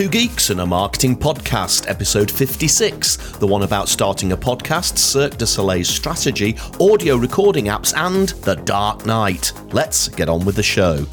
Two 0.00 0.08
Geeks 0.08 0.48
and 0.48 0.62
a 0.62 0.66
Marketing 0.66 1.14
Podcast, 1.14 1.86
episode 1.86 2.30
56, 2.30 3.36
the 3.36 3.46
one 3.46 3.64
about 3.64 3.86
starting 3.86 4.32
a 4.32 4.36
podcast, 4.36 4.96
Cirque 4.96 5.36
du 5.36 5.44
Soleil's 5.44 5.90
strategy, 5.90 6.56
audio 6.80 7.16
recording 7.16 7.66
apps, 7.66 7.94
and 7.94 8.30
The 8.30 8.56
Dark 8.56 9.04
Knight. 9.04 9.52
Let's 9.74 10.08
get 10.08 10.30
on 10.30 10.46
with 10.46 10.56
the 10.56 10.62
show. 10.62 11.04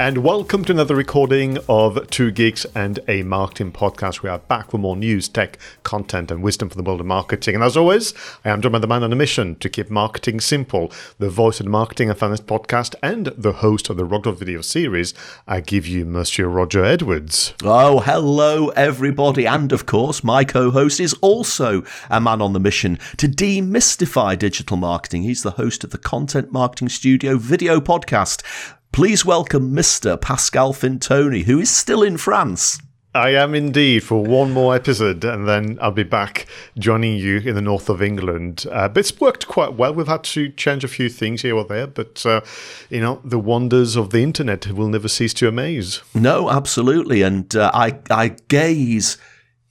And 0.00 0.18
welcome 0.18 0.64
to 0.64 0.72
another 0.72 0.94
recording 0.94 1.58
of 1.68 2.08
Two 2.08 2.30
Geeks 2.30 2.64
and 2.72 3.00
a 3.08 3.24
Marketing 3.24 3.72
Podcast. 3.72 4.22
We 4.22 4.28
are 4.28 4.38
back 4.38 4.72
with 4.72 4.80
more 4.80 4.96
news, 4.96 5.28
tech, 5.28 5.58
content, 5.82 6.30
and 6.30 6.40
wisdom 6.40 6.68
from 6.68 6.80
the 6.80 6.88
world 6.88 7.00
of 7.00 7.06
marketing. 7.06 7.56
And 7.56 7.64
as 7.64 7.76
always, 7.76 8.14
I 8.44 8.50
am 8.50 8.62
John 8.62 8.70
by 8.70 8.78
the 8.78 8.86
man 8.86 9.02
on 9.02 9.12
a 9.12 9.16
mission 9.16 9.56
to 9.56 9.68
keep 9.68 9.90
marketing 9.90 10.38
simple. 10.38 10.92
The 11.18 11.28
voice 11.28 11.58
of 11.58 11.66
the 11.66 11.70
Marketing 11.70 12.08
and 12.08 12.16
Finance 12.16 12.42
Podcast 12.42 12.94
and 13.02 13.26
the 13.36 13.54
host 13.54 13.90
of 13.90 13.96
the 13.96 14.06
Rockdog 14.06 14.38
video 14.38 14.60
series. 14.60 15.14
I 15.48 15.60
give 15.60 15.88
you 15.88 16.04
Monsieur 16.04 16.46
Roger 16.46 16.84
Edwards. 16.84 17.54
Oh, 17.64 17.98
hello, 17.98 18.68
everybody. 18.68 19.48
And 19.48 19.72
of 19.72 19.86
course, 19.86 20.22
my 20.22 20.44
co 20.44 20.70
host 20.70 21.00
is 21.00 21.14
also 21.14 21.82
a 22.08 22.20
man 22.20 22.40
on 22.40 22.52
the 22.52 22.60
mission 22.60 23.00
to 23.16 23.26
demystify 23.26 24.38
digital 24.38 24.76
marketing. 24.76 25.24
He's 25.24 25.42
the 25.42 25.50
host 25.50 25.82
of 25.82 25.90
the 25.90 25.98
Content 25.98 26.52
Marketing 26.52 26.88
Studio 26.88 27.36
video 27.36 27.80
podcast. 27.80 28.44
Please 28.92 29.24
welcome 29.24 29.72
Mr. 29.74 30.20
Pascal 30.20 30.72
Fintoni, 30.72 31.44
who 31.44 31.60
is 31.60 31.70
still 31.70 32.02
in 32.02 32.16
France. 32.16 32.80
I 33.14 33.30
am 33.30 33.54
indeed 33.54 34.02
for 34.02 34.22
one 34.22 34.52
more 34.52 34.74
episode, 34.74 35.24
and 35.24 35.48
then 35.48 35.78
I'll 35.80 35.92
be 35.92 36.02
back 36.02 36.46
joining 36.78 37.16
you 37.16 37.38
in 37.38 37.54
the 37.54 37.62
north 37.62 37.88
of 37.88 38.02
England. 38.02 38.66
Uh, 38.70 38.88
but 38.88 39.00
it's 39.00 39.18
worked 39.20 39.46
quite 39.48 39.74
well. 39.74 39.94
We've 39.94 40.06
had 40.06 40.24
to 40.24 40.50
change 40.50 40.84
a 40.84 40.88
few 40.88 41.08
things 41.08 41.42
here 41.42 41.56
or 41.56 41.64
there, 41.64 41.86
but 41.86 42.24
uh, 42.26 42.42
you 42.90 43.00
know 43.00 43.20
the 43.24 43.38
wonders 43.38 43.96
of 43.96 44.10
the 44.10 44.22
internet 44.22 44.68
will 44.68 44.88
never 44.88 45.08
cease 45.08 45.32
to 45.34 45.48
amaze. 45.48 46.02
No, 46.14 46.50
absolutely, 46.50 47.22
and 47.22 47.54
uh, 47.56 47.70
I 47.72 47.98
I 48.10 48.36
gaze 48.48 49.16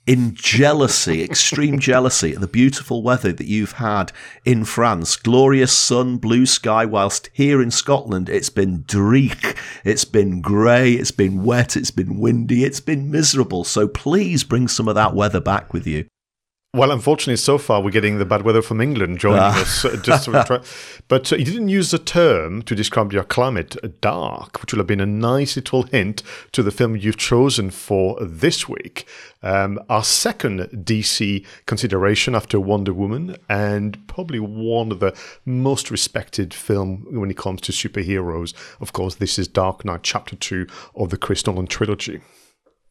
in 0.07 0.33
jealousy, 0.33 1.21
extreme 1.21 1.77
jealousy 1.91 2.33
at 2.33 2.41
the 2.41 2.47
beautiful 2.47 3.03
weather 3.03 3.33
that 3.33 3.45
you've 3.45 3.73
had 3.73 4.11
in 4.45 4.63
France. 4.65 5.17
Glorious 5.17 5.77
sun, 5.77 6.17
blue 6.17 6.45
sky, 6.45 6.85
whilst 6.85 7.29
here 7.33 7.61
in 7.61 7.69
Scotland 7.69 8.29
it's 8.29 8.49
been 8.49 8.83
dreich, 8.83 9.55
it's 9.83 10.05
been 10.05 10.41
grey, 10.41 10.93
it's 10.93 11.11
been 11.11 11.43
wet, 11.43 11.75
it's 11.75 11.91
been 11.91 12.17
windy, 12.17 12.63
it's 12.63 12.79
been 12.79 13.11
miserable. 13.11 13.65
So 13.65 13.87
please 13.87 14.43
bring 14.43 14.67
some 14.67 14.87
of 14.87 14.95
that 14.95 15.13
weather 15.13 15.41
back 15.41 15.73
with 15.73 15.85
you. 15.85 16.05
Well, 16.73 16.91
unfortunately, 16.91 17.37
so 17.37 17.57
far 17.57 17.81
we're 17.81 17.91
getting 17.91 18.19
the 18.19 18.25
bad 18.25 18.41
weather 18.41 18.61
from 18.61 18.81
England 18.81 19.19
joining 19.19 19.39
ah. 19.39 19.61
us. 19.61 19.85
Uh, 19.85 19.95
just 20.03 20.25
try- 20.25 20.61
but 21.07 21.31
uh, 21.31 21.37
you 21.37 21.45
didn't 21.45 21.69
use 21.69 21.91
the 21.91 21.97
term 21.97 22.61
to 22.63 22.75
describe 22.75 23.13
your 23.13 23.23
climate, 23.23 23.77
uh, 23.83 23.87
dark, 24.01 24.61
which 24.61 24.73
would 24.73 24.77
have 24.77 24.85
been 24.85 24.99
a 24.99 25.05
nice 25.05 25.55
little 25.55 25.83
hint 25.83 26.21
to 26.51 26.61
the 26.61 26.69
film 26.69 26.97
you've 26.97 27.17
chosen 27.17 27.71
for 27.71 28.17
this 28.21 28.67
week. 28.67 29.07
Um, 29.41 29.79
our 29.89 30.03
second 30.03 30.59
DC 30.73 31.45
consideration 31.65 32.35
after 32.35 32.59
Wonder 32.59 32.93
Woman, 32.93 33.37
and 33.47 34.05
probably 34.07 34.39
one 34.39 34.91
of 34.91 34.99
the 34.99 35.17
most 35.45 35.89
respected 35.89 36.53
film 36.53 37.07
when 37.09 37.31
it 37.31 37.37
comes 37.37 37.61
to 37.61 37.71
superheroes. 37.71 38.53
Of 38.81 38.91
course, 38.91 39.15
this 39.15 39.39
is 39.39 39.47
Dark 39.47 39.85
Knight, 39.85 40.03
Chapter 40.03 40.35
Two 40.35 40.67
of 40.95 41.11
the 41.11 41.17
Chris 41.17 41.47
Nolan 41.47 41.67
trilogy. 41.67 42.19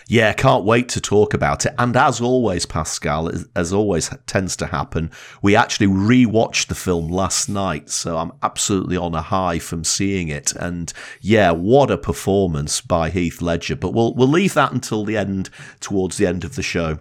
Yeah, 0.09 0.33
can't 0.35 0.65
wait 0.65 0.89
to 0.91 1.01
talk 1.01 1.35
about 1.35 1.67
it. 1.67 1.75
And 1.79 1.97
as 1.97 2.21
always, 2.21 2.65
Pascal, 2.65 3.29
as 3.57 3.73
always 3.73 4.09
tends 4.27 4.55
to 4.57 4.67
happen, 4.67 5.11
we 5.43 5.57
actually 5.57 5.89
rewatched 5.89 6.69
the 6.69 6.77
film 6.77 7.09
last 7.09 7.49
night. 7.49 7.91
So 7.91 8.17
I'm 8.17 8.31
absolutely 8.41 8.97
on 8.97 9.17
a 9.17 9.23
high 9.23 9.59
from 9.59 9.83
seeing 9.83 10.29
it. 10.29 10.53
And 10.53 10.93
yeah, 11.21 11.51
what 11.51 11.91
a 11.91 11.99
performance 11.99 12.81
by 12.81 13.11
Heath 13.11 13.43
Ledger. 13.43 13.75
But 13.75 13.95
we'll, 13.95 14.15
we'll 14.15 14.29
leave 14.29 14.55
that 14.55 14.71
until 14.73 15.05
the 15.05 15.17
end, 15.17 15.51
towards 15.81 16.19
the 16.19 16.27
end 16.27 16.45
of 16.45 16.55
the 16.55 16.63
show. 16.63 17.01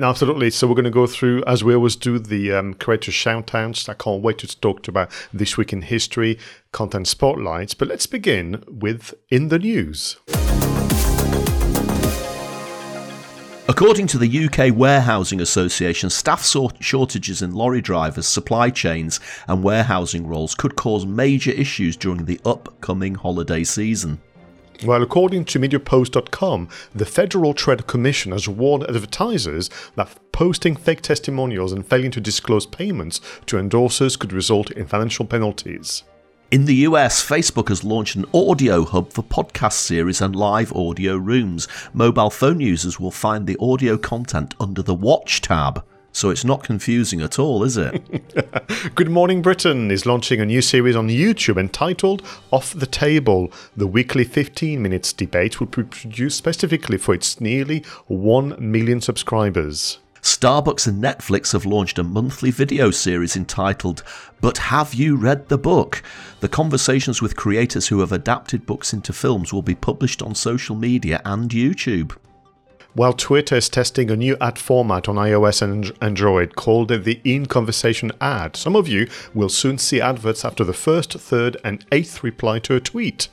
Absolutely. 0.00 0.50
So 0.50 0.66
we're 0.66 0.74
going 0.74 0.84
to 0.86 0.90
go 0.90 1.06
through, 1.06 1.44
as 1.46 1.62
we 1.62 1.72
always 1.72 1.94
do, 1.94 2.18
the 2.18 2.52
um, 2.52 2.74
creator 2.74 3.12
shoutouts. 3.12 3.88
I 3.88 3.94
can't 3.94 4.22
wait 4.22 4.38
to 4.38 4.60
talk 4.60 4.88
about 4.88 5.08
this 5.32 5.56
week 5.56 5.72
in 5.72 5.82
history, 5.82 6.40
content 6.72 7.06
spotlights. 7.06 7.74
But 7.74 7.86
let's 7.86 8.06
begin 8.06 8.64
with 8.66 9.14
In 9.30 9.50
the 9.50 9.60
News. 9.60 10.16
According 13.66 14.08
to 14.08 14.18
the 14.18 14.44
UK 14.44 14.76
Warehousing 14.76 15.40
Association, 15.40 16.10
staff 16.10 16.44
shortages 16.80 17.40
in 17.40 17.54
lorry 17.54 17.80
drivers, 17.80 18.26
supply 18.26 18.68
chains, 18.68 19.20
and 19.48 19.64
warehousing 19.64 20.26
roles 20.26 20.54
could 20.54 20.76
cause 20.76 21.06
major 21.06 21.50
issues 21.50 21.96
during 21.96 22.26
the 22.26 22.38
upcoming 22.44 23.14
holiday 23.14 23.64
season. 23.64 24.20
Well, 24.84 25.02
according 25.02 25.46
to 25.46 25.58
MediaPost.com, 25.58 26.68
the 26.94 27.06
Federal 27.06 27.54
Trade 27.54 27.86
Commission 27.86 28.32
has 28.32 28.46
warned 28.46 28.84
advertisers 28.84 29.70
that 29.94 30.14
posting 30.30 30.76
fake 30.76 31.00
testimonials 31.00 31.72
and 31.72 31.86
failing 31.86 32.10
to 32.10 32.20
disclose 32.20 32.66
payments 32.66 33.22
to 33.46 33.56
endorsers 33.56 34.18
could 34.18 34.34
result 34.34 34.72
in 34.72 34.86
financial 34.86 35.24
penalties. 35.24 36.04
In 36.54 36.66
the 36.66 36.86
US, 36.86 37.20
Facebook 37.20 37.68
has 37.68 37.82
launched 37.82 38.14
an 38.14 38.26
audio 38.32 38.84
hub 38.84 39.12
for 39.12 39.24
podcast 39.24 39.72
series 39.72 40.20
and 40.20 40.36
live 40.36 40.72
audio 40.72 41.16
rooms. 41.16 41.66
Mobile 41.92 42.30
phone 42.30 42.60
users 42.60 43.00
will 43.00 43.10
find 43.10 43.44
the 43.44 43.56
audio 43.58 43.98
content 43.98 44.54
under 44.60 44.80
the 44.80 44.94
Watch 44.94 45.40
tab. 45.40 45.84
So 46.12 46.30
it's 46.30 46.44
not 46.44 46.62
confusing 46.62 47.22
at 47.22 47.40
all, 47.40 47.64
is 47.64 47.76
it? 47.76 48.94
Good 48.94 49.10
Morning 49.10 49.42
Britain 49.42 49.90
is 49.90 50.06
launching 50.06 50.40
a 50.40 50.46
new 50.46 50.62
series 50.62 50.94
on 50.94 51.08
YouTube 51.08 51.58
entitled 51.58 52.22
Off 52.52 52.72
the 52.72 52.86
Table. 52.86 53.52
The 53.76 53.88
weekly 53.88 54.22
15 54.22 54.80
minutes 54.80 55.12
debate 55.12 55.58
will 55.58 55.66
be 55.66 55.82
produced 55.82 56.38
specifically 56.38 56.98
for 56.98 57.16
its 57.16 57.40
nearly 57.40 57.84
1 58.06 58.54
million 58.60 59.00
subscribers. 59.00 59.98
Starbucks 60.24 60.86
and 60.86 61.04
Netflix 61.04 61.52
have 61.52 61.66
launched 61.66 61.98
a 61.98 62.02
monthly 62.02 62.50
video 62.50 62.90
series 62.90 63.36
entitled 63.36 64.02
But 64.40 64.56
Have 64.56 64.94
You 64.94 65.16
Read 65.16 65.50
the 65.50 65.58
Book? 65.58 66.02
The 66.40 66.48
conversations 66.48 67.20
with 67.20 67.36
creators 67.36 67.88
who 67.88 68.00
have 68.00 68.10
adapted 68.10 68.64
books 68.64 68.94
into 68.94 69.12
films 69.12 69.52
will 69.52 69.60
be 69.60 69.74
published 69.74 70.22
on 70.22 70.34
social 70.34 70.76
media 70.76 71.20
and 71.26 71.50
YouTube. 71.50 72.16
While 72.94 73.12
Twitter 73.12 73.56
is 73.56 73.68
testing 73.68 74.10
a 74.10 74.16
new 74.16 74.38
ad 74.40 74.58
format 74.58 75.10
on 75.10 75.16
iOS 75.16 75.60
and 75.60 75.92
Android 76.00 76.56
called 76.56 76.88
the 76.88 77.20
In 77.22 77.44
Conversation 77.44 78.10
ad, 78.18 78.56
some 78.56 78.76
of 78.76 78.88
you 78.88 79.06
will 79.34 79.50
soon 79.50 79.76
see 79.76 80.00
adverts 80.00 80.42
after 80.42 80.64
the 80.64 80.72
first, 80.72 81.12
third, 81.12 81.58
and 81.62 81.84
eighth 81.92 82.22
reply 82.22 82.60
to 82.60 82.74
a 82.74 82.80
tweet. 82.80 83.28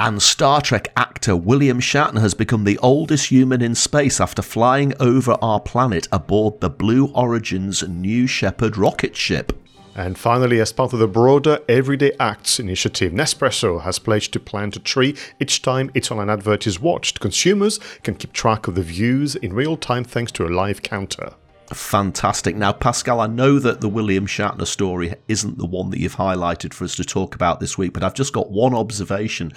And 0.00 0.22
Star 0.22 0.60
Trek 0.60 0.92
actor 0.96 1.34
William 1.34 1.80
Shatner 1.80 2.20
has 2.20 2.32
become 2.32 2.62
the 2.62 2.78
oldest 2.78 3.30
human 3.30 3.60
in 3.60 3.74
space 3.74 4.20
after 4.20 4.42
flying 4.42 4.94
over 5.00 5.36
our 5.42 5.58
planet 5.58 6.06
aboard 6.12 6.60
the 6.60 6.70
Blue 6.70 7.08
Origin's 7.16 7.82
New 7.82 8.28
Shepard 8.28 8.76
rocket 8.76 9.16
ship. 9.16 9.60
And 9.96 10.16
finally, 10.16 10.60
as 10.60 10.72
part 10.72 10.92
of 10.92 11.00
the 11.00 11.08
broader 11.08 11.58
Everyday 11.68 12.12
Acts 12.20 12.60
initiative, 12.60 13.12
Nespresso 13.12 13.82
has 13.82 13.98
pledged 13.98 14.32
to 14.34 14.38
plant 14.38 14.76
a 14.76 14.78
tree 14.78 15.16
each 15.40 15.62
time 15.62 15.90
its 15.94 16.12
online 16.12 16.30
advert 16.30 16.68
is 16.68 16.78
watched. 16.78 17.18
Consumers 17.18 17.78
can 18.04 18.14
keep 18.14 18.32
track 18.32 18.68
of 18.68 18.76
the 18.76 18.82
views 18.82 19.34
in 19.34 19.52
real 19.52 19.76
time 19.76 20.04
thanks 20.04 20.30
to 20.30 20.46
a 20.46 20.48
live 20.48 20.80
counter. 20.80 21.34
Fantastic. 21.72 22.56
Now, 22.56 22.72
Pascal, 22.72 23.20
I 23.20 23.26
know 23.26 23.58
that 23.58 23.80
the 23.80 23.88
William 23.90 24.26
Shatner 24.26 24.66
story 24.66 25.14
isn't 25.28 25.58
the 25.58 25.66
one 25.66 25.90
that 25.90 25.98
you've 25.98 26.16
highlighted 26.16 26.72
for 26.72 26.84
us 26.84 26.96
to 26.96 27.04
talk 27.04 27.34
about 27.34 27.60
this 27.60 27.76
week, 27.76 27.92
but 27.92 28.02
I've 28.02 28.14
just 28.14 28.32
got 28.32 28.50
one 28.50 28.74
observation. 28.74 29.52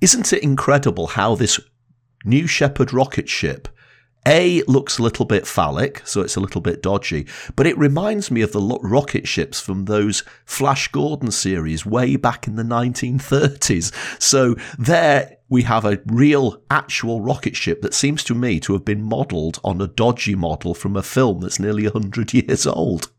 Isn't 0.00 0.32
it 0.32 0.42
incredible 0.42 1.08
how 1.08 1.34
this 1.34 1.60
New 2.24 2.46
Shepard 2.46 2.92
rocket 2.92 3.28
ship 3.28 3.68
a 4.26 4.62
looks 4.64 4.98
a 4.98 5.02
little 5.02 5.24
bit 5.24 5.46
phallic, 5.46 6.02
so 6.06 6.20
it's 6.20 6.36
a 6.36 6.40
little 6.40 6.60
bit 6.60 6.82
dodgy, 6.82 7.26
but 7.56 7.66
it 7.66 7.78
reminds 7.78 8.30
me 8.30 8.42
of 8.42 8.52
the 8.52 8.78
rocket 8.82 9.26
ships 9.26 9.60
from 9.60 9.86
those 9.86 10.22
Flash 10.44 10.88
Gordon 10.88 11.30
series 11.30 11.86
way 11.86 12.16
back 12.16 12.46
in 12.46 12.56
the 12.56 12.62
1930s. 12.62 13.92
So 14.20 14.56
there 14.78 15.36
we 15.50 15.64
have 15.64 15.84
a 15.84 16.00
real, 16.06 16.62
actual 16.70 17.20
rocket 17.20 17.56
ship 17.56 17.82
that 17.82 17.92
seems 17.92 18.22
to 18.24 18.34
me 18.34 18.60
to 18.60 18.72
have 18.72 18.84
been 18.84 19.02
modelled 19.02 19.58
on 19.64 19.80
a 19.80 19.88
dodgy 19.88 20.36
model 20.36 20.74
from 20.74 20.96
a 20.96 21.02
film 21.02 21.40
that's 21.40 21.58
nearly 21.58 21.82
100 21.82 22.32
years 22.32 22.66
old. 22.66 23.10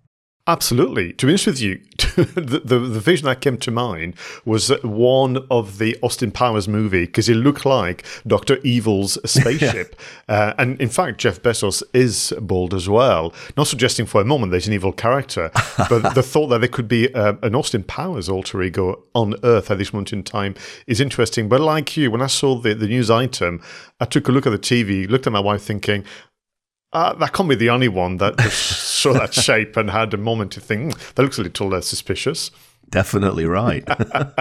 Absolutely. 0.51 1.13
To 1.13 1.25
be 1.27 1.31
honest 1.31 1.47
with 1.47 1.61
you, 1.61 1.79
the, 2.17 2.61
the, 2.65 2.79
the, 2.79 2.99
vision 2.99 3.25
that 3.27 3.39
came 3.39 3.57
to 3.59 3.71
mind 3.71 4.15
was 4.43 4.67
one 4.83 5.47
of 5.49 5.77
the 5.77 5.97
Austin 6.03 6.29
Powers 6.29 6.67
movie 6.67 7.05
because 7.05 7.29
it 7.29 7.35
looked 7.35 7.65
like 7.65 8.05
Doctor 8.27 8.57
Evil's 8.57 9.17
spaceship, 9.29 9.95
yeah. 10.27 10.35
uh, 10.35 10.53
and 10.57 10.79
in 10.81 10.89
fact, 10.89 11.19
Jeff 11.19 11.41
Bezos 11.41 11.83
is 11.93 12.33
bald 12.41 12.73
as 12.73 12.89
well. 12.89 13.33
Not 13.55 13.67
suggesting 13.67 14.05
for 14.05 14.19
a 14.19 14.25
moment 14.25 14.51
there's 14.51 14.67
an 14.67 14.73
evil 14.73 14.91
character, 14.91 15.51
but 15.89 16.15
the 16.15 16.23
thought 16.23 16.47
that 16.47 16.59
there 16.59 16.67
could 16.67 16.89
be 16.89 17.13
uh, 17.15 17.35
an 17.43 17.55
Austin 17.55 17.83
Powers 17.83 18.27
alter 18.27 18.61
ego 18.61 19.01
on 19.15 19.35
Earth 19.45 19.71
at 19.71 19.77
this 19.77 19.93
moment 19.93 20.11
in 20.11 20.21
time 20.21 20.55
is 20.85 20.99
interesting. 20.99 21.47
But 21.47 21.61
like 21.61 21.95
you, 21.95 22.11
when 22.11 22.21
I 22.21 22.27
saw 22.27 22.55
the, 22.55 22.73
the 22.73 22.87
news 22.87 23.09
item, 23.09 23.61
I 24.01 24.05
took 24.05 24.27
a 24.27 24.33
look 24.33 24.45
at 24.45 24.49
the 24.49 24.59
TV, 24.59 25.09
looked 25.09 25.27
at 25.27 25.33
my 25.33 25.39
wife, 25.39 25.63
thinking, 25.63 26.03
uh, 26.93 27.13
that 27.13 27.33
can't 27.33 27.49
be 27.49 27.55
the 27.55 27.69
only 27.69 27.87
one 27.87 28.17
that 28.17 28.39
saw 28.51 29.13
that 29.13 29.33
shape 29.33 29.77
and 29.77 29.89
had 29.89 30.13
a 30.13 30.17
moment 30.17 30.51
to 30.53 30.59
think, 30.59 30.93
hmm, 30.93 30.99
that 31.15 31.23
looks 31.23 31.37
a 31.37 31.43
little 31.43 31.73
uh, 31.73 31.81
suspicious. 31.81 32.51
Definitely 32.89 33.45
right. 33.45 33.87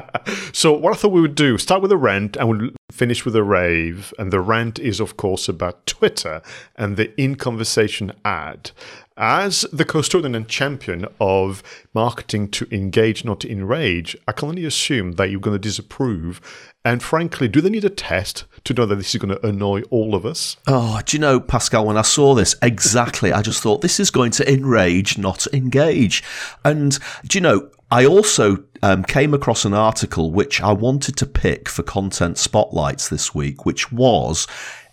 so, 0.52 0.72
what 0.72 0.92
I 0.92 0.96
thought 0.96 1.12
we 1.12 1.20
would 1.20 1.36
do 1.36 1.56
start 1.56 1.82
with 1.82 1.92
a 1.92 1.96
rant 1.96 2.36
and 2.36 2.48
we'll 2.48 2.70
finish 2.90 3.24
with 3.24 3.36
a 3.36 3.44
rave. 3.44 4.12
And 4.18 4.32
the 4.32 4.40
rant 4.40 4.80
is, 4.80 4.98
of 4.98 5.16
course, 5.16 5.48
about 5.48 5.86
Twitter 5.86 6.42
and 6.74 6.96
the 6.96 7.18
in 7.20 7.36
conversation 7.36 8.12
ad. 8.24 8.72
As 9.16 9.66
the 9.72 9.84
custodian 9.84 10.34
and 10.34 10.48
champion 10.48 11.06
of 11.20 11.62
marketing 11.94 12.48
to 12.52 12.66
engage, 12.74 13.24
not 13.24 13.40
to 13.40 13.50
enrage, 13.50 14.16
I 14.26 14.32
can 14.32 14.48
only 14.48 14.64
assume 14.64 15.12
that 15.12 15.30
you're 15.30 15.40
going 15.40 15.54
to 15.54 15.68
disapprove. 15.68 16.40
And 16.84 17.02
frankly, 17.02 17.46
do 17.46 17.60
they 17.60 17.68
need 17.68 17.84
a 17.84 17.90
test 17.90 18.44
to 18.64 18.72
know 18.72 18.86
that 18.86 18.96
this 18.96 19.14
is 19.14 19.20
going 19.20 19.36
to 19.36 19.46
annoy 19.46 19.82
all 19.90 20.14
of 20.14 20.24
us? 20.24 20.56
Oh, 20.66 21.00
do 21.04 21.16
you 21.16 21.20
know, 21.20 21.38
Pascal, 21.38 21.84
when 21.86 21.98
I 21.98 22.02
saw 22.02 22.34
this, 22.34 22.56
exactly, 22.62 23.32
I 23.32 23.42
just 23.42 23.62
thought 23.62 23.82
this 23.82 24.00
is 24.00 24.10
going 24.10 24.30
to 24.32 24.50
enrage, 24.50 25.18
not 25.18 25.46
engage. 25.52 26.22
And 26.64 26.98
do 27.26 27.36
you 27.36 27.42
know, 27.42 27.70
I 27.90 28.06
also 28.06 28.64
um, 28.82 29.04
came 29.04 29.34
across 29.34 29.64
an 29.66 29.74
article 29.74 30.30
which 30.30 30.62
I 30.62 30.72
wanted 30.72 31.16
to 31.18 31.26
pick 31.26 31.68
for 31.68 31.82
content 31.82 32.38
spotlights 32.38 33.08
this 33.08 33.34
week, 33.34 33.66
which 33.66 33.92
was 33.92 34.46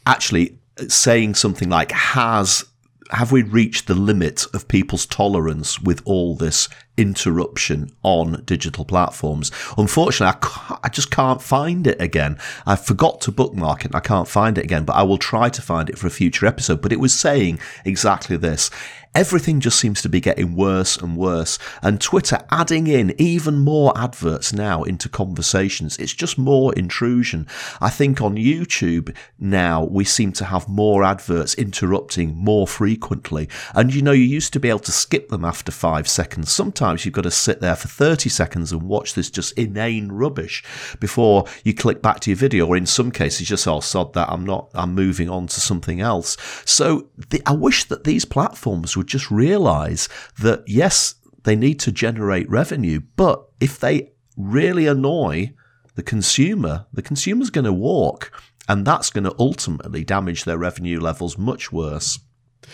actually 0.06 0.58
saying 0.90 1.36
something 1.36 1.70
like, 1.70 1.92
has 1.92 2.66
have 3.12 3.32
we 3.32 3.42
reached 3.42 3.88
the 3.88 3.96
limit 3.96 4.46
of 4.54 4.68
people's 4.68 5.06
tolerance 5.06 5.80
with 5.80 6.02
all 6.04 6.36
this 6.36 6.68
interruption 6.98 7.92
on 8.04 8.44
digital 8.46 8.86
platforms? 8.86 9.52
Unfortunately, 9.78 10.38
I, 10.42 10.78
I, 10.84 10.90
just 10.90 11.12
can't 11.12 11.42
find 11.42 11.88
it 11.88 12.02
again. 12.02 12.38
I 12.66 12.76
forgot 12.76 13.22
to 13.22 13.32
bookmark 13.32 13.86
it. 13.86 13.96
I 13.96 14.00
can't 14.00 14.28
find 14.28 14.58
it 14.58 14.64
again, 14.64 14.84
but 14.84 14.96
I 14.96 15.04
will 15.04 15.18
try 15.18 15.50
to 15.50 15.62
find 15.62 15.90
it 15.90 15.98
for 15.98 16.08
a 16.08 16.12
future 16.12 16.46
episode. 16.46 16.82
But 16.82 16.92
it 16.92 17.00
was 17.00 17.14
saying 17.14 17.60
exactly 17.86 18.38
this 18.38 18.70
everything 19.18 19.60
just 19.60 19.80
seems 19.80 20.00
to 20.00 20.08
be 20.08 20.22
getting 20.22 20.56
worse 20.56 20.96
and 20.96 21.18
worse. 21.18 21.58
And 21.82 22.00
Twitter 22.00 22.38
adding 22.52 22.86
in 22.86 23.20
even 23.20 23.58
more 23.58 23.92
adverts 23.98 24.54
now 24.54 24.84
into 24.84 25.10
conversations. 25.10 25.98
It's 25.98 26.14
just 26.14 26.38
more 26.38 26.72
intrusion. 26.76 27.48
I 27.82 27.90
think 27.90 28.22
on 28.22 28.36
YouTube 28.36 29.16
now 29.40 29.84
we 29.86 30.04
seem 30.04 30.34
to 30.34 30.46
have 30.46 30.70
more 30.70 31.04
adverts 31.04 31.56
interrupting 31.56 32.36
more 32.36 32.68
frequently. 32.68 33.50
And 33.74 33.92
you 33.92 34.04
know, 34.04 34.12
you 34.12 34.22
used 34.22 34.54
to 34.54 34.60
be 34.60 34.70
able 34.70 34.80
to 34.82 34.92
skip 34.92 35.30
them 35.30 35.44
after 35.44 35.72
five 35.72 36.08
seconds. 36.08 36.52
Sometimes 36.52 37.04
you've 37.04 37.16
got 37.16 37.24
to 37.24 37.32
sit 37.32 37.60
there 37.60 37.76
for 37.76 37.88
30 37.88 38.30
seconds 38.30 38.72
and 38.72 38.84
watch 38.84 39.16
this 39.16 39.32
just 39.32 39.58
inane 39.58 40.12
rubbish 40.12 40.64
before 41.00 41.46
you 41.64 41.74
click 41.74 42.04
back 42.04 42.20
to 42.20 42.30
your 42.30 42.38
video. 42.38 42.68
Or 42.68 42.78
in 42.78 42.86
some 42.86 43.10
cases, 43.10 43.48
just, 43.48 43.68
oh, 43.68 43.80
sod 43.80 44.14
that. 44.14 44.30
I'm 44.30 44.46
not, 44.46 44.70
I'm 44.76 44.94
moving 44.94 45.28
on 45.28 45.48
to 45.48 45.60
something 45.60 46.02
else. 46.02 46.38
So 46.66 47.08
the, 47.30 47.42
I 47.48 47.54
wish 47.54 47.86
that 47.86 48.04
these 48.04 48.24
platforms 48.24 48.96
would 48.96 49.07
just 49.08 49.32
realize 49.32 50.10
that 50.40 50.64
yes, 50.68 51.16
they 51.44 51.56
need 51.56 51.80
to 51.82 51.92
generate 51.92 52.50
revenue, 52.50 53.02
but 53.16 53.46
if 53.60 53.80
they 53.80 54.12
really 54.36 54.86
annoy 54.86 55.54
the 55.96 56.04
consumer, 56.04 56.86
the 56.94 57.02
consumer's 57.02 57.50
going 57.50 57.66
to 57.66 57.74
walk, 57.74 58.32
and 58.68 58.86
that's 58.86 59.10
going 59.10 59.24
to 59.24 59.36
ultimately 59.40 60.04
damage 60.04 60.44
their 60.44 60.58
revenue 60.58 61.00
levels 61.00 61.38
much 61.38 61.72
worse. 61.72 62.20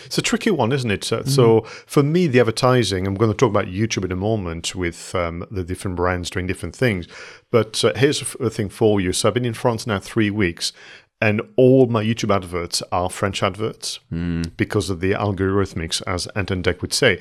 It's 0.06 0.18
a 0.18 0.22
tricky 0.22 0.50
one, 0.50 0.72
isn't 0.72 0.90
it? 0.90 1.04
So, 1.04 1.20
mm. 1.20 1.28
so, 1.28 1.60
for 1.86 2.02
me, 2.02 2.26
the 2.26 2.40
advertising, 2.40 3.06
I'm 3.06 3.14
going 3.14 3.30
to 3.30 3.36
talk 3.36 3.50
about 3.50 3.66
YouTube 3.66 4.04
in 4.04 4.12
a 4.12 4.16
moment 4.16 4.74
with 4.74 5.14
um, 5.14 5.46
the 5.50 5.62
different 5.62 5.96
brands 5.96 6.30
doing 6.30 6.46
different 6.46 6.74
things. 6.74 7.06
But 7.50 7.84
uh, 7.84 7.92
here's 7.94 8.20
a 8.40 8.50
thing 8.50 8.68
for 8.68 9.00
you. 9.00 9.12
So 9.12 9.28
I've 9.28 9.34
been 9.34 9.44
in 9.44 9.54
France 9.54 9.86
now 9.86 10.00
three 10.00 10.30
weeks, 10.30 10.72
and 11.24 11.40
all 11.56 11.86
my 11.86 12.04
YouTube 12.04 12.36
adverts 12.36 12.82
are 12.92 13.08
French 13.08 13.42
adverts 13.42 13.98
mm. 14.12 14.54
because 14.58 14.90
of 14.90 15.00
the 15.00 15.12
algorithmics, 15.12 16.02
as 16.06 16.26
Anton 16.36 16.60
Deck 16.60 16.82
would 16.82 16.92
say. 16.92 17.18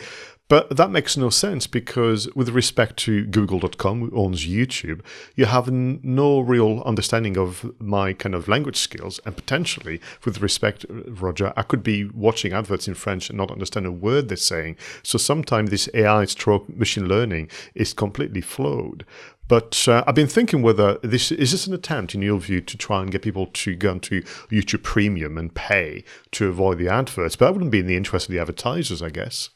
But 0.50 0.76
that 0.76 0.92
makes 0.92 1.16
no 1.16 1.30
sense 1.30 1.68
because, 1.68 2.28
with 2.36 2.50
respect 2.50 2.98
to 2.98 3.26
Google.com, 3.26 4.02
who 4.02 4.16
owns 4.16 4.46
YouTube, 4.46 5.00
you 5.36 5.46
have 5.46 5.70
n- 5.70 6.02
no 6.04 6.42
real 6.42 6.84
understanding 6.86 7.38
of 7.38 7.72
my 7.80 8.12
kind 8.12 8.36
of 8.36 8.50
language 8.50 8.76
skills. 8.76 9.22
And 9.26 9.38
potentially, 9.38 10.02
with 10.26 10.42
respect, 10.42 10.86
Roger, 10.90 11.54
I 11.56 11.62
could 11.62 11.82
be 11.82 12.10
watching 12.10 12.52
adverts 12.52 12.90
in 12.90 12.94
French 12.94 13.30
and 13.30 13.38
not 13.38 13.52
understand 13.52 13.86
a 13.86 13.92
word 13.92 14.28
they're 14.28 14.36
saying. 14.36 14.76
So 15.02 15.18
sometimes 15.18 15.70
this 15.70 15.88
AI 15.94 16.26
stroke 16.26 16.68
machine 16.68 17.08
learning 17.08 17.50
is 17.74 17.94
completely 17.94 18.42
flawed. 18.42 19.06
But 19.48 19.88
uh, 19.88 20.04
I've 20.07 20.16
been 20.16 20.28
thinking 20.28 20.62
whether 20.62 20.98
this 21.04 21.31
is 21.31 21.51
this 21.51 21.68
an 21.68 21.74
attempt, 21.74 22.16
in 22.16 22.22
your 22.22 22.40
view, 22.40 22.62
to 22.62 22.78
try 22.78 23.01
and 23.01 23.12
get 23.12 23.22
people 23.22 23.48
to 23.48 23.75
go 23.75 23.92
into 23.92 24.22
YouTube 24.50 24.84
Premium 24.84 25.38
and 25.38 25.54
pay 25.54 26.04
to 26.31 26.48
avoid 26.48 26.78
the 26.78 26.88
adverts. 26.88 27.36
But 27.36 27.48
that 27.48 27.54
wouldn't 27.54 27.72
be 27.72 27.80
in 27.80 27.88
the 27.88 27.98
interest 27.98 28.28
of 28.28 28.34
the 28.34 28.40
advertisers, 28.40 29.01
I 29.01 29.10
guess. 29.10 29.50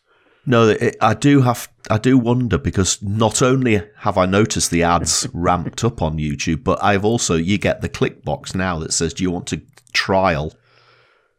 No, 0.46 0.70
it, 0.70 0.96
I 1.02 1.14
do 1.14 1.42
have. 1.42 1.70
I 1.90 1.98
do 1.98 2.18
wonder 2.18 2.58
because 2.58 3.02
not 3.02 3.42
only 3.42 3.82
have 3.98 4.18
I 4.18 4.26
noticed 4.26 4.72
the 4.72 4.84
ads 4.84 5.28
ramped 5.34 5.84
up 5.84 6.02
on 6.02 6.18
YouTube, 6.18 6.64
but 6.64 6.82
I've 6.84 7.06
also 7.06 7.36
you 7.36 7.58
get 7.58 7.82
the 7.82 7.90
click 7.90 8.24
box 8.24 8.56
now 8.56 8.80
that 8.80 8.94
says, 8.94 9.14
"Do 9.14 9.24
you 9.24 9.32
want 9.32 9.48
to 9.48 9.62
trial 9.94 10.54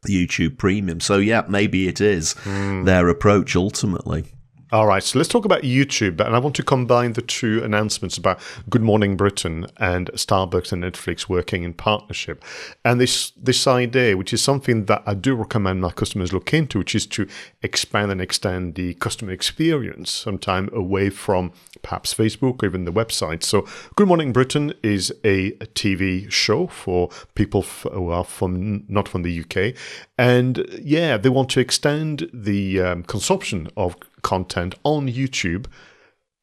YouTube 0.07 0.59
Premium?" 0.59 1.01
So 1.01 1.17
yeah, 1.17 1.45
maybe 1.49 1.89
it 1.89 2.01
is 2.01 2.35
mm. 2.45 2.85
their 2.85 3.09
approach 3.09 3.57
ultimately. 3.57 4.27
All 4.71 4.87
right, 4.87 5.03
so 5.03 5.19
let's 5.19 5.31
talk 5.31 5.47
about 5.47 5.63
YouTube. 5.63 6.21
And 6.21 6.37
I 6.37 6.39
want 6.39 6.55
to 6.57 6.63
combine 6.63 7.15
the 7.15 7.23
two 7.23 7.65
announcements 7.65 8.19
about 8.19 8.39
Good 8.69 8.83
Morning 8.83 9.17
Britain 9.17 9.67
and 9.79 10.11
Starbucks 10.13 10.73
and 10.73 10.85
Netflix 10.85 11.27
working 11.27 11.63
in 11.63 11.73
partnership. 11.73 12.45
And 12.85 13.01
this 13.01 13.31
this 13.31 13.67
idea, 13.67 14.19
which 14.19 14.35
is 14.35 14.43
something 14.43 14.85
that 14.85 15.03
I 15.07 15.15
do 15.15 15.35
recommend 15.35 15.81
my 15.81 15.91
customers 15.91 16.35
look 16.35 16.53
into, 16.53 16.81
which 16.81 16.95
is 16.95 17.07
to 17.07 17.27
expand 17.63 18.13
and 18.13 18.21
extend 18.21 18.75
the 18.75 18.93
customer 18.95 19.33
experience 19.33 20.11
sometime 20.11 20.69
away 20.75 21.09
from 21.09 21.51
perhaps 21.81 22.13
Facebook 22.13 22.63
or 22.63 22.67
even 22.67 22.85
the 22.85 22.93
website. 22.93 23.45
So 23.45 23.67
Good 23.97 24.07
Morning 24.07 24.35
Britain 24.35 24.75
is 24.83 25.11
a 25.25 25.53
TV 25.73 26.31
show 26.31 26.67
for 26.67 27.09
people 27.35 27.63
who 27.63 28.11
are 28.11 28.25
from 28.25 28.85
not 28.87 29.09
from 29.09 29.23
the 29.23 29.41
UK. 29.41 29.75
And 30.19 30.67
yeah, 30.79 31.17
they 31.17 31.31
want 31.31 31.49
to 31.51 31.61
extend 31.61 32.29
the 32.35 32.83
um, 32.83 33.05
consumption 33.05 33.71
of 33.75 33.97
content 34.29 34.75
on 34.85 35.09
YouTube 35.09 35.67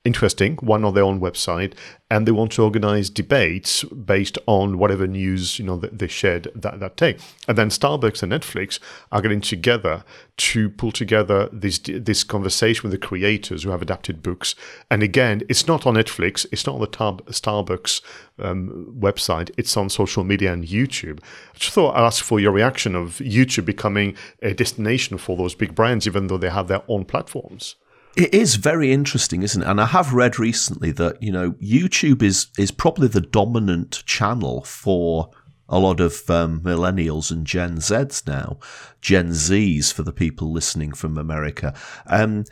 interesting, 0.06 0.56
one 0.58 0.86
on 0.86 0.94
their 0.94 1.04
own 1.04 1.20
website, 1.20 1.74
and 2.12 2.28
they 2.28 2.32
want 2.32 2.52
to 2.52 2.64
organize 2.64 3.10
debates 3.10 3.84
based 3.84 4.38
on 4.46 4.78
whatever 4.78 5.08
news 5.08 5.58
you 5.58 5.66
know 5.66 5.78
they 5.78 6.08
shared 6.08 6.48
that, 6.56 6.80
that 6.80 6.96
day. 6.96 7.18
And 7.48 7.58
then 7.58 7.70
Starbucks 7.70 8.22
and 8.22 8.32
Netflix 8.32 8.80
are 9.12 9.22
getting 9.22 9.42
together 9.42 10.04
to 10.38 10.70
pull 10.70 10.92
together 10.92 11.50
this 11.52 11.80
this 11.80 12.24
conversation 12.24 12.84
with 12.84 12.92
the 12.92 13.08
creators 13.08 13.64
who 13.64 13.72
have 13.72 13.82
adapted 13.82 14.22
books. 14.22 14.56
And 14.92 15.02
again, 15.02 15.42
it's 15.50 15.68
not 15.68 15.86
on 15.88 15.96
Netflix, 15.96 16.46
it's 16.52 16.68
not 16.68 16.76
on 16.76 16.82
the 16.82 16.88
tab- 16.88 17.26
Starbucks 17.26 18.02
um, 18.40 18.96
website, 18.98 19.50
it's 19.58 19.76
on 19.76 19.90
social 19.90 20.24
media 20.24 20.54
and 20.54 20.64
YouTube. 20.64 21.20
I 21.56 21.58
just 21.58 21.74
thought 21.74 21.96
I'd 21.96 22.06
ask 22.06 22.24
for 22.24 22.40
your 22.40 22.52
reaction 22.52 22.96
of 22.96 23.18
YouTube 23.18 23.66
becoming 23.66 24.16
a 24.44 24.54
destination 24.54 25.18
for 25.18 25.36
those 25.36 25.56
big 25.56 25.74
brands, 25.74 26.06
even 26.06 26.28
though 26.28 26.38
they 26.38 26.50
have 26.52 26.68
their 26.68 26.84
own 26.88 27.06
platforms. 27.06 27.76
It 28.16 28.34
is 28.34 28.56
very 28.56 28.94
interesting, 28.94 29.44
isn't 29.44 29.62
it? 29.62 29.68
And 29.68 29.82
I 29.82 29.86
have 29.86 30.14
read 30.14 30.40
recently 30.40 30.92
that 30.92 31.22
you 31.22 31.32
know 31.32 31.52
YouTube 31.54 32.22
is 32.22 32.48
is 32.58 32.72
probably 32.72 33.08
the 33.08 33.22
dominant 33.22 34.04
channel 34.06 34.64
for 34.64 35.32
a 35.68 35.80
lot 35.80 36.00
of 36.00 36.30
um, 36.30 36.62
millennials 36.62 37.32
and 37.32 37.46
Gen 37.46 37.78
Zs 37.78 38.28
now, 38.28 38.60
Gen 39.02 39.30
Zs 39.30 39.92
for 39.92 40.04
the 40.04 40.14
people 40.14 40.52
listening 40.52 40.94
from 40.94 41.18
America. 41.18 41.74
Um, 42.06 42.46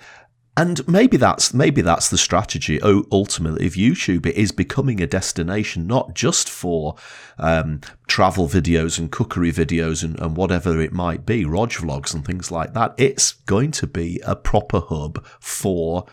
and 0.56 0.88
maybe 0.88 1.18
that's 1.18 1.54
maybe 1.54 1.82
that's 1.82 2.10
the 2.10 2.18
strategy. 2.18 2.80
Ultimately, 2.82 3.66
of 3.66 3.74
YouTube, 3.74 4.28
it 4.28 4.36
is 4.36 4.52
becoming 4.52 5.02
a 5.02 5.08
destination 5.08 5.88
not 5.88 6.14
just 6.14 6.48
for 6.48 6.96
um, 7.40 7.82
travel 8.08 8.48
videos 8.48 9.00
and 9.00 9.12
cookery 9.12 9.52
videos 9.52 10.04
and, 10.04 10.20
and 10.20 10.38
whatever 10.38 10.80
it 10.80 10.94
might 10.94 11.26
be, 11.26 11.44
Rog 11.44 11.72
vlogs 11.72 12.14
and 12.14 12.24
things 12.24 12.52
like 12.52 12.74
that. 12.74 12.94
It's 12.98 13.34
going 13.34 13.72
to 13.72 13.88
be 13.88 14.22
a 14.26 14.36
proper 14.36 14.80
hub 14.80 15.26
for 15.40 16.06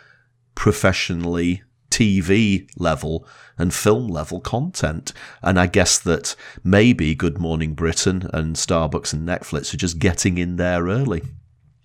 professionally 0.54 1.62
TV 1.90 2.66
level 2.78 3.26
and 3.58 3.74
film 3.74 4.08
level 4.08 4.40
content. 4.40 5.12
And 5.42 5.60
I 5.60 5.66
guess 5.66 5.98
that 5.98 6.34
maybe 6.64 7.14
Good 7.14 7.38
Morning 7.38 7.74
Britain 7.74 8.28
and 8.32 8.56
Starbucks 8.56 9.12
and 9.12 9.28
Netflix 9.28 9.74
are 9.74 9.78
just 9.78 9.98
getting 9.98 10.38
in 10.38 10.56
there 10.56 10.84
early. 10.84 11.22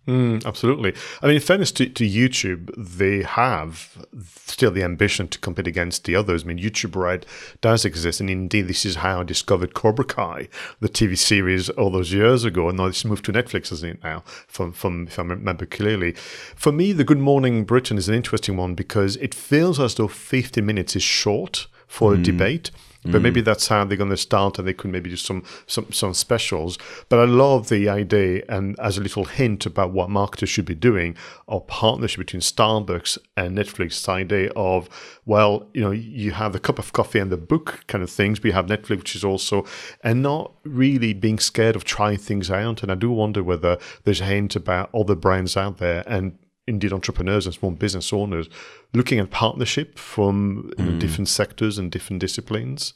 Mm, 0.07 0.45
absolutely. 0.45 0.93
I 1.23 1.27
mean, 1.27 1.35
in 1.35 1.41
fairness 1.41 1.71
to, 1.73 1.89
to 1.89 2.07
YouTube, 2.07 2.71
they 2.77 3.23
have 3.23 4.05
still 4.45 4.69
the 4.69 4.83
ambition 4.83 5.27
to 5.29 5.39
compete 5.39 5.65
against 5.65 6.03
the 6.03 6.15
others. 6.15 6.43
I 6.43 6.47
mean, 6.47 6.59
YouTube 6.59 6.95
Red 6.95 7.25
does 7.61 7.85
exist, 7.85 8.19
and 8.19 8.29
indeed, 8.29 8.67
this 8.67 8.85
is 8.85 8.97
how 8.97 9.21
I 9.21 9.23
discovered 9.23 9.73
Cobra 9.73 10.05
Kai, 10.05 10.47
the 10.79 10.89
TV 10.89 11.17
series, 11.17 11.69
all 11.69 11.89
those 11.89 12.13
years 12.13 12.43
ago, 12.43 12.69
and 12.69 12.77
now 12.77 12.85
it's 12.85 13.03
moved 13.03 13.25
to 13.25 13.33
Netflix, 13.33 13.71
isn't 13.71 13.89
it 13.89 14.03
now? 14.03 14.23
From, 14.47 14.73
from 14.73 15.07
if 15.07 15.17
I 15.17 15.23
remember 15.23 15.65
clearly, 15.65 16.11
for 16.11 16.71
me, 16.71 16.91
the 16.91 17.03
Good 17.03 17.19
Morning 17.19 17.63
Britain 17.65 17.97
is 17.97 18.07
an 18.07 18.15
interesting 18.15 18.57
one 18.57 18.75
because 18.75 19.15
it 19.17 19.33
feels 19.33 19.79
as 19.79 19.95
though 19.95 20.07
50 20.07 20.61
minutes 20.61 20.95
is 20.95 21.03
short 21.03 21.65
for 21.87 22.13
a 22.13 22.17
debate. 22.21 22.69
But 23.11 23.21
maybe 23.21 23.41
mm. 23.41 23.45
that's 23.45 23.67
how 23.67 23.83
they're 23.85 23.97
going 23.97 24.09
to 24.09 24.17
start, 24.17 24.57
and 24.57 24.67
they 24.67 24.73
could 24.73 24.91
maybe 24.91 25.09
do 25.09 25.15
some 25.15 25.43
some 25.67 25.91
some 25.91 26.13
specials. 26.13 26.77
But 27.09 27.19
I 27.19 27.25
love 27.25 27.69
the 27.69 27.89
idea, 27.89 28.43
and 28.49 28.79
as 28.79 28.97
a 28.97 29.01
little 29.01 29.25
hint 29.25 29.65
about 29.65 29.91
what 29.91 30.09
marketers 30.09 30.49
should 30.49 30.65
be 30.65 30.75
doing, 30.75 31.15
a 31.47 31.59
partnership 31.59 32.19
between 32.19 32.41
Starbucks 32.41 33.17
and 33.37 33.57
Netflix. 33.57 33.85
This 33.95 34.09
idea 34.09 34.51
of 34.55 34.89
well, 35.25 35.67
you 35.73 35.81
know, 35.81 35.91
you 35.91 36.31
have 36.31 36.53
the 36.53 36.59
cup 36.59 36.79
of 36.79 36.93
coffee 36.93 37.19
and 37.19 37.31
the 37.31 37.37
book 37.37 37.83
kind 37.87 38.03
of 38.03 38.09
things, 38.09 38.39
but 38.39 38.45
you 38.47 38.53
have 38.53 38.67
Netflix, 38.67 38.97
which 38.97 39.15
is 39.15 39.23
also, 39.23 39.65
and 40.03 40.21
not 40.21 40.53
really 40.63 41.13
being 41.13 41.39
scared 41.39 41.75
of 41.75 41.83
trying 41.83 42.17
things 42.17 42.51
out. 42.51 42.83
And 42.83 42.91
I 42.91 42.95
do 42.95 43.11
wonder 43.11 43.43
whether 43.43 43.77
there's 44.03 44.21
a 44.21 44.25
hint 44.25 44.55
about 44.55 44.89
other 44.93 45.15
brands 45.15 45.57
out 45.57 45.77
there 45.77 46.03
and 46.05 46.37
indeed 46.67 46.91
entrepreneurs 46.91 47.45
and 47.45 47.53
small 47.53 47.71
business 47.71 48.11
owners 48.11 48.49
looking 48.93 49.19
at 49.19 49.29
partnership 49.29 49.97
from 49.97 50.71
know, 50.77 50.99
different 50.99 51.27
sectors 51.29 51.77
and 51.77 51.91
different 51.91 52.19
disciplines. 52.19 52.93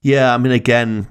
Yeah, 0.00 0.32
I 0.32 0.38
mean, 0.38 0.52
again, 0.52 1.08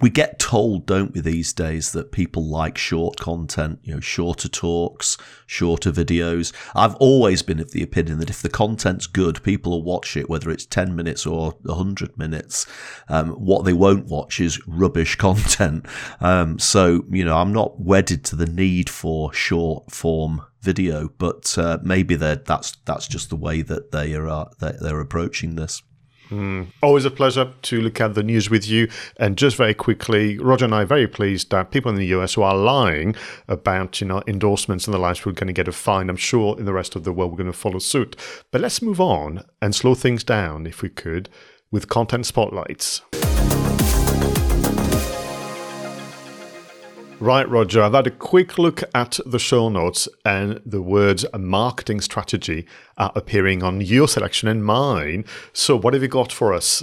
we 0.00 0.10
get 0.10 0.38
told, 0.38 0.86
don't 0.86 1.12
we, 1.14 1.20
these 1.20 1.52
days 1.52 1.92
that 1.92 2.12
people 2.12 2.44
like 2.44 2.78
short 2.78 3.18
content, 3.18 3.80
you 3.82 3.94
know, 3.94 4.00
shorter 4.00 4.48
talks, 4.48 5.16
shorter 5.46 5.92
videos. 5.92 6.52
I've 6.74 6.94
always 6.96 7.42
been 7.42 7.60
of 7.60 7.72
the 7.72 7.82
opinion 7.82 8.18
that 8.18 8.30
if 8.30 8.42
the 8.42 8.48
content's 8.48 9.06
good, 9.06 9.42
people 9.42 9.72
will 9.72 9.82
watch 9.82 10.16
it, 10.16 10.28
whether 10.28 10.50
it's 10.50 10.66
10 10.66 10.94
minutes 10.96 11.26
or 11.26 11.52
100 11.62 12.16
minutes. 12.16 12.66
Um, 13.08 13.30
what 13.32 13.64
they 13.64 13.72
won't 13.72 14.06
watch 14.06 14.40
is 14.40 14.60
rubbish 14.66 15.16
content. 15.16 15.86
Um, 16.20 16.58
so, 16.58 17.04
you 17.10 17.24
know, 17.24 17.36
I'm 17.36 17.52
not 17.52 17.80
wedded 17.80 18.24
to 18.26 18.36
the 18.36 18.46
need 18.46 18.88
for 18.88 19.32
short 19.32 19.90
form 19.90 20.42
video, 20.64 21.10
but 21.18 21.56
uh, 21.58 21.78
maybe 21.82 22.16
that's 22.16 22.76
that's 22.84 23.06
just 23.06 23.30
the 23.30 23.36
way 23.36 23.62
that 23.62 23.92
they 23.92 24.14
are 24.14 24.28
uh, 24.28 24.44
they're, 24.58 25.00
approaching 25.00 25.56
this. 25.56 25.82
Always 26.82 27.04
a 27.04 27.10
pleasure 27.10 27.52
to 27.62 27.80
look 27.82 28.00
at 28.00 28.14
the 28.14 28.22
news 28.22 28.48
with 28.48 28.66
you. 28.66 28.88
And 29.18 29.36
just 29.36 29.56
very 29.56 29.74
quickly, 29.74 30.38
Roger 30.38 30.64
and 30.64 30.74
I 30.74 30.82
are 30.82 30.86
very 30.86 31.06
pleased 31.06 31.50
that 31.50 31.70
people 31.70 31.90
in 31.90 31.98
the 31.98 32.06
US 32.16 32.34
who 32.34 32.42
are 32.42 32.56
lying 32.56 33.14
about 33.46 34.00
you 34.00 34.06
know 34.06 34.22
endorsements 34.26 34.86
and 34.86 34.94
the 34.94 34.98
likes, 34.98 35.24
we're 35.24 35.32
going 35.32 35.48
to 35.48 35.52
get 35.52 35.68
a 35.68 35.72
fine. 35.72 36.08
I'm 36.08 36.16
sure 36.16 36.58
in 36.58 36.64
the 36.64 36.72
rest 36.72 36.96
of 36.96 37.04
the 37.04 37.12
world 37.12 37.30
we're 37.32 37.44
going 37.44 37.52
to 37.52 37.58
follow 37.58 37.78
suit. 37.78 38.16
But 38.50 38.62
let's 38.62 38.80
move 38.80 39.00
on 39.00 39.44
and 39.60 39.74
slow 39.74 39.94
things 39.94 40.24
down, 40.24 40.66
if 40.66 40.80
we 40.82 40.88
could, 40.88 41.28
with 41.70 41.88
content 41.88 42.26
spotlights. 42.26 43.02
Right, 47.20 47.48
Roger, 47.48 47.82
I've 47.82 47.94
had 47.94 48.06
a 48.06 48.10
quick 48.10 48.58
look 48.58 48.82
at 48.94 49.18
the 49.24 49.38
show 49.38 49.68
notes 49.68 50.08
and 50.24 50.60
the 50.66 50.82
words 50.82 51.24
marketing 51.38 52.00
strategy 52.00 52.66
are 52.98 53.12
appearing 53.14 53.62
on 53.62 53.80
your 53.80 54.08
selection 54.08 54.48
and 54.48 54.64
mine. 54.64 55.24
So, 55.52 55.76
what 55.76 55.94
have 55.94 56.02
you 56.02 56.08
got 56.08 56.32
for 56.32 56.52
us? 56.52 56.82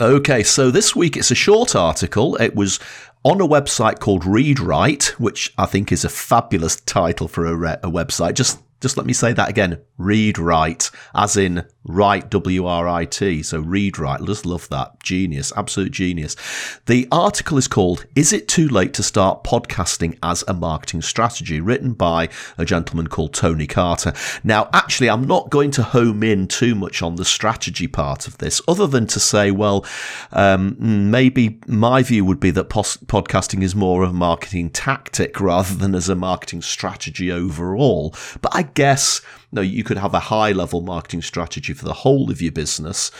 Okay, 0.00 0.42
so 0.42 0.70
this 0.70 0.94
week 0.94 1.16
it's 1.16 1.30
a 1.30 1.34
short 1.34 1.74
article. 1.74 2.36
It 2.36 2.54
was 2.54 2.78
on 3.24 3.40
a 3.40 3.46
website 3.46 3.98
called 3.98 4.24
Read 4.24 4.58
ReadWrite, 4.58 5.08
which 5.18 5.52
I 5.58 5.66
think 5.66 5.90
is 5.90 6.04
a 6.04 6.08
fabulous 6.08 6.76
title 6.76 7.28
for 7.28 7.44
a, 7.44 7.56
re- 7.56 7.76
a 7.82 7.90
website. 7.90 8.34
Just 8.34 8.62
just 8.80 8.96
let 8.96 9.06
me 9.06 9.12
say 9.12 9.32
that 9.32 9.48
again. 9.48 9.80
Read 9.98 10.38
write, 10.38 10.90
as 11.14 11.36
in 11.36 11.66
write, 11.84 12.30
W 12.30 12.66
R 12.66 12.88
I 12.88 13.04
T. 13.04 13.42
So 13.42 13.60
read 13.60 13.98
write. 13.98 14.22
Just 14.24 14.46
love 14.46 14.68
that. 14.68 15.02
Genius. 15.02 15.52
Absolute 15.56 15.92
genius. 15.92 16.36
The 16.86 17.08
article 17.10 17.58
is 17.58 17.68
called 17.68 18.06
Is 18.14 18.32
It 18.32 18.48
Too 18.48 18.68
Late 18.68 18.92
to 18.94 19.02
Start 19.02 19.44
Podcasting 19.44 20.18
as 20.22 20.44
a 20.48 20.54
Marketing 20.54 21.02
Strategy? 21.02 21.60
written 21.60 21.92
by 21.92 22.28
a 22.56 22.64
gentleman 22.64 23.08
called 23.08 23.34
Tony 23.34 23.66
Carter. 23.66 24.12
Now, 24.44 24.68
actually, 24.72 25.10
I'm 25.10 25.26
not 25.26 25.50
going 25.50 25.70
to 25.72 25.82
home 25.82 26.22
in 26.22 26.46
too 26.46 26.74
much 26.74 27.02
on 27.02 27.16
the 27.16 27.24
strategy 27.24 27.88
part 27.88 28.26
of 28.26 28.38
this, 28.38 28.60
other 28.68 28.86
than 28.86 29.06
to 29.08 29.20
say, 29.20 29.50
well, 29.50 29.84
um, 30.32 30.76
maybe 30.78 31.60
my 31.66 32.02
view 32.02 32.24
would 32.24 32.40
be 32.40 32.50
that 32.52 32.70
pos- 32.70 32.96
podcasting 32.98 33.62
is 33.62 33.74
more 33.74 34.02
of 34.02 34.10
a 34.10 34.14
marketing 34.14 34.70
tactic 34.70 35.40
rather 35.40 35.74
than 35.74 35.94
as 35.94 36.08
a 36.08 36.14
marketing 36.14 36.62
strategy 36.62 37.32
overall. 37.32 38.14
But 38.40 38.54
I 38.54 38.62
guess 38.76 39.20
no, 39.50 39.60
you 39.60 39.82
could 39.82 39.98
have 39.98 40.14
a 40.14 40.20
high 40.20 40.52
level 40.52 40.80
marketing 40.82 41.22
strategy 41.22 41.72
for 41.72 41.84
the 41.84 41.92
whole 41.92 42.30
of 42.30 42.42
your 42.42 42.52
business 42.52 43.10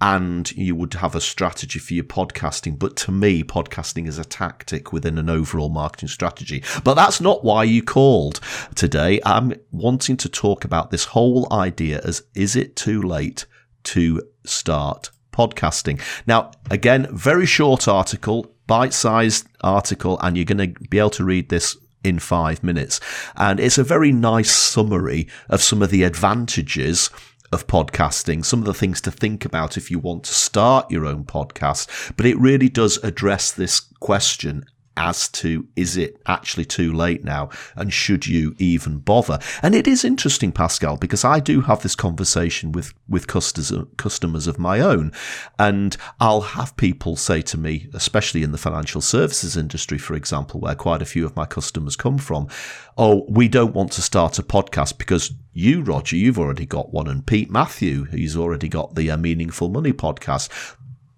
and 0.00 0.52
you 0.52 0.74
would 0.74 0.92
have 0.94 1.14
a 1.14 1.20
strategy 1.20 1.78
for 1.78 1.94
your 1.94 2.04
podcasting. 2.04 2.78
But 2.78 2.96
to 2.96 3.12
me, 3.12 3.42
podcasting 3.42 4.06
is 4.06 4.18
a 4.18 4.24
tactic 4.24 4.92
within 4.92 5.16
an 5.16 5.30
overall 5.30 5.70
marketing 5.70 6.10
strategy. 6.10 6.62
But 6.84 6.94
that's 6.94 7.20
not 7.20 7.44
why 7.44 7.64
you 7.64 7.82
called 7.82 8.40
today. 8.74 9.20
I'm 9.24 9.54
wanting 9.70 10.18
to 10.18 10.28
talk 10.28 10.64
about 10.64 10.90
this 10.90 11.06
whole 11.06 11.50
idea 11.50 12.02
as 12.04 12.22
is 12.34 12.56
it 12.56 12.76
too 12.76 13.00
late 13.00 13.46
to 13.84 14.20
start 14.44 15.10
podcasting? 15.32 16.02
Now, 16.26 16.50
again, 16.70 17.08
very 17.10 17.46
short 17.46 17.88
article, 17.88 18.54
bite 18.66 18.92
sized 18.92 19.46
article, 19.62 20.18
and 20.20 20.36
you're 20.36 20.44
going 20.44 20.74
to 20.74 20.80
be 20.90 20.98
able 20.98 21.10
to 21.10 21.24
read 21.24 21.48
this 21.48 21.74
in 22.04 22.18
five 22.18 22.62
minutes. 22.62 23.00
And 23.36 23.60
it's 23.60 23.78
a 23.78 23.84
very 23.84 24.12
nice 24.12 24.50
summary 24.50 25.28
of 25.48 25.62
some 25.62 25.82
of 25.82 25.90
the 25.90 26.02
advantages 26.04 27.10
of 27.52 27.66
podcasting, 27.66 28.44
some 28.44 28.60
of 28.60 28.66
the 28.66 28.74
things 28.74 29.00
to 29.02 29.10
think 29.10 29.44
about 29.44 29.76
if 29.76 29.90
you 29.90 29.98
want 29.98 30.24
to 30.24 30.34
start 30.34 30.90
your 30.90 31.06
own 31.06 31.24
podcast. 31.24 32.14
But 32.16 32.26
it 32.26 32.38
really 32.38 32.68
does 32.68 32.98
address 32.98 33.52
this 33.52 33.80
question 34.00 34.64
as 34.96 35.28
to 35.28 35.66
is 35.76 35.96
it 35.96 36.20
actually 36.26 36.64
too 36.64 36.92
late 36.92 37.24
now? 37.24 37.50
And 37.74 37.92
should 37.92 38.26
you 38.26 38.54
even 38.58 38.98
bother? 38.98 39.38
And 39.62 39.74
it 39.74 39.86
is 39.86 40.04
interesting 40.04 40.52
pascal 40.52 40.96
because 40.96 41.24
i 41.24 41.40
do 41.40 41.60
have 41.62 41.82
this 41.82 41.94
conversation 41.94 42.72
with 42.72 42.92
with 43.08 43.26
customers 43.26 43.72
customers 43.96 44.46
of 44.46 44.58
my 44.58 44.80
own. 44.80 45.12
And 45.58 45.96
i'll 46.20 46.40
have 46.40 46.76
people 46.76 47.16
say 47.16 47.42
to 47.42 47.58
me 47.58 47.88
especially 47.94 48.42
in 48.42 48.52
the 48.52 48.58
financial 48.58 49.00
services 49.00 49.56
industry 49.56 49.98
for 49.98 50.14
example 50.14 50.60
where 50.60 50.74
quite 50.74 51.02
a 51.02 51.06
few 51.06 51.24
of 51.24 51.36
my 51.36 51.46
customers 51.46 51.96
come 51.96 52.18
from 52.18 52.48
oh 52.96 53.24
we 53.28 53.48
don't 53.48 53.74
want 53.74 53.92
to 53.92 54.02
start 54.02 54.38
a 54.38 54.42
podcast 54.42 54.98
because 54.98 55.32
you 55.52 55.82
roger 55.82 56.16
you've 56.16 56.38
already 56.38 56.66
got 56.66 56.92
one 56.92 57.08
and 57.08 57.26
pete 57.26 57.50
matthew 57.50 58.04
he's 58.04 58.36
already 58.36 58.68
got 58.68 58.94
the 58.94 59.10
uh, 59.10 59.16
meaningful 59.16 59.68
money 59.68 59.92
podcast 59.92 60.48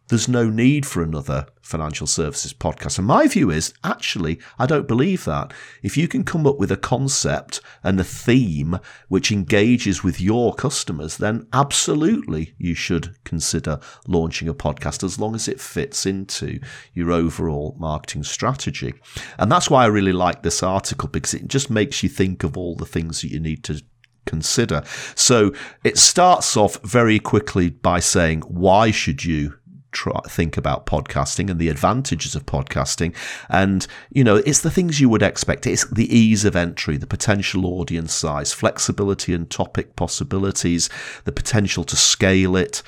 there's 0.08 0.28
no 0.28 0.48
need 0.48 0.86
for 0.86 1.02
another 1.02 1.46
financial 1.60 2.06
services 2.06 2.54
podcast. 2.54 2.98
And 2.98 3.06
my 3.06 3.26
view 3.26 3.50
is 3.50 3.74
actually, 3.84 4.40
I 4.58 4.66
don't 4.66 4.88
believe 4.88 5.24
that. 5.26 5.52
If 5.82 5.96
you 5.96 6.08
can 6.08 6.24
come 6.24 6.46
up 6.46 6.58
with 6.58 6.72
a 6.72 6.76
concept 6.76 7.60
and 7.82 8.00
a 8.00 8.04
theme 8.04 8.78
which 9.08 9.30
engages 9.30 10.02
with 10.02 10.20
your 10.20 10.54
customers, 10.54 11.18
then 11.18 11.46
absolutely 11.52 12.54
you 12.56 12.74
should 12.74 13.14
consider 13.24 13.80
launching 14.06 14.48
a 14.48 14.54
podcast 14.54 15.04
as 15.04 15.18
long 15.18 15.34
as 15.34 15.46
it 15.46 15.60
fits 15.60 16.06
into 16.06 16.58
your 16.94 17.12
overall 17.12 17.76
marketing 17.78 18.24
strategy. 18.24 18.94
And 19.38 19.52
that's 19.52 19.68
why 19.68 19.84
I 19.84 19.88
really 19.88 20.12
like 20.12 20.42
this 20.42 20.62
article 20.62 21.08
because 21.08 21.34
it 21.34 21.48
just 21.48 21.68
makes 21.68 22.02
you 22.02 22.08
think 22.08 22.44
of 22.44 22.56
all 22.56 22.76
the 22.76 22.86
things 22.86 23.20
that 23.20 23.30
you 23.30 23.40
need 23.40 23.62
to 23.64 23.82
consider. 24.28 24.82
So 25.14 25.52
it 25.84 25.98
starts 25.98 26.56
off 26.56 26.80
very 26.82 27.18
quickly 27.18 27.70
by 27.70 28.00
saying, 28.00 28.42
why 28.42 28.90
should 28.90 29.24
you 29.24 29.57
try, 29.92 30.20
think 30.28 30.56
about 30.56 30.86
podcasting 30.86 31.50
and 31.50 31.58
the 31.58 31.68
advantages 31.68 32.34
of 32.34 32.46
podcasting. 32.46 33.14
And, 33.48 33.86
you 34.10 34.24
know, 34.24 34.36
it's 34.36 34.60
the 34.60 34.70
things 34.70 35.00
you 35.00 35.08
would 35.08 35.22
expect. 35.22 35.66
It's 35.66 35.88
the 35.90 36.14
ease 36.14 36.44
of 36.44 36.56
entry, 36.56 36.96
the 36.96 37.06
potential 37.06 37.66
audience 37.66 38.12
size, 38.12 38.52
flexibility 38.52 39.34
and 39.34 39.50
topic 39.50 39.96
possibilities, 39.96 40.88
the 41.24 41.32
potential 41.32 41.84
to 41.84 41.96
scale 41.96 42.56
it, 42.56 42.82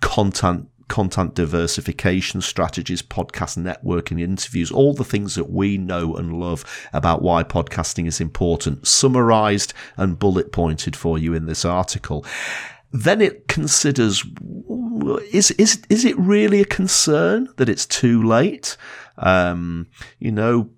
content 0.00 0.68
content 0.88 1.34
diversification 1.34 2.42
strategies, 2.42 3.00
podcast 3.00 3.56
networking, 3.56 4.20
interviews, 4.20 4.70
all 4.70 4.92
the 4.92 5.04
things 5.04 5.34
that 5.36 5.48
we 5.48 5.78
know 5.78 6.14
and 6.16 6.38
love 6.38 6.66
about 6.92 7.22
why 7.22 7.42
podcasting 7.42 8.06
is 8.06 8.20
important, 8.20 8.86
summarized 8.86 9.72
and 9.96 10.18
bullet 10.18 10.52
pointed 10.52 10.94
for 10.94 11.16
you 11.16 11.32
in 11.32 11.46
this 11.46 11.64
article. 11.64 12.26
Then 12.92 13.22
it 13.22 13.48
considers 13.48 14.22
is 15.32 15.50
is 15.52 15.82
is 15.88 16.04
it 16.04 16.18
really 16.18 16.60
a 16.60 16.64
concern 16.64 17.48
that 17.56 17.68
it's 17.68 17.86
too 17.86 18.22
late? 18.22 18.76
Um, 19.18 19.88
you 20.18 20.32
know, 20.32 20.70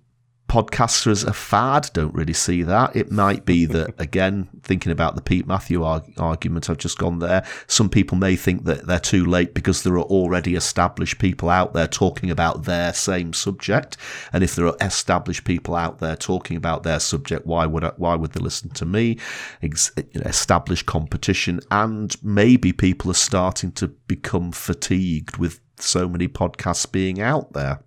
podcasts 0.47 1.07
as 1.07 1.23
a 1.23 1.33
fad 1.33 1.89
don't 1.93 2.13
really 2.13 2.33
see 2.33 2.61
that. 2.63 2.95
It 2.95 3.11
might 3.11 3.45
be 3.45 3.65
that, 3.65 3.93
again, 3.99 4.49
thinking 4.61 4.91
about 4.91 5.15
the 5.15 5.21
Pete 5.21 5.47
Matthew 5.47 5.83
arg- 5.83 6.13
argument 6.17 6.69
I've 6.69 6.77
just 6.77 6.97
gone 6.97 7.19
there, 7.19 7.45
some 7.67 7.89
people 7.89 8.17
may 8.17 8.35
think 8.35 8.65
that 8.65 8.85
they're 8.85 8.99
too 8.99 9.25
late 9.25 9.53
because 9.53 9.83
there 9.83 9.95
are 9.95 10.03
already 10.03 10.55
established 10.55 11.19
people 11.19 11.49
out 11.49 11.73
there 11.73 11.87
talking 11.87 12.29
about 12.29 12.63
their 12.63 12.93
same 12.93 13.33
subject. 13.33 13.97
And 14.31 14.43
if 14.43 14.55
there 14.55 14.67
are 14.67 14.77
established 14.81 15.45
people 15.45 15.75
out 15.75 15.99
there 15.99 16.15
talking 16.15 16.57
about 16.57 16.83
their 16.83 16.99
subject, 16.99 17.45
why 17.45 17.65
would 17.65 17.83
I, 17.83 17.91
why 17.97 18.15
would 18.15 18.33
they 18.33 18.41
listen 18.41 18.69
to 18.71 18.85
me? 18.85 19.17
Ex- 19.61 19.91
you 19.97 20.21
know, 20.21 20.27
established 20.27 20.85
competition, 20.85 21.59
and 21.71 22.15
maybe 22.23 22.71
people 22.71 23.09
are 23.11 23.15
starting 23.15 23.71
to 23.73 23.87
become 23.87 24.51
fatigued 24.51 25.37
with 25.37 25.59
so 25.77 26.07
many 26.07 26.27
podcasts 26.27 26.89
being 26.89 27.19
out 27.19 27.53
there. 27.53 27.81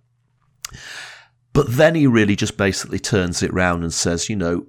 But 1.53 1.67
then 1.69 1.95
he 1.95 2.07
really 2.07 2.35
just 2.35 2.57
basically 2.57 2.99
turns 2.99 3.41
it 3.41 3.53
round 3.53 3.83
and 3.83 3.93
says, 3.93 4.29
you 4.29 4.35
know, 4.35 4.67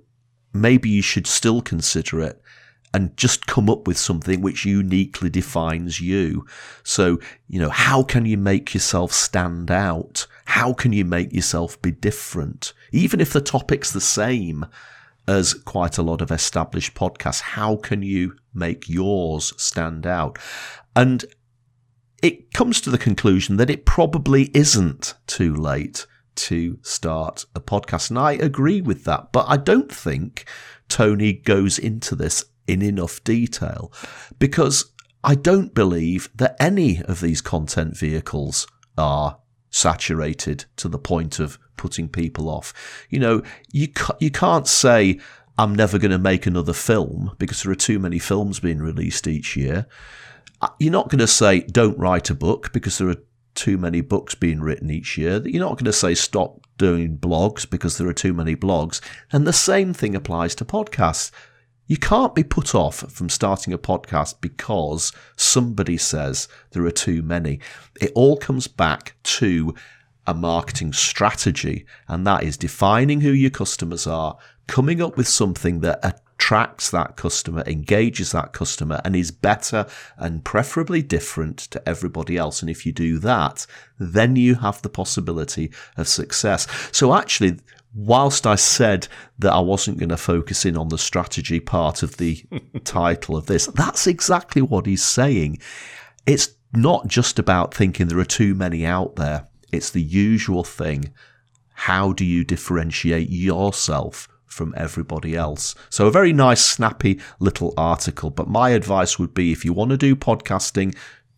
maybe 0.53 0.89
you 0.89 1.03
should 1.03 1.27
still 1.27 1.61
consider 1.61 2.21
it 2.21 2.41
and 2.93 3.17
just 3.17 3.47
come 3.47 3.71
up 3.71 3.87
with 3.87 3.97
something 3.97 4.41
which 4.41 4.65
uniquely 4.65 5.31
defines 5.31 6.01
you. 6.01 6.45
So, 6.83 7.21
you 7.47 7.61
know, 7.61 7.69
how 7.69 8.03
can 8.03 8.27
you 8.27 8.37
make 8.37 8.75
yourself 8.75 9.13
stand 9.13 9.71
out? 9.71 10.27
How 10.47 10.73
can 10.73 10.93
you 10.93 11.05
make 11.05 11.33
yourself 11.33 11.81
be 11.81 11.93
different? 11.93 12.73
Even 12.91 13.21
if 13.21 13.33
the 13.33 13.41
topic's 13.41 13.93
the 13.93 14.01
same 14.01 14.67
as 15.29 15.55
quite 15.55 15.99
a 15.99 16.03
lot 16.03 16.21
of 16.21 16.33
established 16.33 16.95
podcasts, 16.95 17.41
how 17.41 17.77
can 17.77 18.03
you 18.03 18.35
make 18.53 18.89
yours 18.89 19.53
stand 19.57 20.07
out? 20.07 20.39
And 20.97 21.25
it 22.23 22.53
comes 22.53 22.81
to 22.81 22.91
the 22.91 22.99
conclusion 22.99 23.57
that 23.59 23.71
it 23.71 23.87
probably 23.87 24.51
isn't 24.53 25.15
too 25.29 25.55
late 25.55 26.07
to 26.37 26.79
start 26.83 27.45
a 27.55 27.61
podcast. 27.61 28.11
And 28.11 28.19
I 28.19 28.33
agree 28.33 28.81
with 28.81 29.05
that, 29.05 29.33
but 29.33 29.47
I 29.49 29.57
don't 29.57 29.93
think 29.93 30.49
Tony 30.89 31.33
goes 31.33 31.79
into 31.79 32.15
this 32.15 32.45
in 32.67 32.83
enough 32.83 33.23
detail 33.25 33.93
because 34.39 34.93
I 35.23 35.35
don't 35.35 35.75
believe 35.75 36.31
that 36.35 36.57
any 36.61 37.03
of 37.03 37.21
these 37.21 37.41
content 37.41 37.97
vehicles 37.97 38.67
are 38.97 39.39
saturated 39.71 40.65
to 40.77 40.89
the 40.89 40.99
point 40.99 41.39
of 41.39 41.59
putting 41.77 42.09
people 42.09 42.49
off. 42.49 42.73
You 43.09 43.21
know, 43.21 43.43
you 43.73 43.89
ca- 43.89 44.17
you 44.21 44.31
can't 44.31 44.67
say 44.67 45.19
I'm 45.59 45.75
never 45.75 45.99
going 45.99 46.11
to 46.11 46.19
make 46.19 46.47
another 46.47 46.73
film 46.73 47.33
because 47.39 47.63
there 47.63 47.73
are 47.73 47.77
too 47.77 47.99
many 47.99 48.19
films 48.19 48.61
being 48.61 48.79
released 48.79 49.27
each 49.27 49.57
year. 49.57 49.87
Uh, 50.63 50.69
you're 50.79 50.93
not 50.93 51.09
going 51.09 51.19
to 51.19 51.27
say 51.27 51.61
don't 51.61 51.99
write 51.99 52.31
a 52.31 52.35
book 52.35 52.73
because 52.73 52.99
there 52.99 53.09
are 53.09 53.23
too 53.54 53.78
many 53.78 54.00
books 54.00 54.35
being 54.35 54.61
written 54.61 54.90
each 54.90 55.19
year. 55.19 55.38
That 55.38 55.52
you're 55.52 55.64
not 55.64 55.75
going 55.75 55.85
to 55.85 55.92
say 55.92 56.14
stop 56.14 56.66
doing 56.78 57.19
blogs 57.19 57.69
because 57.69 57.99
there 57.99 58.09
are 58.09 58.14
too 58.14 58.33
many 58.33 58.57
blogs. 58.57 59.00
And 59.33 59.47
the 59.47 59.52
same 59.52 59.92
thing 59.92 60.14
applies 60.14 60.54
to 60.57 60.64
podcasts. 60.64 61.30
You 61.87 61.97
can't 61.97 62.35
be 62.35 62.45
put 62.45 62.75
off 62.75 62.99
from 63.12 63.28
starting 63.28 63.73
a 63.73 63.78
podcast 63.78 64.40
because 64.40 65.12
somebody 65.37 65.97
says 65.97 66.47
there 66.71 66.85
are 66.85 66.90
too 66.92 67.23
many. 67.23 67.61
It 68.00 68.12
all 68.14 68.37
comes 68.37 68.69
back 68.69 69.16
to 69.25 69.75
a 70.26 70.35
marketing 70.35 70.92
strategy, 70.92 71.87
and 72.07 72.25
that 72.26 72.45
is 72.45 72.57
defining 72.57 73.23
who 73.23 73.33
your 73.33 73.50
customers 73.50 74.07
are, 74.07 74.38
coming 74.69 75.02
up 75.02 75.16
with 75.16 75.26
something 75.26 75.80
that 75.80 76.23
attracts 76.41 76.91
that 76.91 77.17
customer, 77.17 77.63
engages 77.67 78.33
that 78.33 78.55
customer, 78.55 78.99
and 79.05 79.15
is 79.15 79.31
better 79.31 79.87
and 80.17 80.43
preferably 80.43 81.03
different 81.03 81.59
to 81.59 81.87
everybody 81.87 82.39
else. 82.39 82.63
And 82.63 82.71
if 82.71 82.87
you 82.87 82.93
do 82.93 83.19
that, 83.19 83.67
then 83.99 84.37
you 84.37 84.55
have 84.55 84.81
the 84.81 84.89
possibility 84.89 85.71
of 85.99 86.09
success. 86.09 86.67
So 86.93 87.15
actually, 87.15 87.59
whilst 87.95 88.47
I 88.47 88.55
said 88.55 89.07
that 89.39 89.53
I 89.53 89.61
wasn't 89.61 89.99
going 89.99 90.09
to 90.09 90.17
focus 90.17 90.65
in 90.65 90.79
on 90.79 90.89
the 90.89 90.97
strategy 90.97 91.61
part 91.61 92.03
of 92.03 92.17
the 92.17 92.43
title 92.85 93.37
of 93.37 93.45
this, 93.45 93.67
that's 93.67 94.07
exactly 94.07 94.63
what 94.63 94.87
he's 94.87 95.05
saying. 95.05 95.59
It's 96.27 96.55
not 96.73 97.07
just 97.07 97.39
about 97.39 97.75
thinking 97.75 98.09
there 98.09 98.19
are 98.19 98.25
too 98.25 98.55
many 98.55 98.87
out 98.87 99.17
there. 99.17 99.47
It's 99.73 99.91
the 99.91 100.03
usual 100.03 100.65
thing. 100.65 101.13
How 101.75 102.15
do 102.15 102.25
you 102.25 102.45
differentiate 102.45 103.29
yourself 103.29 104.27
from 104.50 104.75
everybody 104.76 105.35
else? 105.37 105.75
So, 105.88 106.07
a 106.07 106.11
very 106.11 106.33
nice, 106.33 106.64
snappy 106.64 107.21
little 107.38 107.73
article. 107.76 108.30
But 108.30 108.49
my 108.49 108.71
advice 108.71 109.19
would 109.19 109.33
be 109.33 109.52
if 109.52 109.64
you 109.64 109.73
want 109.73 109.90
to 109.92 109.97
do 109.97 110.14
podcasting, 110.14 110.95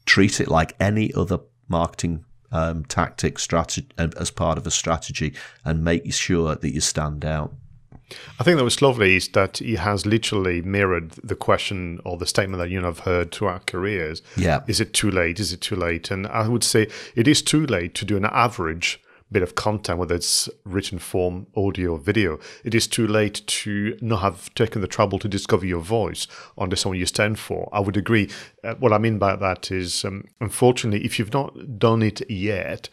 treat 0.07 0.41
it 0.41 0.49
like 0.49 0.75
any 0.81 1.13
other 1.15 1.39
marketing 1.69 2.25
um, 2.51 2.85
tactic 2.85 3.39
strategy 3.39 3.87
as 3.97 4.31
part 4.31 4.59
of 4.59 4.67
a 4.67 4.71
strategy 4.71 5.35
and 5.65 5.85
make 5.85 6.13
sure 6.13 6.55
that 6.55 6.75
you 6.75 6.81
stand 6.81 7.25
out. 7.25 7.55
I 8.39 8.45
think 8.45 8.59
that 8.59 8.65
was 8.65 8.83
lovely 8.83 9.17
is 9.17 9.29
that 9.29 9.59
he 9.59 9.77
has 9.77 10.05
literally 10.05 10.61
mirrored 10.61 11.13
the 11.25 11.35
question 11.35 11.99
or 12.05 12.19
the 12.19 12.27
statement 12.27 12.59
that 12.61 12.69
you 12.69 12.81
know 12.81 12.89
have 12.89 13.01
heard 13.01 13.33
throughout 13.33 13.67
careers. 13.67 14.21
Yeah. 14.37 14.63
Is 14.67 14.81
it 14.81 14.93
too 14.93 15.11
late? 15.11 15.41
Is 15.41 15.53
it 15.53 15.63
too 15.63 15.77
late? 15.77 16.11
And 16.11 16.27
I 16.27 16.47
would 16.49 16.65
say 16.65 16.89
it 17.15 17.27
is 17.27 17.41
too 17.41 17.65
late 17.67 17.95
to 17.97 18.05
do 18.05 18.17
an 18.19 18.27
average 18.27 19.01
bit 19.33 19.43
of 19.43 19.55
content, 19.55 19.99
whether 19.99 20.15
it's 20.15 20.49
written 20.65 20.99
form, 20.99 21.47
audio, 21.57 21.93
or 21.93 21.99
video. 21.99 22.39
It 22.65 22.75
is 22.75 22.87
too 22.87 23.07
late 23.07 23.43
to 23.47 23.97
not 24.01 24.21
have 24.21 24.55
taken 24.55 24.81
the 24.81 24.89
trouble 24.89 25.19
to 25.19 25.29
discover 25.29 25.67
your 25.67 25.81
voice, 25.81 26.27
under 26.57 26.77
someone 26.77 26.99
you 26.99 27.07
stand 27.07 27.39
for. 27.39 27.69
I 27.73 27.81
would 27.81 27.97
agree. 27.97 28.31
Uh, 28.63 28.75
what 28.75 28.93
I 28.93 28.99
mean 28.99 29.19
by 29.19 29.37
that 29.37 29.71
is, 29.71 30.05
um, 30.05 30.25
unfortunately, 30.41 31.05
if 31.05 31.19
you've 31.19 31.33
not 31.33 31.79
done 31.79 32.03
it 32.03 32.29
yet, 32.31 32.89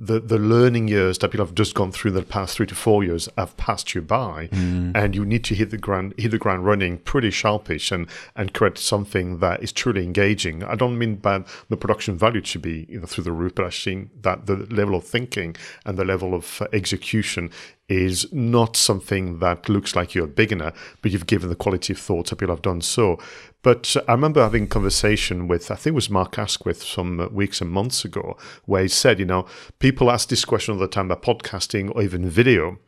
the, 0.00 0.18
the 0.18 0.38
learning 0.38 0.88
years 0.88 1.18
that 1.18 1.30
people 1.30 1.44
have 1.44 1.54
just 1.54 1.74
gone 1.74 1.92
through 1.92 2.12
the 2.12 2.22
past 2.22 2.56
three 2.56 2.66
to 2.66 2.74
four 2.74 3.04
years 3.04 3.28
have 3.36 3.54
passed 3.58 3.94
you 3.94 4.00
by, 4.00 4.48
mm. 4.48 4.92
and 4.94 5.14
you 5.14 5.26
need 5.26 5.44
to 5.44 5.54
hit 5.54 5.70
the 5.70 5.76
ground 5.76 6.14
hit 6.16 6.30
the 6.30 6.38
ground 6.38 6.64
running 6.64 6.96
pretty 6.98 7.30
sharpish 7.30 7.92
and 7.92 8.06
and 8.34 8.54
create 8.54 8.78
something 8.78 9.38
that 9.40 9.62
is 9.62 9.72
truly 9.72 10.02
engaging. 10.02 10.64
I 10.64 10.74
don't 10.74 10.98
mean 10.98 11.16
by 11.16 11.44
the 11.68 11.76
production 11.76 12.16
value 12.16 12.40
to 12.40 12.58
be 12.58 12.86
you 12.88 13.00
know 13.00 13.06
through 13.06 13.24
the 13.24 13.32
roof, 13.32 13.54
but 13.54 13.66
I 13.66 13.70
think 13.70 14.22
that 14.22 14.46
the 14.46 14.56
level 14.70 14.94
of 14.94 15.04
thinking 15.04 15.54
and 15.84 15.98
the 15.98 16.04
level 16.06 16.34
of 16.34 16.62
uh, 16.62 16.68
execution 16.72 17.50
is 17.90 18.32
not 18.32 18.76
something 18.76 19.40
that 19.40 19.68
looks 19.68 19.96
like 19.96 20.14
you're 20.14 20.24
a 20.24 20.28
beginner, 20.28 20.72
but 21.02 21.10
you've 21.10 21.26
given 21.26 21.50
the 21.50 21.56
quality 21.56 21.92
of 21.92 21.98
thought 21.98 22.30
that 22.30 22.36
people 22.36 22.54
have 22.54 22.62
done 22.62 22.80
so. 22.80 23.18
But 23.62 23.94
I 24.08 24.12
remember 24.12 24.42
having 24.42 24.64
a 24.64 24.68
conversation 24.68 25.46
with, 25.46 25.70
I 25.70 25.74
think 25.74 25.92
it 25.92 25.94
was 25.94 26.08
Mark 26.08 26.38
Asquith 26.38 26.82
some 26.82 27.28
weeks 27.32 27.60
and 27.60 27.70
months 27.70 28.04
ago, 28.04 28.38
where 28.64 28.82
he 28.82 28.88
said, 28.88 29.18
you 29.18 29.26
know, 29.26 29.46
people 29.78 30.10
ask 30.10 30.28
this 30.28 30.44
question 30.44 30.74
all 30.74 30.80
the 30.80 30.88
time 30.88 31.10
about 31.10 31.22
podcasting 31.22 31.94
or 31.94 32.02
even 32.02 32.28
video. 32.28 32.78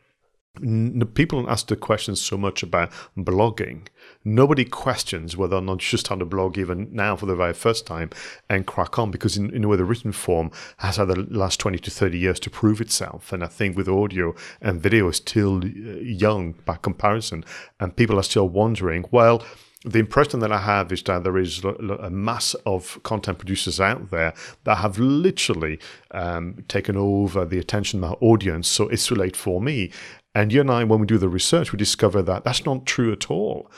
People 1.15 1.41
don't 1.41 1.51
ask 1.51 1.67
the 1.67 1.75
questions 1.75 2.21
so 2.21 2.37
much 2.37 2.61
about 2.61 2.91
blogging. 3.17 3.87
Nobody 4.23 4.65
questions 4.65 5.35
whether 5.35 5.55
or 5.55 5.61
not 5.61 5.81
should 5.81 6.01
start 6.01 6.21
a 6.21 6.25
blog 6.25 6.59
even 6.59 6.89
now 6.91 7.15
for 7.15 7.25
the 7.25 7.35
very 7.35 7.53
first 7.53 7.87
time 7.87 8.11
and 8.51 8.67
crack 8.67 8.99
on 8.99 9.09
because, 9.09 9.35
in, 9.35 9.49
in 9.49 9.63
a 9.63 9.67
way, 9.67 9.77
the 9.77 9.83
written 9.83 10.11
form 10.11 10.51
has 10.77 10.97
had 10.97 11.07
the 11.07 11.27
last 11.31 11.59
20 11.59 11.79
to 11.79 11.89
30 11.89 12.19
years 12.19 12.39
to 12.41 12.51
prove 12.51 12.81
itself. 12.81 13.33
And 13.33 13.43
I 13.43 13.47
think 13.47 13.75
with 13.75 13.89
audio 13.89 14.35
and 14.61 14.79
video 14.79 15.07
is 15.07 15.17
still 15.17 15.57
uh, 15.57 15.67
young 16.01 16.53
by 16.65 16.75
comparison, 16.75 17.43
and 17.79 17.95
people 17.95 18.19
are 18.19 18.23
still 18.23 18.47
wondering, 18.47 19.05
well, 19.09 19.43
the 19.85 19.99
impression 19.99 20.39
that 20.39 20.51
I 20.51 20.59
have 20.59 20.91
is 20.91 21.03
that 21.03 21.23
there 21.23 21.37
is 21.37 21.63
a 21.63 22.09
mass 22.09 22.53
of 22.65 23.01
content 23.03 23.37
producers 23.37 23.81
out 23.81 24.11
there 24.11 24.33
that 24.63 24.75
have 24.75 24.97
literally 24.97 25.79
um, 26.11 26.63
taken 26.67 26.95
over 26.95 27.45
the 27.45 27.59
attention 27.59 28.03
of 28.03 28.11
our 28.11 28.17
audience. 28.21 28.67
So 28.67 28.87
it's 28.87 29.07
too 29.07 29.15
late 29.15 29.35
for 29.35 29.61
me. 29.61 29.91
And 30.35 30.51
you 30.51 30.61
and 30.61 30.71
I, 30.71 30.83
when 30.83 30.99
we 30.99 31.05
do 31.05 31.17
the 31.17 31.29
research, 31.29 31.71
we 31.71 31.77
discover 31.77 32.21
that 32.23 32.43
that's 32.43 32.65
not 32.65 32.85
true 32.85 33.11
at 33.11 33.29
all 33.29 33.69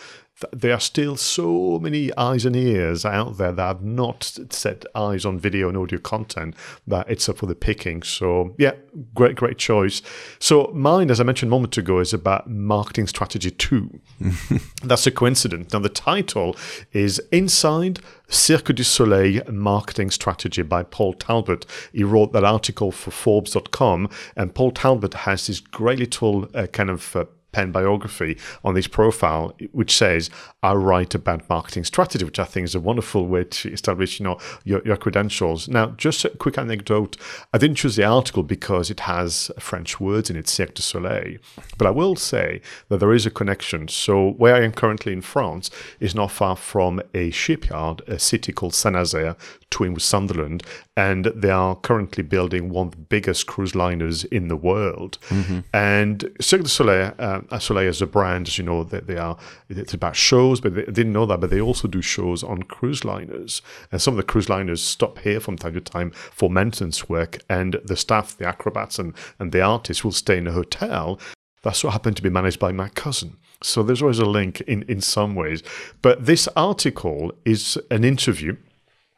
there 0.51 0.73
are 0.73 0.79
still 0.79 1.15
so 1.15 1.79
many 1.79 2.15
eyes 2.17 2.45
and 2.45 2.55
ears 2.55 3.05
out 3.05 3.37
there 3.37 3.53
that 3.53 3.67
have 3.67 3.83
not 3.83 4.37
set 4.49 4.85
eyes 4.93 5.25
on 5.25 5.39
video 5.39 5.69
and 5.69 5.77
audio 5.77 5.97
content 5.97 6.55
that 6.85 7.09
it's 7.09 7.29
up 7.29 7.37
for 7.37 7.45
the 7.45 7.55
picking. 7.55 8.03
So, 8.03 8.53
yeah, 8.57 8.73
great, 9.13 9.35
great 9.37 9.57
choice. 9.57 10.01
So, 10.39 10.71
mine, 10.73 11.09
as 11.09 11.21
I 11.21 11.23
mentioned 11.23 11.49
a 11.49 11.55
moment 11.55 11.77
ago, 11.77 11.99
is 11.99 12.13
about 12.13 12.49
marketing 12.49 13.07
strategy 13.07 13.49
two. 13.49 14.01
That's 14.83 15.07
a 15.07 15.11
coincidence. 15.11 15.71
Now, 15.71 15.79
the 15.79 15.89
title 15.89 16.57
is 16.91 17.19
Inside 17.31 17.99
Cirque 18.27 18.75
du 18.75 18.83
Soleil 18.83 19.41
Marketing 19.49 20.09
Strategy 20.11 20.63
by 20.63 20.83
Paul 20.83 21.13
Talbot. 21.13 21.65
He 21.93 22.03
wrote 22.03 22.33
that 22.33 22.43
article 22.43 22.91
for 22.91 23.11
Forbes.com, 23.11 24.09
and 24.35 24.53
Paul 24.53 24.71
Talbot 24.71 25.13
has 25.13 25.47
this 25.47 25.61
great 25.61 25.99
little 25.99 26.49
uh, 26.53 26.67
kind 26.67 26.89
of 26.89 27.15
uh, 27.15 27.25
pen 27.55 27.71
biography 27.71 28.37
on 28.65 28.75
his 28.75 28.87
profile, 28.87 29.53
which 29.71 29.95
says, 29.95 30.29
I 30.61 30.73
write 30.73 31.15
about 31.15 31.47
marketing 31.49 31.85
strategy, 31.85 32.25
which 32.25 32.39
I 32.39 32.43
think 32.43 32.65
is 32.65 32.75
a 32.75 32.79
wonderful 32.81 33.27
way 33.27 33.45
to 33.45 33.71
establish, 33.71 34.19
you 34.19 34.25
know, 34.25 34.37
your, 34.65 34.81
your 34.83 34.97
credentials. 34.97 35.69
Now, 35.69 35.85
just 36.05 36.25
a 36.25 36.29
quick 36.29 36.57
anecdote. 36.57 37.15
I 37.53 37.57
didn't 37.57 37.77
choose 37.77 37.95
the 37.95 38.03
article 38.03 38.43
because 38.43 38.91
it 38.91 39.01
has 39.01 39.51
French 39.57 39.99
words 40.01 40.29
in 40.29 40.35
it, 40.35 40.49
Cirque 40.49 40.73
du 40.73 40.81
Soleil. 40.81 41.37
But 41.77 41.87
I 41.87 41.91
will 41.91 42.17
say 42.17 42.61
that 42.89 42.99
there 42.99 43.13
is 43.13 43.25
a 43.25 43.31
connection. 43.31 43.87
So 43.87 44.31
where 44.31 44.55
I 44.55 44.63
am 44.65 44.73
currently 44.73 45.13
in 45.13 45.21
France 45.21 45.71
is 45.99 46.13
not 46.13 46.31
far 46.31 46.57
from 46.57 47.01
a 47.13 47.31
shipyard, 47.31 48.01
a 48.07 48.19
city 48.19 48.51
called 48.51 48.73
Saint-Nazaire, 48.73 49.37
twin 49.69 49.93
with 49.93 50.03
Sunderland, 50.03 50.63
and 50.97 51.25
they 51.43 51.51
are 51.51 51.75
currently 51.75 52.23
building 52.23 52.69
one 52.69 52.87
of 52.87 52.91
the 52.91 52.97
biggest 52.97 53.47
cruise 53.47 53.75
liners 53.75 54.23
in 54.25 54.47
the 54.47 54.55
world. 54.55 55.17
Mm-hmm. 55.29 55.59
And 55.73 56.17
Cirque 56.39 56.63
du 56.63 56.69
Soleil, 56.69 57.13
uh, 57.19 57.41
Soleil 57.59 57.89
as 57.89 58.01
a 58.01 58.07
brand, 58.07 58.47
as 58.47 58.57
you 58.57 58.63
know, 58.63 58.83
that 58.83 59.07
they, 59.07 59.15
they 59.15 59.19
are 59.19 59.37
it's 59.69 59.93
about 59.93 60.15
shows, 60.15 60.59
but 60.59 60.75
they 60.75 60.83
didn't 60.83 61.13
know 61.13 61.25
that, 61.25 61.39
but 61.39 61.49
they 61.49 61.61
also 61.61 61.87
do 61.87 62.01
shows 62.01 62.43
on 62.43 62.63
cruise 62.63 63.05
liners. 63.05 63.61
And 63.91 64.01
some 64.01 64.13
of 64.13 64.17
the 64.17 64.23
cruise 64.23 64.49
liners 64.49 64.83
stop 64.83 65.19
here 65.19 65.39
from 65.39 65.57
time 65.57 65.73
to 65.73 65.81
time 65.81 66.11
for 66.11 66.49
maintenance 66.49 67.09
work, 67.09 67.39
and 67.49 67.79
the 67.83 67.97
staff, 67.97 68.37
the 68.37 68.47
acrobats, 68.47 68.99
and, 68.99 69.13
and 69.39 69.51
the 69.51 69.61
artists 69.61 70.03
will 70.03 70.11
stay 70.11 70.37
in 70.37 70.47
a 70.47 70.51
hotel. 70.51 71.19
That's 71.63 71.83
what 71.83 71.93
happened 71.93 72.17
to 72.17 72.23
be 72.23 72.29
managed 72.29 72.59
by 72.59 72.71
my 72.71 72.89
cousin. 72.89 73.37
So 73.63 73.81
there's 73.81 74.01
always 74.01 74.19
a 74.19 74.25
link 74.25 74.61
in, 74.61 74.83
in 74.83 75.01
some 75.01 75.33
ways. 75.33 75.63
But 76.01 76.25
this 76.25 76.47
article 76.55 77.31
is 77.45 77.77
an 77.89 78.03
interview 78.03 78.57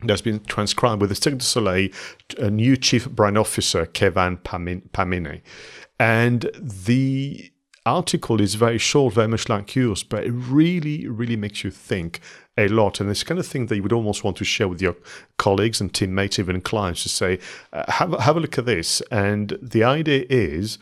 that's 0.03 0.21
been 0.21 0.39
transcribed 0.45 1.01
with 1.01 1.09
the 1.09 1.15
Cirque 1.15 1.39
du 1.39 1.43
Soleil, 1.43 1.89
a 2.37 2.49
new 2.49 2.77
chief 2.77 3.09
brand 3.09 3.37
officer, 3.37 3.85
Kevan 3.85 4.37
Peymani. 4.37 5.41
And 5.99 6.49
the 6.53 7.51
article 7.87 8.41
is 8.41 8.55
very 8.55 8.77
short, 8.77 9.13
very 9.13 9.27
much 9.27 9.49
like 9.49 9.75
yours, 9.75 10.03
but 10.03 10.25
it 10.25 10.31
really, 10.31 11.07
really 11.07 11.35
makes 11.35 11.63
you 11.63 11.71
think 11.71 12.19
a 12.57 12.67
lot. 12.67 12.99
And 12.99 13.09
it's 13.09 13.23
kind 13.23 13.39
of 13.39 13.47
thing 13.47 13.67
that 13.67 13.75
you 13.75 13.83
would 13.83 13.93
almost 13.93 14.23
want 14.23 14.37
to 14.37 14.43
share 14.43 14.67
with 14.67 14.81
your 14.81 14.95
colleagues 15.37 15.79
and 15.79 15.93
teammates, 15.93 16.39
even 16.39 16.61
clients, 16.61 17.03
to 17.03 17.09
say, 17.09 17.39
uh, 17.73 17.89
have, 17.91 18.13
have 18.19 18.37
a 18.37 18.39
look 18.39 18.57
at 18.57 18.65
this. 18.65 19.01
And 19.11 19.57
the 19.61 19.83
idea 19.83 20.25
is, 20.29 20.77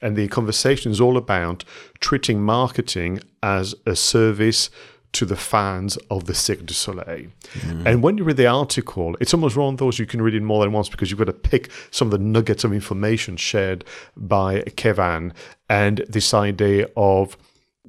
and 0.00 0.16
the 0.16 0.28
conversation 0.28 0.92
is 0.92 1.00
all 1.00 1.16
about 1.16 1.64
treating 2.00 2.42
marketing 2.42 3.20
as 3.42 3.74
a 3.86 3.96
service 3.96 4.70
to 5.12 5.24
the 5.24 5.36
fans 5.36 5.96
of 6.10 6.26
the 6.26 6.34
Cirque 6.34 6.66
du 6.66 6.74
Soleil. 6.74 7.28
Mm. 7.60 7.86
And 7.86 8.02
when 8.02 8.18
you 8.18 8.24
read 8.24 8.36
the 8.36 8.46
article, 8.46 9.16
it's 9.20 9.32
almost 9.32 9.56
one 9.56 9.74
of 9.74 9.78
those 9.78 9.98
you 9.98 10.06
can 10.06 10.22
read 10.22 10.34
it 10.34 10.42
more 10.42 10.62
than 10.62 10.72
once 10.72 10.88
because 10.88 11.10
you've 11.10 11.18
got 11.18 11.26
to 11.26 11.32
pick 11.32 11.70
some 11.90 12.08
of 12.08 12.12
the 12.12 12.18
nuggets 12.18 12.64
of 12.64 12.72
information 12.72 13.36
shared 13.36 13.84
by 14.16 14.62
Kevin 14.76 15.32
and 15.68 16.04
this 16.08 16.34
idea 16.34 16.88
of 16.96 17.36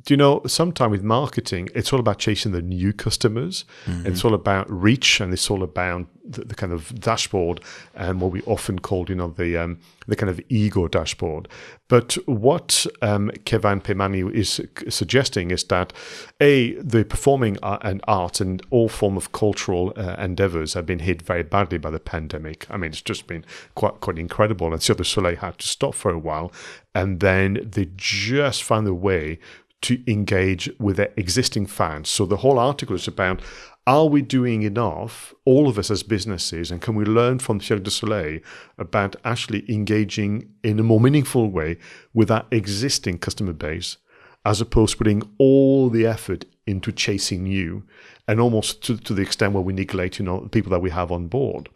do 0.03 0.13
you 0.13 0.17
know 0.17 0.41
sometimes 0.45 0.91
with 0.91 1.03
marketing 1.03 1.69
it's 1.75 1.91
all 1.91 1.99
about 1.99 2.19
chasing 2.19 2.51
the 2.51 2.61
new 2.61 2.93
customers. 2.93 3.65
Mm-hmm. 3.85 4.07
it's 4.07 4.23
all 4.23 4.33
about 4.33 4.69
reach 4.69 5.19
and 5.19 5.33
it's 5.33 5.49
all 5.49 5.63
about 5.63 6.07
the, 6.23 6.41
the, 6.41 6.55
kind 6.55 6.71
of 6.71 6.99
dashboard 6.99 7.59
and 7.95 8.21
what 8.21 8.31
we 8.31 8.41
often 8.43 8.79
call 8.79 9.05
you 9.09 9.15
know 9.15 9.29
the 9.29 9.57
um, 9.57 9.79
the 10.07 10.15
kind 10.15 10.29
of 10.29 10.39
ego 10.49 10.87
dashboard. 10.87 11.47
But 11.87 12.13
what 12.27 12.85
um, 13.01 13.31
Kevan 13.45 13.81
Peymani 13.81 14.31
is 14.31 14.61
suggesting 14.89 15.51
is 15.51 15.63
that 15.65 15.91
a 16.39 16.73
the 16.75 17.03
performing 17.03 17.57
and 17.63 18.01
art 18.07 18.41
and 18.41 18.61
all 18.69 18.89
form 18.89 19.17
of 19.17 19.31
cultural 19.31 19.93
uh, 19.97 20.15
endeavors 20.19 20.75
have 20.75 20.85
been 20.85 20.99
hit 20.99 21.21
very 21.23 21.43
badly 21.43 21.77
by 21.77 21.89
the 21.89 21.99
pandemic. 21.99 22.67
I 22.69 22.77
mean 22.77 22.91
it's 22.91 23.01
just 23.01 23.27
been 23.27 23.43
quite 23.75 23.99
quite 23.99 24.19
incredible. 24.19 24.71
And 24.71 24.81
Cirque 24.81 24.97
du 24.97 25.03
Soleil 25.03 25.37
had 25.37 25.57
to 25.59 25.67
stop 25.67 25.95
for 25.95 26.11
a 26.11 26.19
while 26.19 26.51
and 26.93 27.19
then 27.19 27.59
they 27.63 27.89
just 27.95 28.63
found 28.63 28.87
a 28.87 28.93
way 28.93 29.39
to 29.81 30.01
engage 30.11 30.69
with 30.79 30.97
their 30.97 31.13
existing 31.15 31.65
fans. 31.65 32.09
So 32.09 32.25
the 32.25 32.37
whole 32.37 32.59
article 32.59 32.95
is 32.95 33.07
about 33.07 33.41
are 33.87 34.05
we 34.05 34.21
doing 34.21 34.61
enough, 34.61 35.33
all 35.45 35.67
of 35.67 35.79
us 35.79 35.89
as 35.89 36.03
businesses, 36.03 36.69
and 36.69 36.79
can 36.79 36.93
we 36.93 37.05
learn 37.05 37.39
from 37.39 37.59
Cirque 37.59 37.83
du 37.83 37.89
Soleil 37.89 38.39
about 38.77 39.15
actually 39.25 39.65
engaging 39.71 40.51
in 40.63 40.79
a 40.79 40.83
more 40.83 40.99
meaningful 40.99 41.49
way 41.49 41.77
with 42.13 42.29
our 42.29 42.45
existing 42.51 43.17
customer 43.17 43.53
base, 43.53 43.97
as 44.45 44.61
opposed 44.61 44.91
to 44.91 44.97
putting 44.99 45.23
all 45.39 45.89
the 45.89 46.05
effort 46.05 46.45
into 46.67 46.91
chasing 46.91 47.45
new, 47.45 47.83
and 48.27 48.39
almost 48.39 48.83
to, 48.83 48.97
to 48.97 49.13
the 49.13 49.23
extent 49.23 49.53
where 49.53 49.63
we 49.63 49.73
neglect, 49.73 50.19
you 50.19 50.25
know, 50.25 50.41
the 50.41 50.49
people 50.49 50.69
that 50.69 50.81
we 50.81 50.91
have 50.91 51.11
on 51.11 51.27
board. 51.27 51.69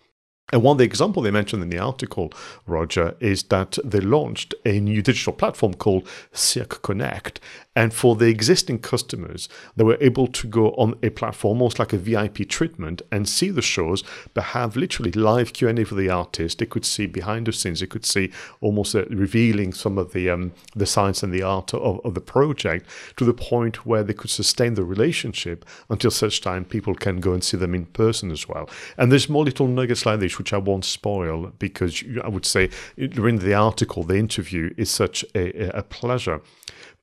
And 0.52 0.62
one 0.62 0.76
of 0.76 0.78
the 0.78 0.84
example 0.84 1.24
they 1.24 1.32
mentioned 1.32 1.64
in 1.64 1.70
the 1.70 1.80
article, 1.80 2.32
Roger, 2.68 3.16
is 3.20 3.42
that 3.44 3.80
they 3.84 4.00
launched 4.00 4.54
a 4.66 4.80
new 4.80 5.02
digital 5.02 5.34
platform 5.34 5.74
called 5.74 6.08
Cirque 6.32 6.84
Connect. 6.84 7.40
And 7.76 7.94
for 7.94 8.16
the 8.16 8.28
existing 8.28 8.80
customers, 8.80 9.50
they 9.76 9.84
were 9.84 9.98
able 10.00 10.28
to 10.28 10.48
go 10.48 10.72
on 10.72 10.96
a 11.02 11.10
platform, 11.10 11.62
almost 11.62 11.80
like 11.80 11.92
a 11.92 11.98
VIP 11.98 12.48
treatment, 12.48 13.02
and 13.12 13.28
see 13.28 13.50
the 13.50 13.62
shows, 13.62 14.04
but 14.34 14.44
have 14.44 14.76
literally 14.76 15.12
live 15.12 15.54
Q&A 15.54 15.84
for 15.84 15.96
the 15.96 16.10
artist. 16.10 16.60
They 16.60 16.68
could 16.68 16.86
see 16.86 17.08
behind 17.08 17.48
the 17.48 17.54
scenes. 17.54 17.80
They 17.80 17.88
could 17.88 18.06
see 18.06 18.32
almost 18.62 18.96
uh, 18.96 19.06
revealing 19.06 19.74
some 19.74 19.98
of 19.98 20.14
the 20.14 20.30
um, 20.30 20.52
the 20.76 20.86
science 20.86 21.24
and 21.24 21.34
the 21.34 21.42
art 21.42 21.74
of, 21.74 22.00
of 22.06 22.14
the 22.14 22.22
project 22.22 22.86
to 23.18 23.26
the 23.26 23.34
point 23.34 23.86
where 23.86 24.04
they 24.04 24.14
could 24.14 24.30
sustain 24.30 24.76
the 24.76 24.84
relationship 24.84 25.66
until 25.90 26.12
such 26.12 26.42
time 26.42 26.66
people 26.66 26.94
can 26.94 27.20
go 27.20 27.34
and 27.34 27.44
see 27.44 27.58
them 27.58 27.74
in 27.74 27.86
person 27.88 28.30
as 28.32 28.48
well. 28.48 28.70
And 28.98 29.12
there's 29.12 29.30
more 29.30 29.44
little 29.44 29.68
nuggets 29.68 30.06
like 30.06 30.20
this, 30.20 30.38
which 30.38 30.54
I 30.54 30.58
won't 30.58 30.86
spoil 30.86 31.52
because 31.58 32.04
I 32.24 32.28
would 32.28 32.46
say 32.46 32.70
during 32.98 33.40
the 33.40 33.54
article, 33.54 34.04
the 34.04 34.18
interview 34.18 34.74
is 34.78 34.90
such 34.92 35.26
a, 35.34 35.78
a 35.78 35.84
pleasure. 35.84 36.42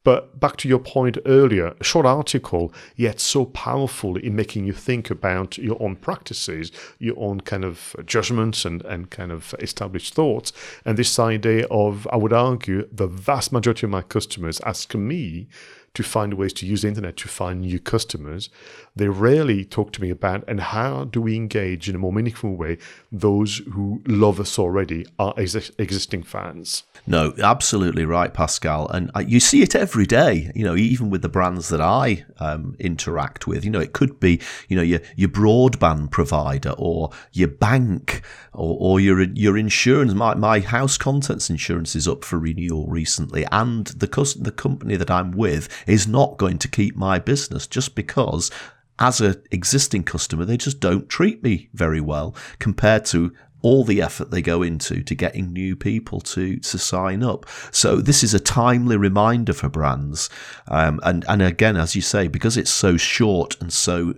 But 0.02 0.40
back 0.40 0.56
to 0.58 0.68
your 0.68 0.78
point 0.78 1.18
earlier, 1.26 1.74
a 1.78 1.84
short 1.84 2.06
article, 2.06 2.72
yet 2.96 3.20
so 3.20 3.44
powerful 3.44 4.16
in 4.16 4.34
making 4.34 4.64
you 4.64 4.72
think 4.72 5.10
about 5.10 5.58
your 5.58 5.80
own 5.82 5.96
practices, 5.96 6.72
your 6.98 7.18
own 7.18 7.42
kind 7.42 7.64
of 7.64 7.94
judgments 8.06 8.64
and, 8.64 8.82
and 8.86 9.10
kind 9.10 9.30
of 9.30 9.54
established 9.58 10.14
thoughts. 10.14 10.52
And 10.86 10.96
this 10.96 11.18
idea 11.18 11.66
of, 11.70 12.08
I 12.10 12.16
would 12.16 12.32
argue, 12.32 12.88
the 12.90 13.06
vast 13.06 13.52
majority 13.52 13.86
of 13.86 13.90
my 13.90 14.02
customers 14.02 14.60
ask 14.64 14.94
me 14.94 15.48
to 15.94 16.02
find 16.02 16.34
ways 16.34 16.52
to 16.52 16.66
use 16.66 16.82
the 16.82 16.88
internet 16.88 17.16
to 17.16 17.28
find 17.28 17.62
new 17.62 17.80
customers. 17.80 18.48
They 18.94 19.08
rarely 19.08 19.64
talk 19.64 19.92
to 19.94 20.02
me 20.02 20.10
about 20.10 20.44
and 20.46 20.60
how 20.60 21.04
do 21.04 21.20
we 21.20 21.34
engage 21.34 21.88
in 21.88 21.94
a 21.94 21.98
more 21.98 22.12
meaningful 22.12 22.56
way 22.56 22.78
those 23.10 23.58
who 23.72 24.02
love 24.06 24.38
us 24.38 24.58
already, 24.58 25.06
are 25.18 25.34
ex- 25.36 25.70
existing 25.78 26.22
fans. 26.22 26.84
No, 27.06 27.34
absolutely 27.42 28.04
right, 28.04 28.32
Pascal. 28.32 28.88
And 28.88 29.10
uh, 29.14 29.20
you 29.26 29.40
see 29.40 29.62
it 29.62 29.74
every 29.74 30.06
day, 30.06 30.52
you 30.54 30.64
know, 30.64 30.76
even 30.76 31.10
with 31.10 31.22
the 31.22 31.28
brands 31.28 31.68
that 31.70 31.80
I 31.80 32.24
um, 32.38 32.76
interact 32.78 33.46
with. 33.46 33.64
You 33.64 33.70
know, 33.70 33.80
it 33.80 33.92
could 33.92 34.20
be, 34.20 34.40
you 34.68 34.76
know, 34.76 34.82
your, 34.82 35.00
your 35.16 35.28
broadband 35.28 36.10
provider 36.10 36.74
or 36.78 37.10
your 37.32 37.48
bank 37.48 38.22
or, 38.52 38.76
or 38.78 39.00
your 39.00 39.22
your 39.22 39.56
insurance. 39.56 40.14
My, 40.14 40.34
my 40.34 40.60
house 40.60 40.96
contents 40.98 41.50
insurance 41.50 41.96
is 41.96 42.06
up 42.06 42.24
for 42.24 42.38
renewal 42.38 42.86
recently. 42.86 43.44
And 43.50 43.86
the, 43.86 44.06
the 44.40 44.52
company 44.52 44.96
that 44.96 45.10
I'm 45.10 45.32
with 45.32 45.68
is 45.86 46.06
not 46.06 46.38
going 46.38 46.58
to 46.58 46.68
keep 46.68 46.96
my 46.96 47.18
business 47.18 47.66
just 47.66 47.94
because 47.94 48.50
as 48.98 49.20
an 49.20 49.42
existing 49.50 50.04
customer, 50.04 50.44
they 50.44 50.58
just 50.58 50.78
don't 50.78 51.08
treat 51.08 51.42
me 51.42 51.68
very 51.72 52.00
well 52.00 52.34
compared 52.58 53.04
to 53.06 53.32
all 53.62 53.84
the 53.84 54.00
effort 54.00 54.30
they 54.30 54.42
go 54.42 54.62
into 54.62 55.02
to 55.02 55.14
getting 55.14 55.52
new 55.52 55.76
people 55.76 56.20
to 56.20 56.56
to 56.58 56.78
sign 56.78 57.22
up. 57.22 57.46
So 57.70 57.96
this 57.96 58.22
is 58.22 58.34
a 58.34 58.40
timely 58.40 58.96
reminder 58.96 59.52
for 59.52 59.68
brands, 59.68 60.30
um, 60.68 61.00
and 61.02 61.24
and 61.28 61.42
again, 61.42 61.76
as 61.76 61.96
you 61.96 62.02
say, 62.02 62.28
because 62.28 62.56
it's 62.56 62.70
so 62.70 62.96
short 62.96 63.60
and 63.60 63.72
so 63.72 64.14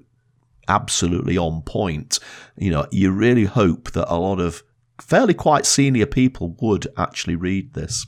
absolutely 0.68 1.36
on 1.36 1.62
point, 1.62 2.18
you 2.56 2.70
know, 2.70 2.86
you 2.90 3.10
really 3.10 3.44
hope 3.44 3.92
that 3.92 4.12
a 4.12 4.16
lot 4.16 4.38
of 4.38 4.62
fairly 5.00 5.34
quite 5.34 5.66
senior 5.66 6.06
people 6.06 6.56
would 6.60 6.86
actually 6.96 7.36
read 7.36 7.74
this. 7.74 8.06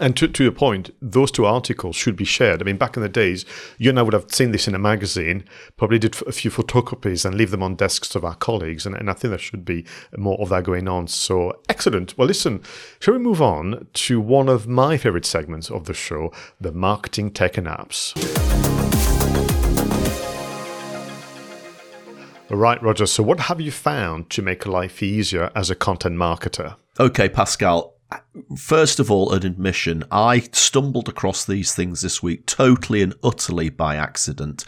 And 0.00 0.16
to, 0.16 0.28
to 0.28 0.42
your 0.44 0.52
point, 0.52 0.90
those 1.02 1.30
two 1.30 1.44
articles 1.44 1.96
should 1.96 2.14
be 2.14 2.24
shared. 2.24 2.62
I 2.62 2.64
mean, 2.64 2.76
back 2.76 2.96
in 2.96 3.02
the 3.02 3.08
days, 3.08 3.44
you 3.78 3.90
and 3.90 3.98
I 3.98 4.02
would 4.02 4.12
have 4.12 4.32
seen 4.32 4.52
this 4.52 4.68
in 4.68 4.74
a 4.74 4.78
magazine, 4.78 5.44
probably 5.76 5.98
did 5.98 6.14
a 6.26 6.32
few 6.32 6.50
photocopies 6.50 7.24
and 7.24 7.34
leave 7.34 7.50
them 7.50 7.62
on 7.62 7.74
desks 7.74 8.14
of 8.14 8.24
our 8.24 8.36
colleagues. 8.36 8.86
And, 8.86 8.94
and 8.94 9.10
I 9.10 9.12
think 9.12 9.30
there 9.30 9.38
should 9.38 9.64
be 9.64 9.84
more 10.16 10.40
of 10.40 10.50
that 10.50 10.64
going 10.64 10.86
on. 10.86 11.08
So 11.08 11.60
excellent. 11.68 12.16
Well, 12.16 12.28
listen, 12.28 12.62
shall 13.00 13.14
we 13.14 13.20
move 13.20 13.42
on 13.42 13.88
to 13.92 14.20
one 14.20 14.48
of 14.48 14.68
my 14.68 14.96
favorite 14.96 15.26
segments 15.26 15.70
of 15.70 15.86
the 15.86 15.94
show, 15.94 16.32
the 16.60 16.72
marketing 16.72 17.32
tech 17.32 17.58
and 17.58 17.66
apps? 17.66 18.14
Right, 22.50 22.82
Roger. 22.82 23.04
So, 23.04 23.22
what 23.22 23.40
have 23.40 23.60
you 23.60 23.70
found 23.70 24.30
to 24.30 24.40
make 24.40 24.64
life 24.64 25.02
easier 25.02 25.50
as 25.54 25.68
a 25.68 25.74
content 25.74 26.16
marketer? 26.16 26.76
Okay, 26.98 27.28
Pascal. 27.28 27.97
First 28.56 29.00
of 29.00 29.10
all, 29.10 29.32
an 29.32 29.44
admission, 29.44 30.04
I 30.10 30.40
stumbled 30.52 31.08
across 31.08 31.44
these 31.44 31.74
things 31.74 32.00
this 32.00 32.22
week 32.22 32.46
totally 32.46 33.02
and 33.02 33.14
utterly 33.22 33.68
by 33.68 33.96
accident. 33.96 34.64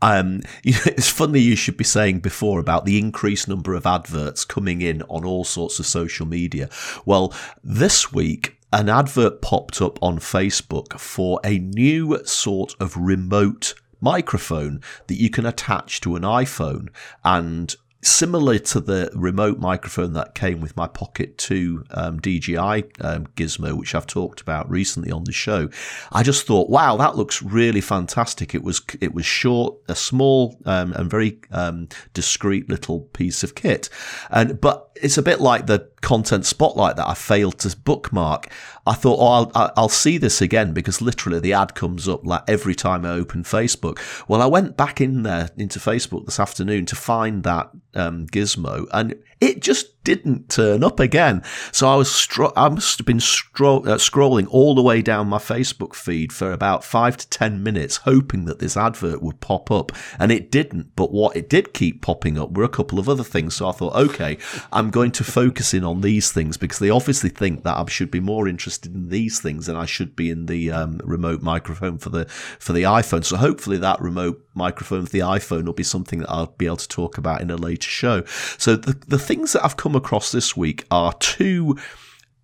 Um, 0.00 0.42
it's 0.64 1.10
funny 1.10 1.40
you 1.40 1.56
should 1.56 1.76
be 1.76 1.84
saying 1.84 2.20
before 2.20 2.60
about 2.60 2.84
the 2.84 2.98
increased 2.98 3.48
number 3.48 3.74
of 3.74 3.86
adverts 3.86 4.44
coming 4.44 4.80
in 4.80 5.02
on 5.02 5.24
all 5.24 5.44
sorts 5.44 5.78
of 5.78 5.86
social 5.86 6.26
media. 6.26 6.70
Well, 7.04 7.34
this 7.62 8.12
week, 8.12 8.58
an 8.72 8.88
advert 8.88 9.42
popped 9.42 9.80
up 9.80 9.98
on 10.02 10.18
Facebook 10.18 10.98
for 10.98 11.40
a 11.44 11.58
new 11.58 12.22
sort 12.24 12.74
of 12.80 12.96
remote 12.96 13.74
microphone 14.00 14.80
that 15.08 15.16
you 15.16 15.30
can 15.30 15.46
attach 15.46 16.00
to 16.02 16.16
an 16.16 16.22
iPhone 16.22 16.88
and 17.24 17.74
similar 18.00 18.58
to 18.58 18.80
the 18.80 19.10
remote 19.14 19.58
microphone 19.58 20.12
that 20.12 20.34
came 20.34 20.60
with 20.60 20.76
my 20.76 20.86
Pocket 20.86 21.36
2 21.38 21.84
um, 21.90 22.20
DJI 22.20 22.84
um, 23.00 23.26
gizmo, 23.36 23.72
which 23.76 23.94
I've 23.94 24.06
talked 24.06 24.40
about 24.40 24.70
recently 24.70 25.10
on 25.10 25.24
the 25.24 25.32
show, 25.32 25.68
I 26.12 26.22
just 26.22 26.46
thought, 26.46 26.70
wow, 26.70 26.96
that 26.96 27.16
looks 27.16 27.42
really 27.42 27.80
fantastic. 27.80 28.54
It 28.54 28.62
was 28.62 28.82
it 29.00 29.14
was 29.14 29.26
short, 29.26 29.76
a 29.88 29.96
small 29.96 30.56
um, 30.64 30.92
and 30.92 31.10
very 31.10 31.40
um, 31.50 31.88
discreet 32.14 32.68
little 32.68 33.00
piece 33.00 33.42
of 33.42 33.54
kit, 33.54 33.88
and 34.30 34.60
but 34.60 34.90
it's 34.94 35.18
a 35.18 35.22
bit 35.22 35.40
like 35.40 35.66
the 35.66 35.88
content 36.00 36.46
spotlight 36.46 36.96
that 36.96 37.08
I 37.08 37.14
failed 37.14 37.58
to 37.60 37.76
bookmark. 37.76 38.50
I 38.86 38.94
thought, 38.94 39.18
oh, 39.18 39.50
I'll, 39.54 39.72
I'll 39.76 39.88
see 39.88 40.18
this 40.18 40.40
again 40.40 40.72
because 40.72 41.02
literally 41.02 41.40
the 41.40 41.52
ad 41.52 41.74
comes 41.74 42.08
up 42.08 42.24
like 42.24 42.42
every 42.48 42.74
time 42.74 43.04
I 43.04 43.10
open 43.10 43.42
Facebook. 43.44 43.98
Well, 44.28 44.40
I 44.40 44.46
went 44.46 44.76
back 44.76 45.00
in 45.00 45.22
there 45.22 45.50
into 45.56 45.78
Facebook 45.78 46.24
this 46.24 46.40
afternoon 46.40 46.86
to 46.86 46.96
find 46.96 47.42
that 47.42 47.70
um, 47.94 48.26
gizmo 48.26 48.86
and 48.92 49.14
it 49.40 49.60
just 49.60 50.02
didn't 50.08 50.48
turn 50.48 50.82
up 50.82 50.98
again. 50.98 51.42
So 51.70 51.86
I 51.86 51.96
was 51.96 52.08
stro- 52.08 52.54
I 52.56 52.70
must 52.70 52.98
have 52.98 53.06
been 53.06 53.18
stro- 53.18 53.86
uh, 53.86 53.96
scrolling 53.96 54.46
all 54.48 54.74
the 54.74 54.82
way 54.82 55.02
down 55.02 55.28
my 55.28 55.36
Facebook 55.36 55.94
feed 55.94 56.32
for 56.32 56.50
about 56.50 56.82
five 56.82 57.18
to 57.18 57.28
ten 57.28 57.62
minutes, 57.62 57.98
hoping 57.98 58.46
that 58.46 58.58
this 58.58 58.74
advert 58.74 59.22
would 59.22 59.40
pop 59.40 59.70
up, 59.70 59.92
and 60.18 60.32
it 60.32 60.50
didn't. 60.50 60.96
But 60.96 61.12
what 61.12 61.36
it 61.36 61.50
did 61.50 61.74
keep 61.74 62.00
popping 62.00 62.38
up 62.38 62.52
were 62.52 62.64
a 62.64 62.70
couple 62.70 62.98
of 62.98 63.06
other 63.06 63.22
things. 63.22 63.56
So 63.56 63.68
I 63.68 63.72
thought, 63.72 63.94
okay, 63.94 64.38
I'm 64.72 64.90
going 64.90 65.10
to 65.12 65.24
focus 65.24 65.74
in 65.74 65.84
on 65.84 66.00
these 66.00 66.32
things 66.32 66.56
because 66.56 66.78
they 66.78 66.90
obviously 66.90 67.28
think 67.28 67.64
that 67.64 67.76
I 67.76 67.84
should 67.88 68.10
be 68.10 68.20
more 68.20 68.48
interested 68.48 68.94
in 68.94 69.10
these 69.10 69.40
things 69.40 69.66
than 69.66 69.76
I 69.76 69.84
should 69.84 70.16
be 70.16 70.30
in 70.30 70.46
the 70.46 70.72
um, 70.72 71.02
remote 71.04 71.42
microphone 71.42 71.98
for 71.98 72.08
the 72.08 72.24
for 72.58 72.72
the 72.72 72.84
iPhone. 72.84 73.26
So 73.26 73.36
hopefully 73.36 73.76
that 73.76 74.00
remote 74.00 74.42
microphone 74.58 75.00
of 75.00 75.10
the 75.10 75.20
iPhone 75.20 75.64
will 75.64 75.72
be 75.72 75.82
something 75.82 76.20
that 76.20 76.30
I'll 76.30 76.54
be 76.58 76.66
able 76.66 76.76
to 76.76 76.88
talk 76.88 77.16
about 77.16 77.40
in 77.40 77.50
a 77.50 77.56
later 77.56 77.88
show. 77.88 78.24
So 78.58 78.76
the 78.76 78.92
the 79.06 79.18
things 79.18 79.52
that 79.52 79.64
I've 79.64 79.76
come 79.76 79.94
across 79.94 80.32
this 80.32 80.56
week 80.56 80.84
are 80.90 81.12
two 81.14 81.78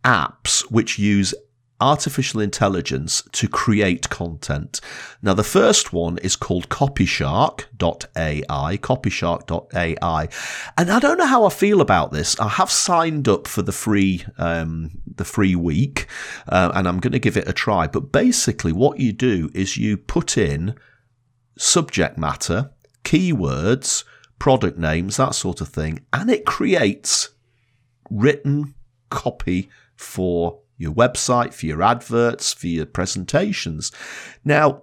apps 0.04 0.60
which 0.70 0.98
use 0.98 1.34
artificial 1.80 2.40
intelligence 2.40 3.22
to 3.32 3.48
create 3.48 4.08
content. 4.08 4.80
Now, 5.22 5.34
the 5.34 5.44
first 5.44 5.92
one 5.92 6.18
is 6.18 6.36
called 6.36 6.68
copyshark.ai, 6.68 8.76
copyshark.ai. 8.78 10.28
And 10.78 10.90
I 10.90 10.98
don't 10.98 11.18
know 11.18 11.26
how 11.26 11.44
I 11.44 11.50
feel 11.50 11.80
about 11.80 12.12
this. 12.12 12.38
I 12.38 12.48
have 12.48 12.70
signed 12.70 13.28
up 13.28 13.48
for 13.48 13.62
the 13.62 13.72
free, 13.72 14.24
um, 14.38 15.02
the 15.16 15.24
free 15.24 15.56
week, 15.56 16.06
uh, 16.48 16.72
and 16.74 16.86
I'm 16.86 17.00
going 17.00 17.12
to 17.12 17.18
give 17.18 17.36
it 17.36 17.48
a 17.48 17.52
try. 17.52 17.86
But 17.86 18.12
basically 18.12 18.72
what 18.72 19.00
you 19.00 19.12
do 19.12 19.50
is 19.52 19.76
you 19.76 19.96
put 19.96 20.38
in 20.38 20.74
subject 21.56 22.18
matter, 22.18 22.70
keywords, 23.04 24.04
product 24.38 24.78
names, 24.78 25.16
that 25.16 25.34
sort 25.34 25.60
of 25.60 25.68
thing, 25.68 26.04
and 26.12 26.30
it 26.30 26.44
creates 26.44 27.30
written 28.10 28.74
copy 29.10 29.68
for 29.96 30.60
your 30.76 30.92
website, 30.92 31.54
for 31.54 31.66
your 31.66 31.82
adverts, 31.82 32.52
for 32.52 32.66
your 32.66 32.86
presentations. 32.86 33.92
Now, 34.44 34.82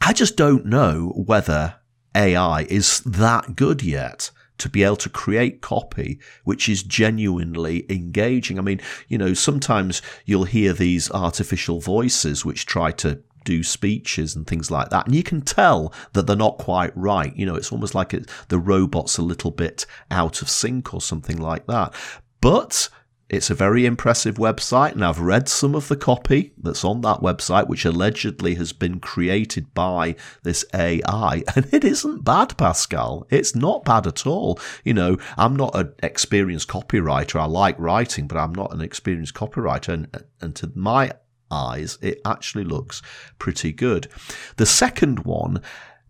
I 0.00 0.12
just 0.12 0.36
don't 0.36 0.66
know 0.66 1.12
whether 1.16 1.76
AI 2.14 2.62
is 2.68 3.00
that 3.00 3.56
good 3.56 3.82
yet 3.82 4.30
to 4.58 4.68
be 4.68 4.82
able 4.84 4.96
to 4.96 5.08
create 5.08 5.60
copy 5.60 6.20
which 6.44 6.68
is 6.68 6.82
genuinely 6.82 7.84
engaging. 7.90 8.58
I 8.58 8.62
mean, 8.62 8.80
you 9.08 9.18
know, 9.18 9.34
sometimes 9.34 10.02
you'll 10.24 10.44
hear 10.44 10.72
these 10.72 11.10
artificial 11.10 11.80
voices 11.80 12.44
which 12.44 12.66
try 12.66 12.92
to 12.92 13.22
do 13.44 13.62
speeches 13.62 14.34
and 14.36 14.46
things 14.46 14.70
like 14.70 14.90
that. 14.90 15.06
And 15.06 15.14
you 15.14 15.22
can 15.22 15.42
tell 15.42 15.92
that 16.12 16.26
they're 16.26 16.36
not 16.36 16.58
quite 16.58 16.96
right. 16.96 17.34
You 17.36 17.46
know, 17.46 17.54
it's 17.54 17.72
almost 17.72 17.94
like 17.94 18.14
it, 18.14 18.28
the 18.48 18.58
robot's 18.58 19.18
a 19.18 19.22
little 19.22 19.50
bit 19.50 19.86
out 20.10 20.42
of 20.42 20.48
sync 20.48 20.94
or 20.94 21.00
something 21.00 21.38
like 21.38 21.66
that. 21.66 21.94
But 22.40 22.88
it's 23.32 23.48
a 23.48 23.54
very 23.54 23.86
impressive 23.86 24.34
website, 24.34 24.92
and 24.92 25.02
I've 25.02 25.18
read 25.18 25.48
some 25.48 25.74
of 25.74 25.88
the 25.88 25.96
copy 25.96 26.52
that's 26.58 26.84
on 26.84 27.00
that 27.00 27.20
website, 27.20 27.66
which 27.66 27.86
allegedly 27.86 28.56
has 28.56 28.74
been 28.74 29.00
created 29.00 29.72
by 29.72 30.16
this 30.42 30.66
AI, 30.74 31.42
and 31.56 31.66
it 31.72 31.82
isn't 31.82 32.24
bad, 32.24 32.54
Pascal. 32.58 33.26
It's 33.30 33.56
not 33.56 33.86
bad 33.86 34.06
at 34.06 34.26
all. 34.26 34.60
You 34.84 34.92
know, 34.92 35.16
I'm 35.38 35.56
not 35.56 35.74
an 35.74 35.94
experienced 36.02 36.68
copywriter. 36.68 37.40
I 37.40 37.46
like 37.46 37.78
writing, 37.78 38.28
but 38.28 38.36
I'm 38.36 38.54
not 38.54 38.74
an 38.74 38.82
experienced 38.82 39.32
copywriter, 39.32 39.94
and, 39.94 40.24
and 40.42 40.54
to 40.56 40.70
my 40.74 41.12
eyes, 41.52 41.98
it 42.00 42.20
actually 42.24 42.64
looks 42.64 43.02
pretty 43.38 43.72
good. 43.72 44.08
The 44.56 44.66
second 44.66 45.20
one, 45.20 45.62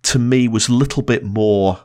to 0.05 0.19
me, 0.19 0.49
was 0.49 0.69
a 0.69 0.75
little 0.75 1.03
bit 1.03 1.25
more 1.25 1.81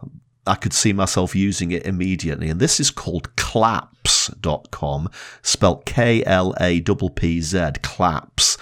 I 0.48 0.56
could 0.56 0.74
see 0.74 0.94
myself 0.94 1.36
using 1.36 1.72
it 1.72 1.86
immediately. 1.86 2.50
And 2.50 2.60
this 2.60 2.80
is 2.80 2.90
called 2.90 3.36
klappz.com, 3.36 5.10
spelled 5.42 5.86
K 5.86 6.24
L 6.24 6.56
A 6.60 6.80
P 6.80 7.10
P 7.10 7.42
Z, 7.42 7.58
klappz. 7.82 8.58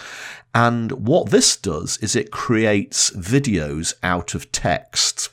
And 0.53 0.91
what 0.93 1.29
this 1.29 1.55
does 1.57 1.97
is 1.97 2.15
it 2.15 2.31
creates 2.31 3.11
videos 3.11 3.93
out 4.01 4.33
of 4.33 4.51
text. 4.51 5.29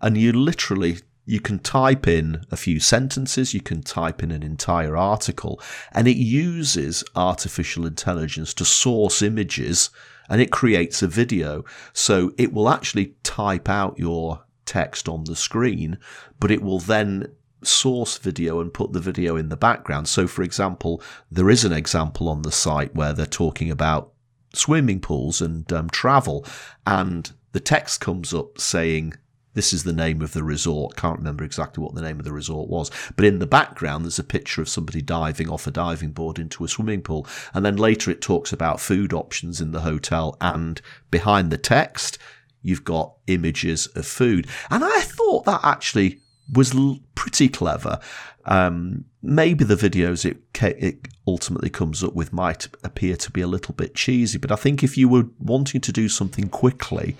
And 0.00 0.16
you 0.16 0.32
literally 0.32 0.98
you 1.28 1.40
can 1.40 1.58
type 1.58 2.08
in 2.08 2.42
a 2.50 2.56
few 2.56 2.80
sentences, 2.80 3.52
you 3.52 3.60
can 3.60 3.82
type 3.82 4.22
in 4.22 4.30
an 4.30 4.42
entire 4.42 4.96
article, 4.96 5.60
and 5.92 6.08
it 6.08 6.16
uses 6.16 7.04
artificial 7.14 7.84
intelligence 7.84 8.54
to 8.54 8.64
source 8.64 9.20
images 9.20 9.90
and 10.30 10.40
it 10.40 10.50
creates 10.50 11.02
a 11.02 11.06
video. 11.06 11.66
So 11.92 12.32
it 12.38 12.54
will 12.54 12.70
actually 12.70 13.14
type 13.24 13.68
out 13.68 13.98
your 13.98 14.44
text 14.64 15.06
on 15.06 15.24
the 15.24 15.36
screen, 15.36 15.98
but 16.40 16.50
it 16.50 16.62
will 16.62 16.78
then 16.78 17.26
source 17.62 18.16
video 18.16 18.60
and 18.60 18.72
put 18.72 18.94
the 18.94 19.00
video 19.00 19.36
in 19.36 19.50
the 19.50 19.56
background. 19.56 20.08
So, 20.08 20.26
for 20.26 20.42
example, 20.42 21.02
there 21.30 21.50
is 21.50 21.62
an 21.62 21.74
example 21.74 22.30
on 22.30 22.40
the 22.40 22.52
site 22.52 22.94
where 22.94 23.12
they're 23.12 23.26
talking 23.26 23.70
about 23.70 24.12
swimming 24.54 25.00
pools 25.00 25.42
and 25.42 25.70
um, 25.74 25.90
travel, 25.90 26.46
and 26.86 27.30
the 27.52 27.60
text 27.60 28.00
comes 28.00 28.32
up 28.32 28.58
saying, 28.58 29.12
this 29.58 29.72
is 29.72 29.82
the 29.82 29.92
name 29.92 30.22
of 30.22 30.34
the 30.34 30.44
resort. 30.44 30.94
Can't 30.94 31.18
remember 31.18 31.42
exactly 31.42 31.82
what 31.82 31.96
the 31.96 32.00
name 32.00 32.20
of 32.20 32.24
the 32.24 32.32
resort 32.32 32.70
was. 32.70 32.92
But 33.16 33.24
in 33.24 33.40
the 33.40 33.46
background, 33.46 34.04
there's 34.04 34.20
a 34.20 34.22
picture 34.22 34.62
of 34.62 34.68
somebody 34.68 35.02
diving 35.02 35.50
off 35.50 35.66
a 35.66 35.72
diving 35.72 36.12
board 36.12 36.38
into 36.38 36.62
a 36.62 36.68
swimming 36.68 37.02
pool. 37.02 37.26
And 37.52 37.66
then 37.66 37.76
later 37.76 38.12
it 38.12 38.20
talks 38.20 38.52
about 38.52 38.80
food 38.80 39.12
options 39.12 39.60
in 39.60 39.72
the 39.72 39.80
hotel. 39.80 40.36
And 40.40 40.80
behind 41.10 41.50
the 41.50 41.58
text, 41.58 42.18
you've 42.62 42.84
got 42.84 43.14
images 43.26 43.88
of 43.96 44.06
food. 44.06 44.46
And 44.70 44.84
I 44.84 45.00
thought 45.00 45.44
that 45.46 45.64
actually 45.64 46.20
was 46.52 46.72
pretty 47.16 47.48
clever. 47.48 47.98
Um, 48.44 49.06
maybe 49.22 49.64
the 49.64 49.74
videos 49.74 50.24
it, 50.24 50.38
it 50.62 51.08
ultimately 51.26 51.68
comes 51.68 52.04
up 52.04 52.14
with 52.14 52.32
might 52.32 52.68
appear 52.84 53.16
to 53.16 53.30
be 53.30 53.40
a 53.40 53.46
little 53.46 53.74
bit 53.74 53.94
cheesy, 53.94 54.38
but 54.38 54.52
I 54.52 54.56
think 54.56 54.82
if 54.82 54.96
you 54.96 55.08
were 55.08 55.26
wanting 55.38 55.80
to 55.82 55.92
do 55.92 56.08
something 56.08 56.48
quickly 56.48 57.16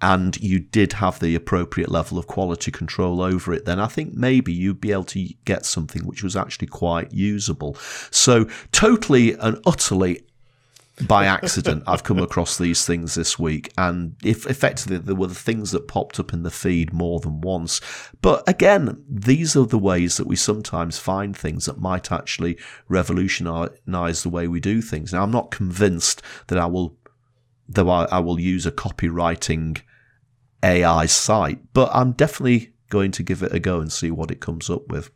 and 0.00 0.36
you 0.40 0.58
did 0.58 0.94
have 0.94 1.20
the 1.20 1.34
appropriate 1.34 1.90
level 1.90 2.18
of 2.18 2.26
quality 2.26 2.70
control 2.70 3.20
over 3.20 3.52
it, 3.52 3.64
then 3.66 3.78
I 3.78 3.86
think 3.86 4.14
maybe 4.14 4.52
you'd 4.52 4.80
be 4.80 4.92
able 4.92 5.04
to 5.04 5.28
get 5.44 5.66
something 5.66 6.06
which 6.06 6.22
was 6.22 6.36
actually 6.36 6.68
quite 6.68 7.12
usable. 7.12 7.76
So 8.10 8.46
totally 8.72 9.32
and 9.34 9.60
utterly 9.66 10.22
by 11.00 11.24
accident 11.24 11.84
I've 11.86 12.04
come 12.04 12.18
across 12.18 12.58
these 12.58 12.84
things 12.84 13.14
this 13.14 13.38
week, 13.38 13.72
and 13.78 14.14
if 14.22 14.46
effectively 14.46 14.98
there 14.98 15.14
were 15.14 15.28
the 15.28 15.34
things 15.34 15.70
that 15.70 15.88
popped 15.88 16.20
up 16.20 16.32
in 16.32 16.42
the 16.42 16.50
feed 16.50 16.92
more 16.92 17.18
than 17.20 17.40
once. 17.40 17.80
But 18.20 18.46
again, 18.46 19.02
these 19.08 19.56
are 19.56 19.66
the 19.66 19.78
ways 19.78 20.18
that 20.18 20.26
we 20.26 20.36
sometimes 20.36 20.98
find 20.98 21.36
things 21.36 21.64
that 21.66 21.80
might 21.80 22.12
actually 22.12 22.58
revolutionize 22.88 24.22
the 24.22 24.28
way 24.30 24.46
we 24.46 24.60
do 24.60 24.82
things. 24.82 25.12
Now, 25.12 25.22
I'm 25.22 25.30
not 25.30 25.50
convinced 25.50 26.20
that 26.48 26.58
I 26.58 26.66
will, 26.66 26.96
though 27.68 27.88
I, 27.88 28.04
I 28.04 28.18
will 28.18 28.38
use 28.38 28.66
a 28.66 28.72
copywriting 28.72 29.80
AI 30.62 31.06
site, 31.06 31.72
but 31.72 31.90
I'm 31.94 32.12
definitely 32.12 32.72
going 32.90 33.10
to 33.12 33.22
give 33.22 33.42
it 33.42 33.54
a 33.54 33.58
go 33.58 33.80
and 33.80 33.90
see 33.90 34.10
what 34.10 34.30
it 34.30 34.40
comes 34.40 34.68
up 34.68 34.88
with. 34.88 35.10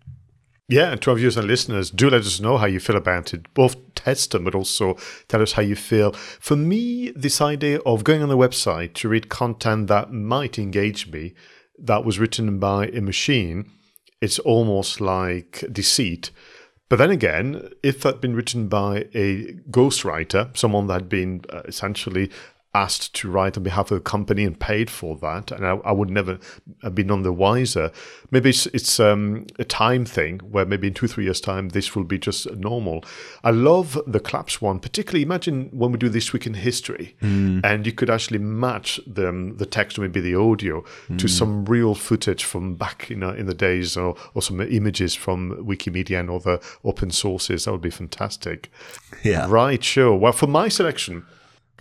Yeah, 0.68 0.90
and 0.90 1.02
to 1.02 1.10
our 1.10 1.16
viewers 1.16 1.36
and 1.36 1.46
listeners, 1.46 1.90
do 1.90 2.10
let 2.10 2.22
us 2.22 2.40
know 2.40 2.58
how 2.58 2.66
you 2.66 2.80
feel 2.80 2.96
about 2.96 3.32
it. 3.32 3.54
Both 3.54 3.94
test 3.94 4.32
them, 4.32 4.44
but 4.44 4.54
also 4.54 4.96
tell 5.28 5.40
us 5.40 5.52
how 5.52 5.62
you 5.62 5.76
feel. 5.76 6.10
For 6.12 6.56
me, 6.56 7.12
this 7.14 7.40
idea 7.40 7.78
of 7.86 8.02
going 8.02 8.20
on 8.20 8.28
the 8.28 8.36
website 8.36 8.94
to 8.94 9.08
read 9.08 9.28
content 9.28 9.86
that 9.86 10.12
might 10.12 10.58
engage 10.58 11.06
me, 11.06 11.34
that 11.78 12.04
was 12.04 12.18
written 12.18 12.58
by 12.58 12.86
a 12.88 13.00
machine, 13.00 13.70
it's 14.20 14.40
almost 14.40 15.00
like 15.00 15.62
deceit. 15.70 16.32
But 16.88 16.96
then 16.96 17.10
again, 17.10 17.68
if 17.84 18.00
that 18.00 18.14
had 18.14 18.20
been 18.20 18.34
written 18.34 18.66
by 18.66 19.06
a 19.14 19.54
ghostwriter, 19.70 20.56
someone 20.56 20.88
that 20.88 20.94
had 20.94 21.08
been 21.08 21.42
uh, 21.48 21.62
essentially 21.66 22.30
asked 22.76 23.14
to 23.14 23.30
write 23.30 23.56
on 23.56 23.62
behalf 23.62 23.90
of 23.90 23.96
the 23.96 24.10
company 24.10 24.44
and 24.44 24.58
paid 24.58 24.90
for 24.90 25.16
that, 25.16 25.50
and 25.50 25.66
I, 25.66 25.76
I 25.76 25.92
would 25.92 26.10
never 26.10 26.38
have 26.82 26.94
been 26.94 27.06
none 27.06 27.22
the 27.22 27.32
wiser. 27.32 27.90
Maybe 28.30 28.50
it's, 28.50 28.66
it's 28.66 29.00
um, 29.00 29.46
a 29.58 29.64
time 29.64 30.04
thing 30.04 30.40
where 30.40 30.66
maybe 30.66 30.88
in 30.88 30.94
two, 30.94 31.08
three 31.08 31.24
years' 31.24 31.40
time, 31.40 31.70
this 31.70 31.94
will 31.94 32.04
be 32.04 32.18
just 32.18 32.50
normal. 32.54 33.04
I 33.42 33.50
love 33.50 33.98
the 34.06 34.20
klappz 34.20 34.60
one, 34.60 34.78
particularly 34.78 35.22
imagine 35.22 35.70
when 35.72 35.90
we 35.92 35.98
do 35.98 36.08
This 36.08 36.32
Week 36.32 36.46
in 36.46 36.54
History, 36.54 37.16
mm. 37.22 37.60
and 37.64 37.86
you 37.86 37.92
could 37.92 38.10
actually 38.10 38.38
match 38.38 39.00
the, 39.06 39.28
um, 39.28 39.56
the 39.56 39.66
text 39.66 39.98
or 39.98 40.02
maybe 40.02 40.20
the 40.20 40.34
audio 40.34 40.84
mm. 41.08 41.18
to 41.18 41.28
some 41.28 41.64
real 41.64 41.94
footage 41.94 42.44
from 42.44 42.74
back 42.74 43.08
you 43.08 43.16
know, 43.16 43.30
in 43.30 43.46
the 43.46 43.54
days 43.54 43.96
or, 43.96 44.16
or 44.34 44.42
some 44.42 44.60
images 44.60 45.14
from 45.14 45.52
Wikimedia 45.64 46.20
and 46.20 46.30
other 46.30 46.60
open 46.84 47.10
sources. 47.10 47.64
That 47.64 47.72
would 47.72 47.80
be 47.80 47.90
fantastic. 47.90 48.70
Yeah. 49.22 49.46
Right, 49.48 49.82
sure. 49.82 50.14
Well, 50.14 50.32
for 50.32 50.46
my 50.46 50.68
selection, 50.68 51.24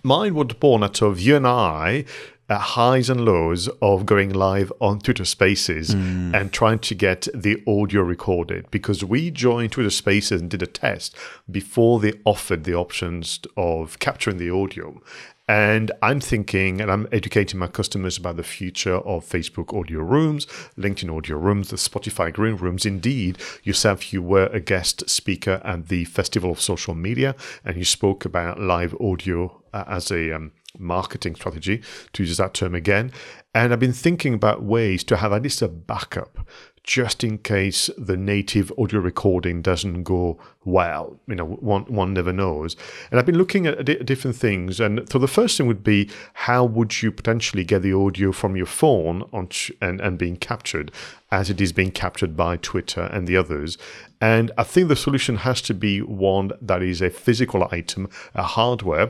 mine 0.06 0.36
was 0.36 0.54
born 0.60 0.84
out 0.84 1.02
of 1.02 1.20
you 1.20 1.36
and 1.36 1.48
I 1.48 2.06
at 2.48 2.62
highs 2.62 3.10
and 3.10 3.26
lows 3.26 3.68
of 3.82 4.06
going 4.06 4.32
live 4.32 4.72
on 4.80 5.00
Twitter 5.00 5.26
Spaces 5.26 5.96
mm. 5.96 6.32
and 6.32 6.54
trying 6.54 6.78
to 6.78 6.94
get 6.94 7.28
the 7.34 7.64
audio 7.68 8.04
recorded 8.04 8.70
because 8.70 9.04
we 9.04 9.32
joined 9.32 9.72
Twitter 9.72 9.90
Spaces 9.90 10.42
and 10.42 10.50
did 10.50 10.62
a 10.62 10.68
test 10.68 11.16
before 11.50 12.00
they 12.00 12.14
offered 12.24 12.64
the 12.64 12.76
options 12.76 13.40
of 13.58 13.98
capturing 13.98 14.38
the 14.38 14.52
audio. 14.52 15.02
And 15.48 15.92
I'm 16.02 16.20
thinking, 16.20 16.82
and 16.82 16.92
I'm 16.92 17.08
educating 17.12 17.60
my 17.60 17.68
customers 17.68 18.18
about 18.18 18.38
the 18.38 18.44
future 18.44 18.96
of 18.96 19.24
Facebook 19.24 19.78
audio 19.78 20.00
rooms, 20.00 20.48
LinkedIn 20.76 21.16
audio 21.16 21.38
rooms, 21.38 21.70
the 21.70 21.76
Spotify 21.76 22.34
green 22.34 22.56
rooms. 22.56 22.84
Indeed, 22.84 23.38
yourself, 23.64 24.12
you 24.12 24.24
were 24.24 24.48
a 24.48 24.60
guest 24.60 25.08
speaker 25.08 25.62
at 25.64 25.88
the 25.88 26.06
Festival 26.06 26.52
of 26.52 26.62
Social 26.62 26.96
Media, 26.96 27.36
and 27.64 27.78
you 27.78 27.86
spoke 27.86 28.26
about 28.26 28.60
live 28.60 28.96
audio 29.00 29.62
uh, 29.72 29.84
as 29.88 30.10
a 30.10 30.32
um, 30.32 30.52
marketing 30.80 31.36
strategy, 31.36 31.82
to 32.14 32.24
use 32.24 32.38
that 32.38 32.56
term 32.56 32.74
again. 32.74 33.12
And 33.54 33.72
I've 33.72 33.80
been 33.80 33.94
thinking 33.94 34.34
about 34.34 34.64
ways 34.64 35.04
to 35.06 35.18
have 35.18 35.32
at 35.32 35.44
least 35.44 35.62
a 35.62 35.68
backup 35.68 36.40
just 36.86 37.24
in 37.24 37.40
case 37.40 37.90
the 37.98 38.16
native 38.16 38.72
audio 38.78 39.00
recording 39.00 39.64
doesn't 39.64 40.04
go 40.04 40.38
well. 40.64 41.20
You 41.28 41.36
know, 41.36 41.46
one 41.46 41.84
one 41.86 42.14
never 42.14 42.32
knows. 42.32 42.76
And 43.10 43.20
I've 43.20 43.26
been 43.26 43.38
looking 43.38 43.66
at 43.66 43.84
different 44.06 44.38
things. 44.38 44.80
And 44.80 45.10
so 45.12 45.18
the 45.18 45.28
first 45.28 45.58
thing 45.58 45.66
would 45.66 45.84
be 45.84 46.10
how 46.34 46.64
would 46.64 47.02
you 47.02 47.12
potentially 47.12 47.64
get 47.64 47.82
the 47.82 47.94
audio 47.94 48.32
from 48.32 48.56
your 48.56 48.68
phone 48.68 49.24
on 49.34 49.50
and 49.82 50.00
and 50.00 50.18
being 50.18 50.38
captured 50.38 50.92
as 51.32 51.50
it 51.50 51.60
is 51.60 51.74
being 51.74 51.92
captured 51.92 52.38
by 52.38 52.58
Twitter 52.58 53.02
and 53.02 53.28
the 53.28 53.36
others. 53.36 53.78
And 54.22 54.52
I 54.58 54.64
think 54.64 54.88
the 54.88 54.96
solution 54.96 55.38
has 55.38 55.62
to 55.64 55.74
be 55.74 56.02
one 56.02 56.52
that 56.62 56.84
is 56.84 57.02
a 57.02 57.10
physical 57.10 57.68
item, 57.72 58.10
a 58.36 58.44
hardware 58.44 59.10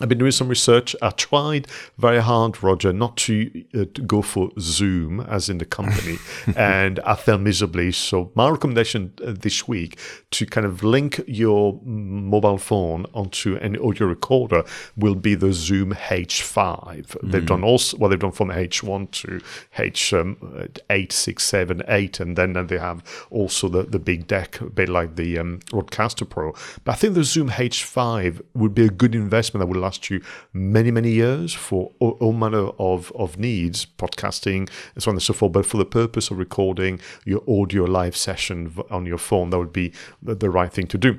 I've 0.00 0.08
been 0.08 0.18
doing 0.18 0.32
some 0.32 0.48
research. 0.48 0.96
I 1.02 1.10
tried 1.10 1.68
very 1.98 2.20
hard, 2.20 2.62
Roger, 2.62 2.92
not 2.92 3.16
to, 3.18 3.64
uh, 3.74 3.84
to 3.92 4.02
go 4.02 4.22
for 4.22 4.50
Zoom, 4.58 5.20
as 5.20 5.50
in 5.50 5.58
the 5.58 5.66
company, 5.66 6.18
and 6.56 6.98
I 7.00 7.14
fell 7.14 7.38
miserably. 7.38 7.92
So, 7.92 8.32
my 8.34 8.48
recommendation 8.48 9.12
uh, 9.24 9.34
this 9.38 9.68
week 9.68 9.98
to 10.30 10.46
kind 10.46 10.66
of 10.66 10.82
link 10.82 11.20
your 11.26 11.78
mobile 11.84 12.58
phone 12.58 13.06
onto 13.12 13.56
an 13.56 13.76
audio 13.76 14.06
recorder 14.06 14.64
will 14.96 15.14
be 15.14 15.34
the 15.34 15.52
Zoom 15.52 15.92
H5. 15.92 17.06
Mm. 17.06 17.30
They've 17.30 17.46
done 17.46 17.62
also 17.62 17.96
well. 17.98 18.08
They've 18.08 18.18
done 18.18 18.32
from 18.32 18.48
H1 18.48 19.10
to 19.10 19.40
H 19.78 20.14
um, 20.14 20.68
eight, 20.88 21.12
six, 21.12 21.44
seven, 21.44 21.82
eight, 21.88 22.18
and 22.18 22.36
then, 22.36 22.52
they 22.66 22.78
have 22.78 23.26
also 23.30 23.68
the 23.68 23.82
the 23.82 23.98
big 23.98 24.26
deck, 24.26 24.60
a 24.60 24.66
bit 24.66 24.88
like 24.88 25.16
the 25.16 25.38
um, 25.38 25.60
Rodecaster 25.70 26.28
Pro. 26.28 26.54
But 26.84 26.92
I 26.92 26.94
think 26.94 27.14
the 27.14 27.24
Zoom 27.24 27.50
H5 27.50 28.40
would 28.54 28.74
be 28.74 28.84
a 28.86 28.90
good 28.90 29.14
investment 29.14 29.60
that 29.60 29.66
would 29.66 29.81
last 29.82 30.08
you 30.10 30.22
many, 30.52 30.90
many 30.90 31.10
years 31.10 31.52
for 31.52 31.92
all, 31.98 32.16
all 32.20 32.32
manner 32.32 32.68
of, 32.78 33.12
of 33.14 33.38
needs, 33.38 33.84
podcasting, 33.84 34.70
and 34.94 35.02
so 35.02 35.10
on 35.10 35.16
and 35.16 35.22
so 35.22 35.34
forth. 35.34 35.52
But 35.52 35.66
for 35.66 35.76
the 35.76 35.84
purpose 35.84 36.30
of 36.30 36.38
recording 36.38 37.00
your 37.24 37.42
audio 37.48 37.84
live 37.84 38.16
session 38.16 38.74
on 38.90 39.04
your 39.04 39.18
phone, 39.18 39.50
that 39.50 39.58
would 39.58 39.72
be 39.72 39.92
the, 40.22 40.34
the 40.34 40.50
right 40.50 40.72
thing 40.72 40.86
to 40.86 40.98
do. 40.98 41.18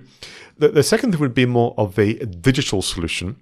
The, 0.57 0.69
the 0.69 0.83
second 0.83 1.11
thing 1.11 1.21
would 1.21 1.33
be 1.33 1.45
more 1.45 1.73
of 1.77 1.97
a 1.97 2.13
digital 2.13 2.81
solution. 2.81 3.37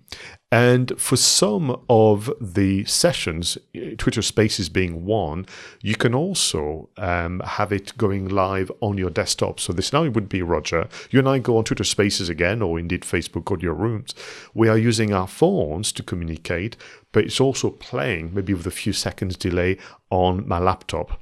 And 0.51 0.99
for 0.99 1.15
some 1.15 1.81
of 1.89 2.31
the 2.41 2.83
sessions, 2.85 3.57
Twitter 3.97 4.21
Spaces 4.21 4.69
being 4.69 5.05
one, 5.05 5.45
you 5.81 5.95
can 5.95 6.13
also 6.13 6.89
um, 6.97 7.41
have 7.41 7.71
it 7.71 7.97
going 7.97 8.27
live 8.27 8.71
on 8.81 8.97
your 8.97 9.09
desktop. 9.09 9.59
So 9.59 9.71
this 9.71 9.93
now 9.93 10.07
would 10.07 10.29
be 10.29 10.41
Roger. 10.41 10.89
You 11.09 11.19
and 11.19 11.29
I 11.29 11.39
go 11.39 11.57
on 11.57 11.63
Twitter 11.63 11.85
Spaces 11.85 12.27
again, 12.27 12.61
or 12.61 12.79
indeed 12.79 13.01
Facebook 13.01 13.51
Audio 13.51 13.71
Rooms. 13.71 14.13
We 14.53 14.67
are 14.67 14.77
using 14.77 15.13
our 15.13 15.27
phones 15.27 15.91
to 15.93 16.03
communicate, 16.03 16.75
but 17.13 17.25
it's 17.25 17.39
also 17.39 17.69
playing, 17.69 18.33
maybe 18.33 18.53
with 18.53 18.67
a 18.67 18.71
few 18.71 18.93
seconds 18.93 19.37
delay, 19.37 19.77
on 20.09 20.47
my 20.47 20.59
laptop 20.59 21.21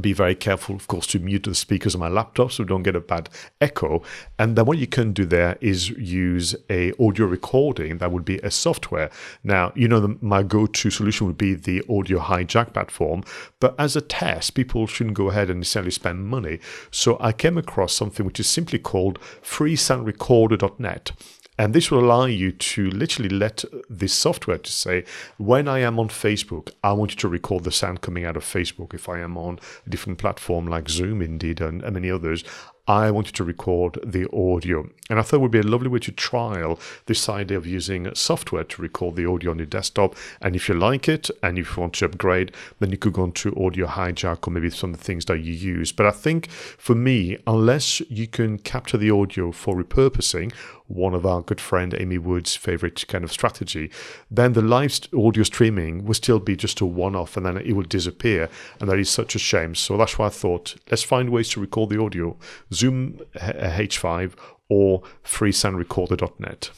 be 0.00 0.12
very 0.12 0.34
careful, 0.34 0.74
of 0.74 0.86
course, 0.86 1.06
to 1.08 1.18
mute 1.18 1.44
the 1.44 1.54
speakers 1.54 1.94
on 1.94 2.00
my 2.00 2.08
laptop 2.08 2.52
so 2.52 2.62
we 2.62 2.68
don't 2.68 2.82
get 2.82 2.96
a 2.96 3.00
bad 3.00 3.28
echo. 3.60 4.02
And 4.38 4.56
then 4.56 4.66
what 4.66 4.78
you 4.78 4.86
can 4.86 5.12
do 5.12 5.24
there 5.24 5.56
is 5.60 5.90
use 5.90 6.54
a 6.68 6.92
audio 7.00 7.26
recording 7.26 7.98
that 7.98 8.12
would 8.12 8.24
be 8.24 8.38
a 8.38 8.50
software. 8.50 9.10
Now, 9.44 9.72
you 9.74 9.88
know, 9.88 10.00
the, 10.00 10.16
my 10.20 10.42
go-to 10.42 10.90
solution 10.90 11.26
would 11.26 11.38
be 11.38 11.54
the 11.54 11.82
Audio 11.88 12.18
Hijack 12.18 12.72
platform, 12.72 13.24
but 13.60 13.74
as 13.78 13.96
a 13.96 14.00
test, 14.00 14.54
people 14.54 14.86
shouldn't 14.86 15.16
go 15.16 15.30
ahead 15.30 15.50
and 15.50 15.60
necessarily 15.60 15.90
spend 15.90 16.26
money. 16.26 16.60
So 16.90 17.16
I 17.20 17.32
came 17.32 17.58
across 17.58 17.92
something 17.92 18.26
which 18.26 18.40
is 18.40 18.48
simply 18.48 18.78
called 18.78 19.20
freesoundrecorder.net. 19.42 21.12
And 21.60 21.74
this 21.74 21.90
will 21.90 22.02
allow 22.02 22.24
you 22.24 22.52
to 22.52 22.88
literally 22.88 23.28
let 23.28 23.66
this 23.90 24.14
software 24.14 24.56
to 24.56 24.72
say, 24.72 25.04
when 25.36 25.68
I 25.68 25.80
am 25.80 25.98
on 25.98 26.08
Facebook, 26.08 26.70
I 26.82 26.94
want 26.94 27.10
you 27.10 27.18
to 27.18 27.28
record 27.28 27.64
the 27.64 27.70
sound 27.70 28.00
coming 28.00 28.24
out 28.24 28.38
of 28.38 28.44
Facebook. 28.44 28.94
If 28.94 29.10
I 29.10 29.20
am 29.20 29.36
on 29.36 29.58
a 29.86 29.90
different 29.90 30.18
platform 30.18 30.66
like 30.68 30.88
Zoom, 30.88 31.20
indeed, 31.20 31.60
and, 31.60 31.82
and 31.82 31.92
many 31.92 32.10
others, 32.10 32.44
I 32.88 33.10
wanted 33.10 33.34
to 33.36 33.44
record 33.44 33.98
the 34.04 34.28
audio. 34.34 34.88
And 35.10 35.18
I 35.18 35.22
thought 35.22 35.36
it 35.36 35.40
would 35.42 35.50
be 35.50 35.60
a 35.60 35.62
lovely 35.62 35.88
way 35.88 36.00
to 36.00 36.12
trial 36.12 36.80
this 37.06 37.28
idea 37.28 37.56
of 37.56 37.66
using 37.66 38.12
software 38.14 38.64
to 38.64 38.82
record 38.82 39.14
the 39.14 39.26
audio 39.26 39.52
on 39.52 39.58
your 39.58 39.66
desktop. 39.66 40.16
And 40.40 40.56
if 40.56 40.68
you 40.68 40.74
like 40.74 41.08
it 41.08 41.30
and 41.42 41.58
if 41.58 41.76
you 41.76 41.82
want 41.82 41.92
to 41.94 42.06
upgrade, 42.06 42.52
then 42.80 42.90
you 42.90 42.96
could 42.96 43.12
go 43.12 43.24
into 43.24 43.54
Audio 43.64 43.86
Hijack 43.86 44.48
or 44.48 44.50
maybe 44.50 44.70
some 44.70 44.90
of 44.90 44.98
the 44.98 45.04
things 45.04 45.26
that 45.26 45.38
you 45.38 45.52
use. 45.52 45.92
But 45.92 46.06
I 46.06 46.10
think 46.10 46.50
for 46.50 46.96
me, 46.96 47.38
unless 47.46 48.00
you 48.10 48.26
can 48.26 48.58
capture 48.58 48.96
the 48.96 49.10
audio 49.10 49.52
for 49.52 49.76
repurposing, 49.76 50.52
one 50.90 51.14
of 51.14 51.24
our 51.24 51.40
good 51.40 51.60
friend 51.60 51.94
Amy 51.98 52.18
Wood's 52.18 52.56
favorite 52.56 53.06
kind 53.08 53.24
of 53.24 53.32
strategy, 53.32 53.90
then 54.30 54.52
the 54.52 54.62
live 54.62 54.98
audio 55.16 55.44
streaming 55.44 56.04
will 56.04 56.14
still 56.14 56.40
be 56.40 56.56
just 56.56 56.80
a 56.80 56.86
one 56.86 57.14
off 57.14 57.36
and 57.36 57.46
then 57.46 57.56
it 57.56 57.72
will 57.74 57.84
disappear. 57.84 58.48
And 58.80 58.90
that 58.90 58.98
is 58.98 59.08
such 59.08 59.34
a 59.34 59.38
shame. 59.38 59.74
So 59.74 59.96
that's 59.96 60.18
why 60.18 60.26
I 60.26 60.30
thought 60.30 60.76
let's 60.90 61.02
find 61.02 61.30
ways 61.30 61.48
to 61.50 61.60
record 61.60 61.90
the 61.90 62.00
audio. 62.00 62.36
Zoom 62.72 63.20
H5 63.36 64.34
or 64.68 65.02
freesoundrecorder.net. 65.24 66.70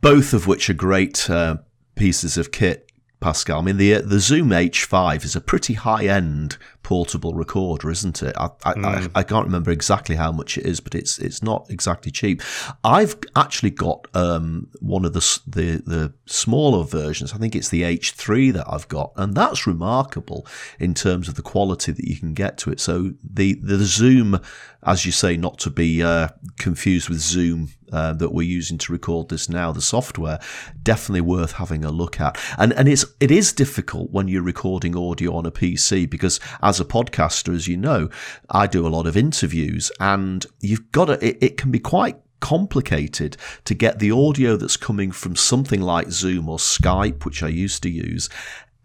Both 0.00 0.32
of 0.32 0.46
which 0.46 0.70
are 0.70 0.74
great 0.74 1.28
uh, 1.28 1.58
pieces 1.96 2.38
of 2.38 2.52
kit 2.52 2.88
Pascal. 3.20 3.58
I 3.58 3.62
mean, 3.62 3.78
the 3.78 3.94
the 3.94 4.20
Zoom 4.20 4.50
H5 4.50 5.24
is 5.24 5.34
a 5.34 5.40
pretty 5.40 5.74
high 5.74 6.04
end 6.04 6.56
portable 6.88 7.34
recorder, 7.34 7.90
isn't 7.90 8.22
it? 8.22 8.34
I, 8.38 8.46
I, 8.64 8.72
mm. 8.72 9.10
I, 9.14 9.20
I, 9.20 9.22
can't 9.22 9.44
remember 9.44 9.70
exactly 9.70 10.16
how 10.16 10.32
much 10.32 10.56
it 10.56 10.64
is, 10.64 10.80
but 10.80 10.94
it's 10.94 11.18
it's 11.18 11.42
not 11.42 11.66
exactly 11.68 12.10
cheap. 12.10 12.40
I've 12.82 13.14
actually 13.36 13.72
got 13.72 14.06
um, 14.14 14.70
one 14.80 15.04
of 15.04 15.12
the, 15.12 15.40
the 15.46 15.82
the 15.84 16.14
smaller 16.24 16.84
versions. 16.84 17.34
I 17.34 17.36
think 17.36 17.54
it's 17.54 17.68
the 17.68 17.82
H3 17.82 18.54
that 18.54 18.64
I've 18.66 18.88
got, 18.88 19.12
and 19.16 19.34
that's 19.34 19.66
remarkable 19.66 20.46
in 20.80 20.94
terms 20.94 21.28
of 21.28 21.34
the 21.34 21.42
quality 21.42 21.92
that 21.92 22.08
you 22.08 22.16
can 22.16 22.32
get 22.32 22.56
to 22.58 22.70
it. 22.70 22.80
So 22.80 23.12
the 23.22 23.60
the 23.62 23.84
Zoom, 23.84 24.40
as 24.82 25.04
you 25.04 25.12
say, 25.12 25.36
not 25.36 25.58
to 25.58 25.70
be 25.70 26.02
uh, 26.02 26.28
confused 26.56 27.10
with 27.10 27.18
Zoom 27.18 27.68
uh, 27.92 28.12
that 28.14 28.32
we're 28.32 28.42
using 28.42 28.78
to 28.78 28.92
record 28.92 29.28
this 29.28 29.48
now, 29.48 29.72
the 29.72 29.80
software, 29.80 30.38
definitely 30.82 31.20
worth 31.20 31.52
having 31.52 31.84
a 31.84 31.90
look 31.90 32.20
at. 32.20 32.38
And 32.56 32.72
and 32.74 32.88
it's 32.88 33.04
it 33.20 33.30
is 33.30 33.52
difficult 33.52 34.10
when 34.10 34.28
you're 34.28 34.42
recording 34.42 34.96
audio 34.96 35.34
on 35.34 35.46
a 35.46 35.50
PC 35.50 36.08
because 36.08 36.40
as 36.62 36.77
a 36.80 36.84
podcaster, 36.84 37.54
as 37.54 37.68
you 37.68 37.76
know, 37.76 38.08
I 38.50 38.66
do 38.66 38.86
a 38.86 38.88
lot 38.88 39.06
of 39.06 39.16
interviews, 39.16 39.90
and 40.00 40.44
you've 40.60 40.90
got 40.92 41.06
to. 41.06 41.24
It, 41.24 41.38
it 41.40 41.56
can 41.56 41.70
be 41.70 41.80
quite 41.80 42.16
complicated 42.40 43.36
to 43.64 43.74
get 43.74 43.98
the 43.98 44.12
audio 44.12 44.56
that's 44.56 44.76
coming 44.76 45.10
from 45.10 45.34
something 45.34 45.80
like 45.80 46.10
Zoom 46.10 46.48
or 46.48 46.58
Skype, 46.58 47.24
which 47.24 47.42
I 47.42 47.48
used 47.48 47.82
to 47.82 47.90
use, 47.90 48.28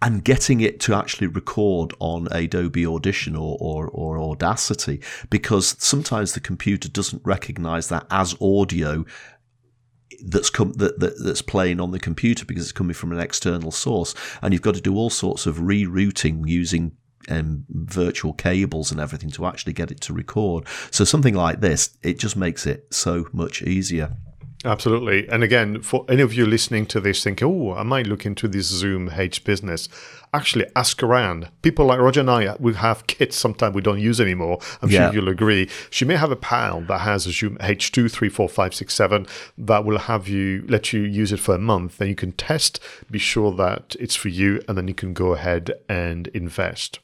and 0.04 0.24
getting 0.24 0.60
it 0.60 0.82
to 0.82 0.94
actually 0.94 1.28
record 1.28 1.94
on 2.00 2.28
Adobe 2.32 2.86
Audition 2.86 3.38
or, 3.38 3.58
or, 3.62 3.88
or, 3.88 4.20
Audacity 4.20 5.00
because 5.30 5.78
sometimes 5.80 6.34
the 6.34 6.42
computer 6.42 6.90
doesn't 6.90 7.22
recognize 7.24 7.88
that 7.88 8.06
as 8.12 8.36
audio 8.42 9.06
that's 10.26 10.50
come 10.50 10.74
that, 10.74 11.00
that, 11.00 11.14
that's 11.24 11.42
playing 11.42 11.80
on 11.80 11.92
the 11.92 12.00
computer 12.00 12.46
because 12.46 12.64
it's 12.64 12.72
coming 12.74 12.94
from 12.94 13.14
an 13.14 13.20
external 13.20 13.72
source 13.72 14.14
and 14.42 14.54
you've 14.54 14.62
got 14.62 14.76
to 14.76 14.82
do 14.82 14.96
all 14.96 15.10
sorts 15.10 15.46
of 15.46 15.58
rerouting 15.58 16.48
using 16.48 16.92
um, 17.30 17.66
virtual 17.70 18.34
cables 18.34 18.92
and 18.92 19.00
everything 19.00 19.30
to 19.30 19.46
actually 19.46 19.74
get 19.74 19.92
it 19.92 20.02
to 20.02 20.14
record 20.14 20.66
so 20.92 21.04
something 21.04 21.34
like 21.34 21.62
this 21.62 21.98
it 22.02 22.20
just 22.20 22.36
makes 22.36 22.66
it 22.66 22.88
so 22.94 23.28
much 23.34 23.62
easier 23.62 24.16
Absolutely. 24.66 25.28
And 25.28 25.44
again, 25.44 25.82
for 25.82 26.06
any 26.08 26.22
of 26.22 26.34
you 26.34 26.46
listening 26.46 26.86
to 26.88 27.02
this, 27.02 27.24
think, 27.24 27.44
oh, 27.44 27.74
I 27.74 27.84
might 27.84 28.08
look 28.08 28.26
into 28.26 28.48
this 28.48 28.68
Zoom 28.68 29.12
H 29.14 29.44
business. 29.44 29.90
Actually, 30.34 30.66
ask 30.76 31.04
around. 31.04 31.50
People 31.62 31.86
like 31.88 32.00
Roger 32.00 32.22
and 32.22 32.30
I, 32.30 32.56
we 32.60 32.74
have 32.74 33.06
kits 33.06 33.36
sometimes 33.36 33.76
we 33.76 33.82
don't 33.82 34.00
use 34.00 34.22
anymore. 34.22 34.60
I'm 34.82 34.90
yeah. 34.90 35.08
sure 35.08 35.16
you'll 35.16 35.30
agree. 35.30 35.70
She 35.90 36.06
may 36.06 36.16
have 36.16 36.32
a 36.32 36.38
pal 36.38 36.82
that 36.82 37.00
has 37.00 37.28
a 37.28 37.32
Zoom 37.32 37.58
H2, 37.58 38.10
3, 38.10 38.30
4, 38.30 38.50
5, 38.50 38.74
6, 38.74 38.94
7 38.94 39.28
that 39.58 39.84
will 39.84 40.00
have 40.00 40.28
you 40.30 40.64
let 40.68 40.94
you 40.94 41.02
use 41.02 41.34
it 41.34 41.40
for 41.40 41.56
a 41.56 41.60
month. 41.60 41.98
Then 41.98 42.08
you 42.08 42.16
can 42.16 42.32
test, 42.32 42.80
be 43.12 43.20
sure 43.20 43.52
that 43.56 43.98
it's 44.00 44.16
for 44.16 44.30
you, 44.30 44.62
and 44.68 44.78
then 44.78 44.88
you 44.88 44.94
can 44.94 45.14
go 45.14 45.34
ahead 45.34 45.74
and 45.90 46.28
invest. 46.28 47.00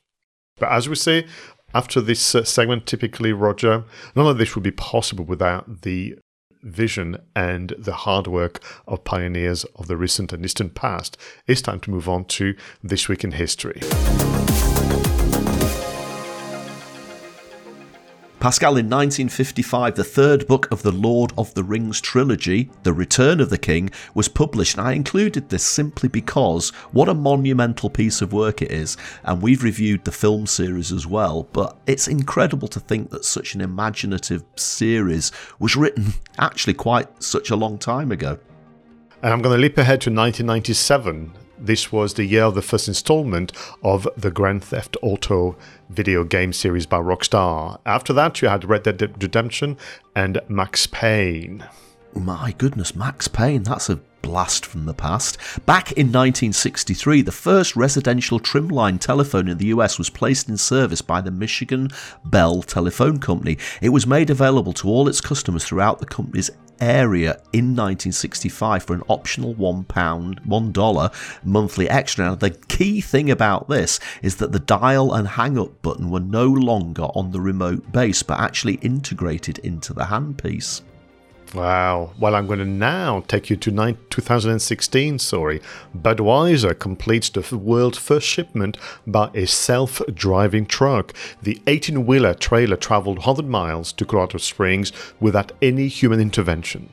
But 0.59 0.71
as 0.71 0.89
we 0.89 0.95
say, 0.95 1.25
after 1.73 2.01
this 2.01 2.35
uh, 2.35 2.43
segment, 2.43 2.85
typically, 2.85 3.33
Roger, 3.33 3.83
none 4.15 4.27
of 4.27 4.37
this 4.37 4.55
would 4.55 4.63
be 4.63 4.71
possible 4.71 5.25
without 5.25 5.81
the 5.81 6.17
vision 6.61 7.17
and 7.35 7.73
the 7.77 7.93
hard 7.93 8.27
work 8.27 8.61
of 8.87 9.03
pioneers 9.03 9.63
of 9.75 9.87
the 9.87 9.97
recent 9.97 10.33
and 10.33 10.43
distant 10.43 10.75
past, 10.75 11.17
it's 11.47 11.61
time 11.61 11.79
to 11.81 11.91
move 11.91 12.09
on 12.09 12.25
to 12.25 12.55
This 12.83 13.07
Week 13.07 13.23
in 13.23 13.31
History. 13.31 13.81
Pascal, 18.39 18.77
in 18.77 18.85
1955, 18.85 19.95
the 19.95 20.03
third 20.05 20.47
book 20.47 20.71
of 20.71 20.81
the 20.81 20.93
Lord 20.93 21.33
of 21.37 21.53
the 21.55 21.63
Rings 21.63 21.99
trilogy, 21.99 22.69
The 22.83 22.93
Return 22.93 23.41
of 23.41 23.49
the 23.49 23.57
King, 23.57 23.89
was 24.13 24.29
published, 24.29 24.77
and 24.77 24.87
I 24.87 24.93
included 24.93 25.49
this 25.49 25.65
simply 25.65 26.07
because 26.07 26.69
what 26.93 27.09
a 27.09 27.13
monumental 27.13 27.89
piece 27.89 28.21
of 28.21 28.31
work 28.31 28.61
it 28.61 28.71
is, 28.71 28.95
and 29.25 29.41
we've 29.41 29.61
reviewed 29.61 30.05
the 30.05 30.13
film 30.13 30.47
series 30.47 30.93
as 30.93 31.05
well, 31.05 31.49
but 31.51 31.77
it's 31.85 32.07
incredible 32.07 32.69
to 32.69 32.79
think 32.79 33.09
that 33.09 33.25
such 33.25 33.55
an 33.55 33.61
imaginative 33.61 34.45
series 34.55 35.33
was 35.59 35.75
written 35.75 36.13
actually 36.37 36.75
quite 36.75 37.21
such 37.21 37.49
a 37.49 37.57
long 37.57 37.77
time 37.77 38.09
ago. 38.09 38.39
And 39.21 39.33
I'm 39.33 39.41
going 39.41 39.57
to 39.57 39.61
leap 39.61 39.77
ahead 39.77 39.99
to 40.01 40.11
1997 40.11 41.33
this 41.61 41.91
was 41.91 42.13
the 42.13 42.23
year 42.23 42.43
of 42.43 42.55
the 42.55 42.61
first 42.61 42.87
installment 42.87 43.51
of 43.83 44.07
the 44.15 44.31
Grand 44.31 44.63
Theft 44.63 44.95
Auto 45.01 45.57
video 45.89 46.23
game 46.23 46.53
series 46.53 46.85
by 46.85 46.97
Rockstar. 46.97 47.79
After 47.85 48.13
that, 48.13 48.41
you 48.41 48.47
had 48.47 48.63
Red 48.63 48.83
Dead 48.83 49.21
Redemption 49.21 49.77
and 50.15 50.39
Max 50.47 50.87
Payne. 50.87 51.65
My 52.13 52.53
goodness, 52.57 52.95
Max 52.95 53.27
Payne, 53.27 53.63
that's 53.63 53.89
a 53.89 53.99
blast 54.21 54.65
from 54.65 54.85
the 54.85 54.93
past. 54.93 55.37
Back 55.65 55.91
in 55.93 56.07
1963, 56.07 57.21
the 57.21 57.31
first 57.31 57.75
residential 57.75 58.39
trimline 58.39 58.99
telephone 58.99 59.47
in 59.47 59.57
the 59.57 59.67
US 59.67 59.97
was 59.97 60.09
placed 60.09 60.49
in 60.49 60.57
service 60.57 61.01
by 61.01 61.21
the 61.21 61.31
Michigan 61.31 61.89
Bell 62.25 62.61
Telephone 62.61 63.19
Company. 63.19 63.57
It 63.81 63.89
was 63.89 64.05
made 64.05 64.29
available 64.29 64.73
to 64.73 64.87
all 64.87 65.07
its 65.07 65.21
customers 65.21 65.63
throughout 65.63 65.99
the 65.99 66.05
company's 66.05 66.51
area 66.81 67.31
in 67.53 67.75
1965 67.75 68.83
for 68.83 68.93
an 68.93 69.03
optional 69.07 69.53
one 69.53 69.83
pound, 69.83 70.39
one 70.45 70.71
dollar 70.71 71.11
monthly 71.43 71.89
extra. 71.89 72.25
Now, 72.25 72.35
the 72.35 72.51
key 72.51 73.01
thing 73.01 73.29
about 73.31 73.67
this 73.67 73.99
is 74.21 74.37
that 74.37 74.51
the 74.51 74.59
dial 74.59 75.13
and 75.13 75.27
hang 75.27 75.57
up 75.57 75.81
button 75.81 76.09
were 76.09 76.19
no 76.19 76.45
longer 76.45 77.03
on 77.03 77.31
the 77.31 77.41
remote 77.41 77.91
base, 77.91 78.23
but 78.23 78.39
actually 78.39 78.75
integrated 78.75 79.59
into 79.59 79.93
the 79.93 80.03
handpiece. 80.03 80.81
Wow. 81.53 82.11
Well, 82.19 82.35
I'm 82.35 82.45
going 82.45 82.59
to 82.59 82.65
now 82.65 83.21
take 83.21 83.49
you 83.49 83.55
to 83.55 83.71
2016, 84.09 85.17
sorry. 85.19 85.61
Budweiser 85.97 86.77
completes 86.77 87.29
the 87.29 87.57
world's 87.57 87.97
first 87.97 88.27
shipment 88.27 88.77
by 89.07 89.31
a 89.33 89.47
self 89.47 90.01
driving 90.13 90.67
truck. 90.67 91.13
The 91.41 91.59
18 91.65 92.05
wheeler 92.05 92.35
trailer 92.35 92.75
traveled 92.75 93.19
100 93.19 93.47
miles 93.47 93.91
to 93.93 94.05
Colorado 94.05 94.37
Springs 94.37 94.91
without 95.19 95.51
any 95.61 95.87
human 95.87 96.19
intervention. 96.19 96.89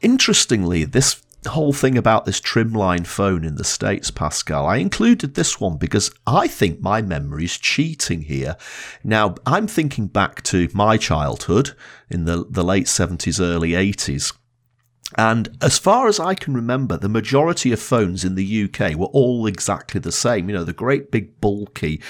Interestingly, 0.00 0.84
this 0.84 1.22
whole 1.46 1.72
thing 1.72 1.96
about 1.96 2.26
this 2.26 2.40
trimline 2.40 3.06
phone 3.06 3.44
in 3.44 3.56
the 3.56 3.64
States, 3.64 4.10
Pascal, 4.10 4.66
I 4.66 4.76
included 4.76 5.34
this 5.34 5.58
one 5.58 5.78
because 5.78 6.10
I 6.26 6.46
think 6.46 6.80
my 6.80 7.00
memory 7.00 7.44
is 7.44 7.56
cheating 7.56 8.22
here. 8.22 8.56
Now, 9.02 9.36
I'm 9.46 9.66
thinking 9.66 10.06
back 10.06 10.42
to 10.44 10.68
my 10.74 10.96
childhood 10.98 11.70
in 12.10 12.24
the, 12.24 12.44
the 12.48 12.64
late 12.64 12.86
70s, 12.86 13.40
early 13.40 13.70
80s. 13.70 14.34
And 15.16 15.56
as 15.60 15.76
far 15.76 16.06
as 16.06 16.20
I 16.20 16.34
can 16.34 16.54
remember, 16.54 16.96
the 16.96 17.08
majority 17.08 17.72
of 17.72 17.80
phones 17.80 18.24
in 18.24 18.36
the 18.36 18.64
UK 18.64 18.94
were 18.94 19.06
all 19.06 19.46
exactly 19.46 19.98
the 19.98 20.12
same. 20.12 20.48
You 20.48 20.54
know, 20.54 20.64
the 20.64 20.72
great 20.72 21.10
big 21.10 21.40
bulky 21.40 22.00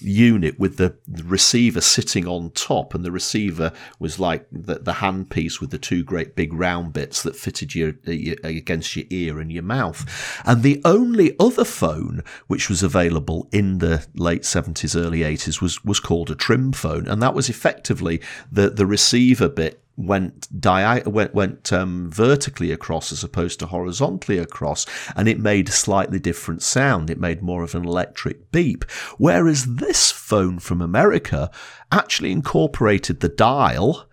unit 0.00 0.58
with 0.58 0.76
the, 0.76 0.96
receiver 1.24 1.80
sitting 1.80 2.26
on 2.26 2.50
top, 2.50 2.94
and 2.94 3.04
the 3.04 3.10
receiver 3.10 3.72
was 3.98 4.18
like 4.18 4.46
the, 4.50 4.76
the 4.76 4.94
handpiece 4.94 5.60
with 5.60 5.70
the 5.70 5.78
two 5.78 6.02
great 6.02 6.36
big 6.36 6.52
round 6.52 6.92
bits 6.92 7.22
that 7.22 7.36
fitted 7.36 7.74
your, 7.74 7.94
your, 8.04 8.36
against 8.44 8.96
your 8.96 9.06
ear 9.10 9.40
and 9.40 9.52
your 9.52 9.62
mouth. 9.62 10.04
And 10.44 10.62
the 10.62 10.80
only 10.84 11.34
other 11.38 11.64
phone 11.64 12.22
which 12.46 12.68
was 12.68 12.82
available 12.82 13.48
in 13.52 13.78
the 13.78 14.06
late 14.14 14.42
70s, 14.42 14.96
early 14.96 15.20
80s 15.20 15.60
was, 15.60 15.84
was 15.84 16.00
called 16.00 16.30
a 16.30 16.34
trim 16.34 16.72
phone, 16.72 17.06
and 17.06 17.22
that 17.22 17.34
was 17.34 17.48
effectively 17.48 18.20
the, 18.50 18.70
the 18.70 18.86
receiver 18.86 19.48
bit 19.48 19.82
went 19.96 20.60
di- 20.60 21.02
went 21.06 21.34
went 21.34 21.72
um, 21.72 22.10
vertically 22.10 22.70
across 22.70 23.12
as 23.12 23.24
opposed 23.24 23.58
to 23.60 23.66
horizontally 23.66 24.38
across, 24.38 24.86
and 25.14 25.28
it 25.28 25.38
made 25.38 25.68
a 25.68 25.72
slightly 25.72 26.18
different 26.18 26.62
sound. 26.62 27.10
It 27.10 27.20
made 27.20 27.42
more 27.42 27.62
of 27.62 27.74
an 27.74 27.84
electric 27.84 28.50
beep. 28.52 28.84
Whereas 29.18 29.76
this 29.76 30.10
phone 30.10 30.58
from 30.58 30.82
America 30.82 31.50
actually 31.90 32.32
incorporated 32.32 33.20
the 33.20 33.28
dial 33.28 34.08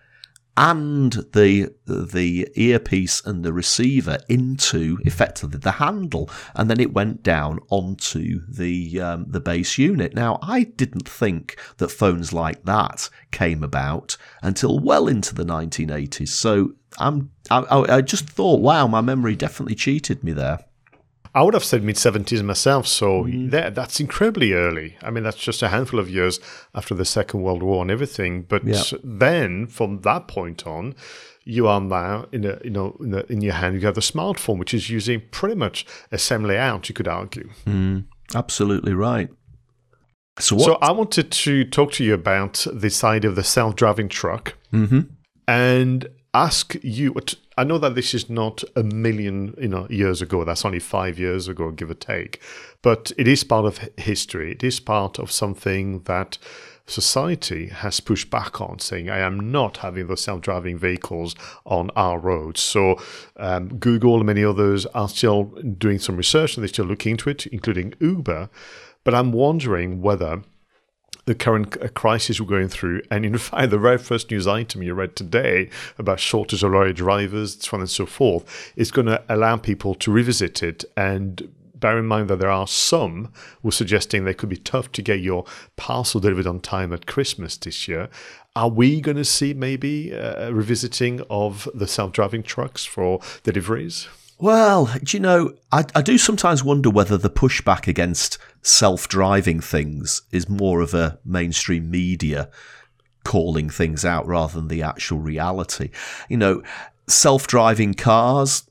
and 0.56 1.14
the 1.34 1.74
the 1.86 2.48
earpiece 2.56 3.26
and 3.26 3.44
the 3.44 3.54
receiver 3.54 4.20
into 4.30 5.00
effectively 5.04 5.58
the 5.58 5.74
handle, 5.74 6.30
and 6.56 6.70
then 6.70 6.80
it 6.80 6.94
went 6.94 7.24
down 7.24 7.60
onto 7.70 8.42
the 8.48 9.02
um, 9.02 9.26
the 9.28 9.40
base 9.40 9.78
unit. 9.78 10.14
Now, 10.14 10.38
I 10.42 10.64
didn't 10.64 11.10
think 11.10 11.58
that 11.78 11.90
phones 11.90 12.34
like 12.34 12.64
that 12.66 13.10
came 13.32 13.64
about 13.64 14.18
until 14.42 14.80
well 14.80 15.08
into 15.08 15.34
the 15.34 15.46
1980s. 15.46 16.30
So 16.30 16.74
I'm 17.00 17.32
I, 17.50 17.98
I 17.98 18.02
just 18.02 18.30
thought, 18.30 18.62
wow, 18.62 18.88
my 18.88 19.02
memory 19.02 19.36
definitely 19.36 19.76
cheated 19.76 20.24
me 20.24 20.34
there. 20.34 20.60
I 21.36 21.42
would 21.42 21.56
have 21.56 21.64
said 21.64 21.84
mid 21.84 21.96
70s 21.96 22.44
myself, 22.44 22.86
so 22.86 23.24
mm. 23.24 23.50
that, 23.50 23.74
that's 23.74 24.00
incredibly 24.00 24.54
early. 24.54 24.98
I 25.02 25.10
mean, 25.10 25.24
that's 25.24 25.38
just 25.38 25.64
a 25.64 25.70
handful 25.70 26.00
of 26.00 26.10
years 26.10 26.40
after 26.76 26.94
the 26.94 27.06
Second 27.06 27.42
World 27.42 27.64
War 27.64 27.82
and 27.82 27.90
everything. 27.90 28.44
But 28.44 28.64
yeah. 28.66 28.84
then, 29.04 29.66
from 29.66 30.02
that 30.02 30.28
point 30.28 30.68
on, 30.68 30.96
you 31.44 31.68
are 31.68 31.82
now 31.82 32.28
in 32.32 32.46
a, 32.46 32.60
you 32.64 32.70
know 32.70 32.96
in, 33.00 33.14
a, 33.16 33.20
in, 33.30 33.42
your 33.42 33.54
hand. 33.54 33.82
You 33.82 33.86
have 33.88 33.96
the 33.96 34.02
smartphone, 34.02 34.60
which 34.60 34.74
is 34.74 34.90
using 34.90 35.24
pretty 35.32 35.56
much 35.56 35.86
assembly 36.12 36.58
out. 36.58 36.88
You 36.88 36.96
could 36.96 37.08
argue. 37.08 37.50
Mm, 37.66 38.06
absolutely 38.36 38.94
right. 38.94 39.30
So, 40.40 40.58
so 40.58 40.78
I 40.82 40.92
wanted 40.92 41.32
to 41.32 41.64
talk 41.64 41.92
to 41.94 42.04
you 42.04 42.14
about 42.14 42.66
the 42.72 42.90
side 42.90 43.24
of 43.26 43.36
the 43.36 43.44
self-driving 43.44 44.10
truck, 44.10 44.56
mm-hmm. 44.72 45.02
and 45.48 46.08
ask 46.34 46.76
you. 46.84 47.16
I 47.58 47.64
know 47.64 47.78
that 47.78 47.96
this 47.96 48.14
is 48.14 48.30
not 48.30 48.64
a 48.76 48.84
million 48.84 49.56
you 49.60 49.68
know 49.68 49.88
years 49.90 50.22
ago. 50.22 50.44
That's 50.44 50.66
only 50.66 50.80
five 50.80 51.20
years 51.20 51.48
ago, 51.48 51.72
give 51.72 51.90
or 51.92 51.96
take. 51.96 52.42
But 52.82 53.12
it 53.18 53.28
is 53.28 53.44
part 53.44 53.66
of 53.66 53.90
history. 53.98 54.52
It 54.52 54.64
is 54.64 54.80
part 54.80 55.20
of 55.20 55.32
something 55.32 56.04
that 56.04 56.38
society 56.86 57.68
has 57.68 58.00
pushed 58.00 58.30
back 58.30 58.60
on, 58.60 58.80
saying, 58.80 59.10
"I 59.10 59.20
am 59.20 59.52
not 59.52 59.78
having 59.78 60.08
those 60.08 60.22
self-driving 60.22 60.78
vehicles 60.78 61.36
on 61.66 61.92
our 61.96 62.20
roads." 62.20 62.62
So 62.62 62.98
um, 63.38 63.78
Google 63.78 64.18
and 64.18 64.26
many 64.26 64.44
others 64.44 64.86
are 64.88 65.10
still 65.10 65.44
doing 65.78 66.00
some 66.00 66.18
research 66.18 66.56
and 66.56 66.64
they're 66.64 66.70
still 66.70 66.86
looking 66.86 67.12
into 67.12 67.30
it, 67.30 67.46
including 67.48 67.94
Uber. 68.00 68.50
But 69.04 69.14
I'm 69.14 69.32
wondering 69.32 70.02
whether 70.02 70.44
the 71.26 71.36
current 71.36 71.78
uh, 71.82 71.88
crisis 71.90 72.40
we're 72.40 72.48
going 72.48 72.68
through. 72.68 73.02
And 73.10 73.26
in 73.26 73.38
fact, 73.38 73.72
the 73.72 73.78
very 73.78 73.98
first 73.98 74.32
news 74.32 74.48
item 74.48 74.84
you 74.84 74.94
read 74.94 75.16
today 75.16 75.70
about 75.98 76.20
shortage 76.20 76.64
of 76.64 76.72
lorry 76.72 76.94
drivers, 76.94 77.58
so 77.62 77.78
on 77.78 77.82
and 77.82 77.90
so 77.90 78.06
forth, 78.06 78.74
is 78.76 78.92
going 78.92 79.08
to 79.08 79.24
allow 79.30 79.58
people 79.58 79.96
to 79.96 80.12
revisit 80.12 80.64
it 80.64 80.86
and 80.96 81.50
bear 81.76 82.00
in 82.00 82.06
mind 82.06 82.30
that 82.30 82.40
there 82.40 82.50
are 82.50 82.66
some 82.66 83.30
who 83.62 83.68
are 83.68 83.72
suggesting 83.72 84.24
they 84.24 84.34
could 84.34 84.48
be 84.48 84.56
tough 84.56 84.90
to 84.94 85.02
get 85.02 85.20
your 85.20 85.44
parcel 85.76 86.22
delivered 86.22 86.48
on 86.48 86.62
time 86.62 86.94
at 86.94 87.06
Christmas 87.06 87.58
this 87.58 87.90
year. 87.90 88.08
Are 88.56 88.70
we 88.70 89.02
going 89.02 89.18
to 89.18 89.26
see 89.26 89.54
maybe 89.54 90.12
a 90.12 90.54
revisiting 90.54 91.22
of 91.30 91.68
the 91.74 91.88
self-driving 91.88 92.44
trucks 92.44 92.86
for 92.86 93.20
deliveries? 93.44 94.08
Well, 94.40 94.92
do 95.04 95.16
you 95.16 95.22
know, 95.22 95.54
I, 95.72 95.86
I 95.96 96.02
do 96.02 96.18
sometimes 96.18 96.64
wonder 96.64 96.90
whether 96.90 97.18
the 97.18 97.30
pushback 97.30 97.88
against 97.88 98.38
self 98.62 99.08
driving 99.08 99.60
things 99.60 100.22
is 100.32 100.50
more 100.50 100.82
of 100.82 100.94
a 100.94 101.20
mainstream 101.24 101.90
media 101.90 102.50
calling 103.24 103.70
things 103.70 104.04
out 104.04 104.28
rather 104.28 104.54
than 104.54 104.68
the 104.68 104.84
actual 104.84 105.20
reality. 105.20 105.90
You 106.30 106.38
know, 106.38 106.64
self 107.08 107.48
driving 107.48 107.94
cars, 107.94 108.64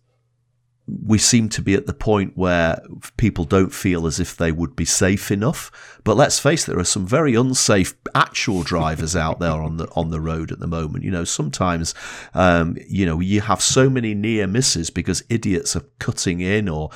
we 0.87 1.17
seem 1.17 1.49
to 1.49 1.63
be 1.63 1.75
at 1.75 1.87
the 1.87 1.95
point 1.95 2.37
where 2.37 2.83
people 3.17 3.45
don't 3.45 3.73
feel 3.73 4.07
as 4.07 4.19
if 4.19 4.37
they 4.37 4.51
would 4.51 4.75
be 4.75 4.85
safe 4.85 5.31
enough. 5.31 5.71
But 6.03 6.17
let's 6.17 6.41
face 6.41 6.65
it, 6.65 6.73
there 6.73 6.81
are 6.81 6.85
some 6.85 7.07
very 7.07 7.35
unsafe 7.35 7.95
actual 8.15 8.63
drivers 8.65 9.15
out 9.15 9.39
there 9.39 9.63
on 9.63 9.77
the 9.77 9.89
on 9.95 10.11
the 10.11 10.21
road 10.21 10.51
at 10.51 10.59
the 10.59 10.67
moment. 10.67 11.05
You 11.05 11.13
know, 11.13 11.25
sometimes 11.25 11.95
um, 12.35 12.77
you 12.87 13.07
know 13.07 13.21
you 13.21 13.41
have 13.43 13.63
so 13.63 13.89
many 13.89 14.15
near 14.15 14.47
misses 14.47 14.91
because 14.91 15.23
idiots 15.29 15.77
are 15.77 15.85
cutting 15.99 16.41
in 16.41 16.69
or 16.69 16.91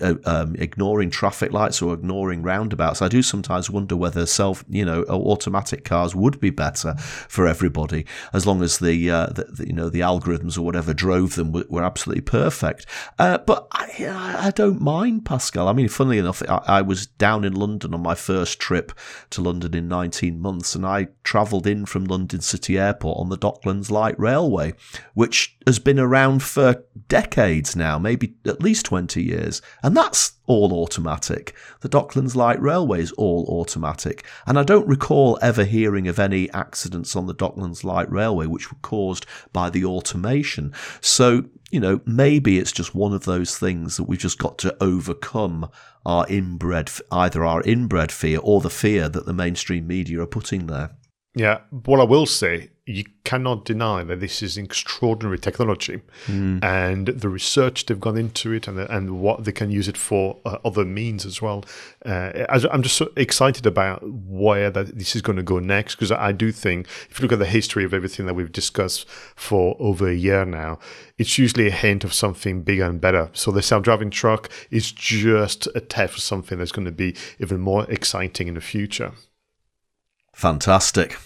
uh, 0.00 0.14
um, 0.24 0.56
ignoring 0.56 1.10
traffic 1.10 1.52
lights 1.52 1.82
or 1.82 1.94
ignoring 1.94 2.42
roundabouts. 2.42 3.02
I 3.02 3.08
do 3.08 3.22
sometimes 3.22 3.70
wonder 3.70 3.96
whether 3.96 4.26
self, 4.26 4.64
you 4.68 4.84
know, 4.84 5.04
automatic 5.04 5.84
cars 5.84 6.14
would 6.14 6.40
be 6.40 6.50
better 6.50 6.94
for 7.28 7.46
everybody 7.46 8.06
as 8.32 8.46
long 8.46 8.62
as 8.62 8.78
the, 8.78 9.10
uh, 9.10 9.26
the, 9.26 9.44
the 9.44 9.66
you 9.66 9.72
know 9.72 9.88
the 9.88 10.00
algorithms 10.00 10.58
or 10.58 10.62
whatever 10.62 10.94
drove 10.94 11.34
them 11.34 11.52
were, 11.52 11.64
were 11.68 11.82
absolutely 11.82 12.22
perfect. 12.22 12.86
Uh, 13.18 13.38
but 13.38 13.66
I, 13.72 14.46
I 14.46 14.52
don't 14.54 14.80
mind 14.80 15.24
Pascal. 15.24 15.68
I 15.68 15.72
mean, 15.72 15.88
funnily 15.88 16.18
enough, 16.18 16.42
I, 16.48 16.62
I 16.66 16.82
was 16.82 17.06
down 17.06 17.44
in 17.44 17.54
London 17.54 17.94
on 17.94 18.02
my 18.02 18.14
first 18.14 18.58
trip 18.58 18.92
to 19.30 19.40
London 19.40 19.74
in 19.74 19.88
19 19.88 20.40
months, 20.40 20.74
and 20.74 20.86
I 20.86 21.08
travelled 21.24 21.66
in 21.66 21.86
from 21.86 22.04
London 22.04 22.40
City 22.40 22.78
Airport 22.78 23.18
on 23.18 23.28
the 23.28 23.38
Docklands 23.38 23.90
Light 23.90 24.18
Railway, 24.18 24.74
which 25.14 25.56
has 25.66 25.78
been 25.78 25.98
around 25.98 26.42
for 26.42 26.84
decades 27.08 27.74
now, 27.74 27.98
maybe 27.98 28.34
at 28.44 28.62
least 28.62 28.86
20 28.86 29.22
years. 29.22 29.62
And 29.82 29.96
that's 29.96 30.32
all 30.46 30.72
automatic. 30.72 31.54
The 31.80 31.88
Docklands 31.88 32.34
Light 32.34 32.60
Railway 32.60 33.00
is 33.00 33.12
all 33.12 33.46
automatic. 33.48 34.24
And 34.46 34.58
I 34.58 34.62
don't 34.62 34.88
recall 34.88 35.38
ever 35.42 35.64
hearing 35.64 36.08
of 36.08 36.18
any 36.18 36.50
accidents 36.52 37.16
on 37.16 37.26
the 37.26 37.34
Docklands 37.34 37.84
Light 37.84 38.10
Railway 38.10 38.46
which 38.46 38.70
were 38.70 38.78
caused 38.82 39.26
by 39.52 39.70
the 39.70 39.84
automation. 39.84 40.72
So, 41.00 41.44
you 41.70 41.80
know, 41.80 42.00
maybe 42.06 42.58
it's 42.58 42.72
just 42.72 42.94
one 42.94 43.12
of 43.12 43.24
those 43.24 43.58
things 43.58 43.96
that 43.96 44.04
we've 44.04 44.18
just 44.18 44.38
got 44.38 44.58
to 44.58 44.76
overcome 44.82 45.70
our 46.04 46.26
inbred, 46.28 46.90
either 47.10 47.44
our 47.44 47.62
inbred 47.62 48.12
fear 48.12 48.38
or 48.42 48.60
the 48.60 48.70
fear 48.70 49.08
that 49.08 49.26
the 49.26 49.32
mainstream 49.32 49.86
media 49.86 50.20
are 50.20 50.26
putting 50.26 50.66
there. 50.66 50.90
Yeah, 51.34 51.60
what 51.70 52.00
I 52.00 52.04
will 52.04 52.26
say, 52.26 52.70
you 52.88 53.04
cannot 53.24 53.64
deny 53.64 54.04
that 54.04 54.20
this 54.20 54.42
is 54.42 54.56
extraordinary 54.56 55.40
technology, 55.40 56.02
mm. 56.26 56.62
and 56.62 57.08
the 57.08 57.28
research 57.28 57.84
they've 57.84 57.98
gone 57.98 58.16
into 58.16 58.52
it, 58.52 58.68
and 58.68 58.78
and 58.78 59.20
what 59.20 59.44
they 59.44 59.50
can 59.50 59.72
use 59.72 59.88
it 59.88 59.96
for 59.96 60.38
uh, 60.44 60.58
other 60.64 60.84
means 60.84 61.26
as 61.26 61.42
well. 61.42 61.64
Uh, 62.04 62.46
I'm 62.48 62.82
just 62.82 62.96
so 62.96 63.10
excited 63.16 63.66
about 63.66 64.04
where 64.08 64.70
that 64.70 64.96
this 64.96 65.16
is 65.16 65.22
going 65.22 65.36
to 65.36 65.42
go 65.42 65.58
next 65.58 65.96
because 65.96 66.12
I 66.12 66.30
do 66.30 66.52
think 66.52 66.86
if 67.10 67.18
you 67.18 67.24
look 67.24 67.32
at 67.32 67.40
the 67.40 67.46
history 67.46 67.84
of 67.84 67.92
everything 67.92 68.26
that 68.26 68.34
we've 68.34 68.52
discussed 68.52 69.08
for 69.34 69.76
over 69.80 70.08
a 70.08 70.14
year 70.14 70.44
now, 70.44 70.78
it's 71.18 71.38
usually 71.38 71.66
a 71.66 71.72
hint 71.72 72.04
of 72.04 72.14
something 72.14 72.62
bigger 72.62 72.84
and 72.84 73.00
better. 73.00 73.30
So 73.32 73.50
the 73.50 73.62
self-driving 73.62 74.10
truck 74.10 74.48
is 74.70 74.92
just 74.92 75.66
a 75.74 75.80
test 75.80 76.14
for 76.14 76.20
something 76.20 76.58
that's 76.58 76.72
going 76.72 76.86
to 76.86 76.92
be 76.92 77.16
even 77.40 77.58
more 77.58 77.84
exciting 77.90 78.46
in 78.46 78.54
the 78.54 78.60
future. 78.60 79.10
Fantastic. 80.32 81.18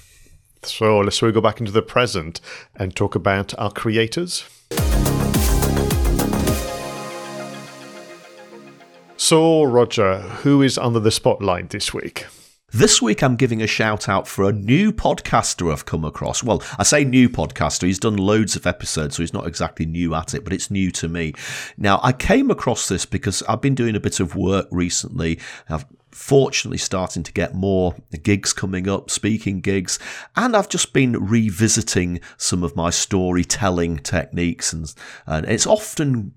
So 0.63 0.99
let's 0.99 1.21
go 1.21 1.41
back 1.41 1.61
into 1.61 1.73
the 1.73 1.83
present 1.83 2.41
and 2.77 2.95
talk 2.95 3.15
about 3.15 3.59
our 3.59 3.71
creators. 3.71 4.45
So, 9.17 9.63
Roger, 9.63 10.21
who 10.43 10.63
is 10.63 10.77
under 10.77 10.99
the 10.99 11.11
spotlight 11.11 11.71
this 11.71 11.95
week? 11.95 12.27
This 12.73 13.03
week, 13.03 13.23
I'm 13.23 13.37
giving 13.37 13.61
a 13.61 13.67
shout 13.67 14.09
out 14.09 14.29
for 14.29 14.49
a 14.49 14.53
new 14.53 14.93
podcaster 14.93 15.73
I've 15.73 15.87
come 15.87 16.05
across. 16.05 16.43
Well, 16.43 16.63
I 16.79 16.85
say 16.85 17.05
new 17.05 17.29
podcaster, 17.29 17.87
he's 17.87 17.99
done 17.99 18.17
loads 18.17 18.55
of 18.55 18.67
episodes, 18.67 19.17
so 19.17 19.23
he's 19.23 19.33
not 19.33 19.47
exactly 19.47 19.87
new 19.87 20.15
at 20.15 20.35
it, 20.35 20.45
but 20.45 20.53
it's 20.53 20.71
new 20.71 20.91
to 20.93 21.09
me. 21.09 21.33
Now, 21.77 22.01
I 22.03 22.13
came 22.13 22.51
across 22.51 22.89
this 22.89 23.07
because 23.07 23.43
I've 23.45 23.61
been 23.61 23.75
doing 23.75 23.97
a 23.97 24.01
bit 24.01 24.21
of 24.21 24.37
work 24.37 24.69
recently. 24.71 25.41
I've 25.69 25.85
fortunately 26.13 26.79
starting 26.79 27.23
to 27.23 27.33
get 27.33 27.55
more 27.55 27.95
gigs 28.23 28.53
coming 28.53 28.89
up, 28.89 29.11
speaking 29.11 29.61
gigs, 29.61 29.99
and 30.37 30.57
I've 30.57 30.69
just 30.69 30.93
been 30.93 31.13
revisiting 31.13 32.21
some 32.37 32.63
of 32.63 32.77
my 32.77 32.91
storytelling 32.91 33.99
techniques, 33.99 34.73
and, 34.73 34.93
and 35.27 35.47
it's 35.47 35.67
often 35.67 36.35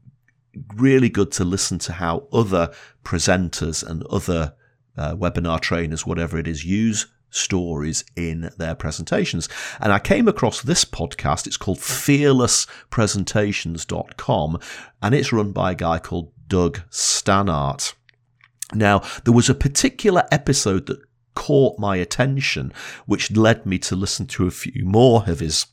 really 0.75 1.09
good 1.09 1.31
to 1.33 1.43
listen 1.43 1.79
to 1.79 1.93
how 1.93 2.27
other 2.31 2.71
presenters 3.03 3.83
and 3.85 4.03
other 4.05 4.53
uh, 4.97 5.15
webinar 5.15 5.59
trainers, 5.59 6.05
whatever 6.05 6.37
it 6.37 6.47
is, 6.47 6.63
use 6.63 7.07
stories 7.29 8.05
in 8.15 8.51
their 8.57 8.75
presentations. 8.75 9.49
And 9.79 9.91
I 9.91 9.97
came 9.99 10.27
across 10.27 10.61
this 10.61 10.85
podcast. 10.85 11.47
It's 11.47 11.57
called 11.57 11.79
fearlesspresentations.com 11.79 14.59
and 15.01 15.15
it's 15.15 15.33
run 15.33 15.51
by 15.51 15.71
a 15.71 15.75
guy 15.75 15.97
called 15.99 16.31
Doug 16.47 16.81
Staneart. 16.89 17.95
Now, 18.73 19.01
there 19.23 19.33
was 19.33 19.49
a 19.49 19.55
particular 19.55 20.23
episode 20.31 20.87
that 20.87 21.01
caught 21.35 21.79
my 21.79 21.95
attention, 21.97 22.73
which 23.05 23.31
led 23.31 23.65
me 23.65 23.79
to 23.79 23.95
listen 23.95 24.27
to 24.27 24.47
a 24.47 24.51
few 24.51 24.85
more 24.85 25.23
of 25.27 25.39
his 25.39 25.65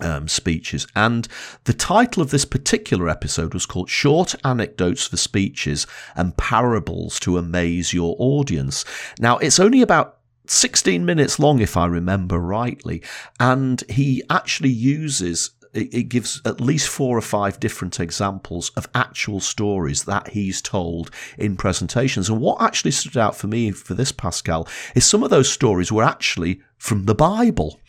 um, 0.00 0.28
speeches. 0.28 0.86
And 0.94 1.28
the 1.64 1.72
title 1.72 2.22
of 2.22 2.30
this 2.30 2.44
particular 2.44 3.08
episode 3.08 3.54
was 3.54 3.66
called 3.66 3.90
Short 3.90 4.34
Anecdotes 4.44 5.06
for 5.06 5.16
Speeches 5.16 5.86
and 6.14 6.36
Parables 6.36 7.20
to 7.20 7.38
Amaze 7.38 7.92
Your 7.92 8.16
Audience. 8.18 8.84
Now, 9.18 9.38
it's 9.38 9.60
only 9.60 9.82
about 9.82 10.18
16 10.46 11.04
minutes 11.04 11.38
long, 11.38 11.60
if 11.60 11.76
I 11.76 11.86
remember 11.86 12.38
rightly, 12.38 13.02
and 13.38 13.82
he 13.88 14.22
actually 14.28 14.70
uses 14.70 15.50
it, 15.74 16.08
gives 16.08 16.40
at 16.44 16.60
least 16.60 16.88
four 16.88 17.16
or 17.16 17.22
five 17.22 17.58
different 17.58 17.98
examples 17.98 18.70
of 18.70 18.88
actual 18.94 19.40
stories 19.40 20.04
that 20.04 20.28
he's 20.28 20.60
told 20.60 21.10
in 21.38 21.56
presentations. 21.56 22.28
And 22.28 22.40
what 22.40 22.60
actually 22.60 22.90
stood 22.90 23.16
out 23.16 23.36
for 23.36 23.46
me 23.46 23.70
for 23.70 23.94
this, 23.94 24.12
Pascal, 24.12 24.68
is 24.94 25.06
some 25.06 25.22
of 25.22 25.30
those 25.30 25.50
stories 25.50 25.90
were 25.90 26.04
actually 26.04 26.60
from 26.76 27.06
the 27.06 27.14
Bible. 27.14 27.80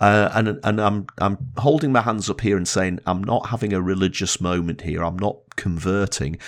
Uh, 0.00 0.30
and 0.34 0.60
and 0.64 0.80
I'm 0.80 1.06
I'm 1.18 1.38
holding 1.56 1.92
my 1.92 2.02
hands 2.02 2.28
up 2.28 2.40
here 2.40 2.56
and 2.56 2.68
saying 2.68 3.00
I'm 3.06 3.24
not 3.24 3.48
having 3.48 3.72
a 3.72 3.80
religious 3.80 4.40
moment 4.40 4.82
here. 4.82 5.02
I'm 5.02 5.18
not 5.18 5.36
converting, 5.56 6.38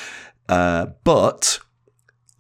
uh, 0.49 0.87
but 1.05 1.61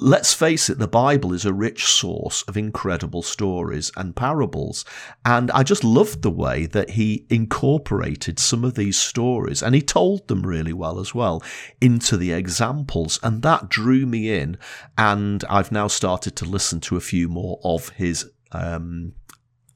Let's 0.02 0.34
face 0.34 0.68
it, 0.68 0.80
the 0.80 0.88
Bible 0.88 1.32
is 1.32 1.44
a 1.44 1.52
rich 1.52 1.86
source 1.86 2.42
of 2.48 2.56
incredible 2.56 3.22
stories 3.22 3.92
and 3.96 4.16
parables. 4.16 4.84
And 5.24 5.48
I 5.52 5.62
just 5.62 5.84
loved 5.84 6.22
the 6.22 6.30
way 6.30 6.66
that 6.66 6.90
he 6.90 7.24
incorporated 7.30 8.40
some 8.40 8.64
of 8.64 8.74
these 8.74 8.98
stories, 8.98 9.62
and 9.62 9.76
he 9.76 9.80
told 9.80 10.26
them 10.26 10.42
really 10.42 10.72
well 10.72 10.98
as 10.98 11.14
well, 11.14 11.40
into 11.80 12.16
the 12.16 12.32
examples. 12.32 13.20
And 13.22 13.42
that 13.42 13.68
drew 13.68 14.04
me 14.04 14.32
in. 14.32 14.58
And 14.98 15.44
I've 15.48 15.70
now 15.70 15.86
started 15.86 16.34
to 16.36 16.46
listen 16.46 16.80
to 16.80 16.96
a 16.96 17.00
few 17.00 17.28
more 17.28 17.60
of 17.62 17.90
his 17.90 18.28
um, 18.50 19.12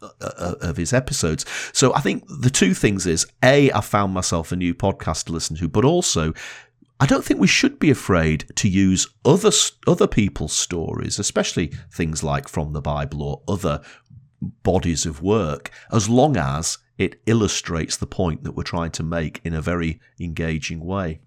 uh, 0.02 0.08
uh, 0.20 0.54
of 0.60 0.76
his 0.76 0.92
episodes. 0.92 1.46
So 1.72 1.94
I 1.94 2.00
think 2.00 2.24
the 2.28 2.50
two 2.50 2.74
things 2.74 3.06
is 3.06 3.26
A, 3.42 3.70
I 3.72 3.80
found 3.80 4.12
myself 4.12 4.52
a 4.52 4.56
new 4.56 4.74
podcast 4.74 5.24
to 5.24 5.32
listen 5.32 5.56
to, 5.56 5.68
but 5.68 5.84
also 5.84 6.34
I 6.98 7.06
don't 7.06 7.24
think 7.24 7.38
we 7.38 7.46
should 7.46 7.78
be 7.78 7.90
afraid 7.90 8.46
to 8.56 8.68
use 8.68 9.08
other 9.24 9.50
other 9.86 10.06
people's 10.06 10.54
stories, 10.54 11.18
especially 11.18 11.72
things 11.90 12.22
like 12.22 12.48
from 12.48 12.72
the 12.72 12.80
Bible 12.80 13.22
or 13.22 13.42
other 13.46 13.82
bodies 14.62 15.04
of 15.04 15.22
work, 15.22 15.70
as 15.92 16.08
long 16.08 16.36
as 16.36 16.78
it 16.96 17.20
illustrates 17.26 17.96
the 17.96 18.06
point 18.06 18.44
that 18.44 18.52
we're 18.52 18.62
trying 18.62 18.92
to 18.92 19.02
make 19.02 19.40
in 19.44 19.54
a 19.54 19.60
very 19.60 20.00
engaging 20.18 20.80
way. 20.84 21.20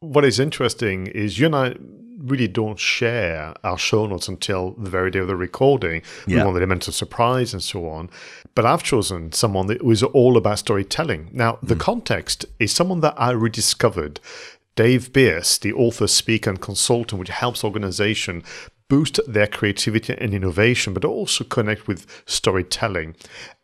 What 0.00 0.24
is 0.24 0.40
interesting 0.40 1.08
is 1.08 1.38
you 1.38 1.44
and 1.44 1.54
I 1.54 1.74
really 2.16 2.48
don't 2.48 2.78
share 2.78 3.52
our 3.62 3.76
show 3.76 4.06
notes 4.06 4.28
until 4.28 4.70
the 4.72 4.88
very 4.88 5.10
day 5.10 5.18
of 5.18 5.26
the 5.26 5.36
recording. 5.36 6.00
We 6.26 6.36
want 6.36 6.54
the 6.54 6.60
element 6.60 6.88
of 6.88 6.94
surprise 6.94 7.52
and 7.52 7.62
so 7.62 7.86
on. 7.86 8.08
But 8.54 8.64
I've 8.64 8.82
chosen 8.82 9.32
someone 9.32 9.66
that 9.66 9.84
was 9.84 10.02
all 10.02 10.38
about 10.38 10.58
storytelling. 10.58 11.28
Now, 11.32 11.58
the 11.62 11.74
mm. 11.74 11.80
context 11.80 12.46
is 12.58 12.72
someone 12.72 13.00
that 13.00 13.12
I 13.18 13.32
rediscovered. 13.32 14.20
Dave 14.74 15.12
Birss, 15.12 15.60
the 15.60 15.74
author, 15.74 16.06
speaker, 16.06 16.48
and 16.48 16.60
consultant, 16.62 17.18
which 17.18 17.28
helps 17.28 17.62
organization 17.62 18.42
boost 18.90 19.20
their 19.26 19.46
creativity 19.46 20.14
and 20.18 20.34
innovation, 20.34 20.92
but 20.92 21.04
also 21.06 21.44
connect 21.44 21.88
with 21.88 22.06
storytelling. 22.26 23.14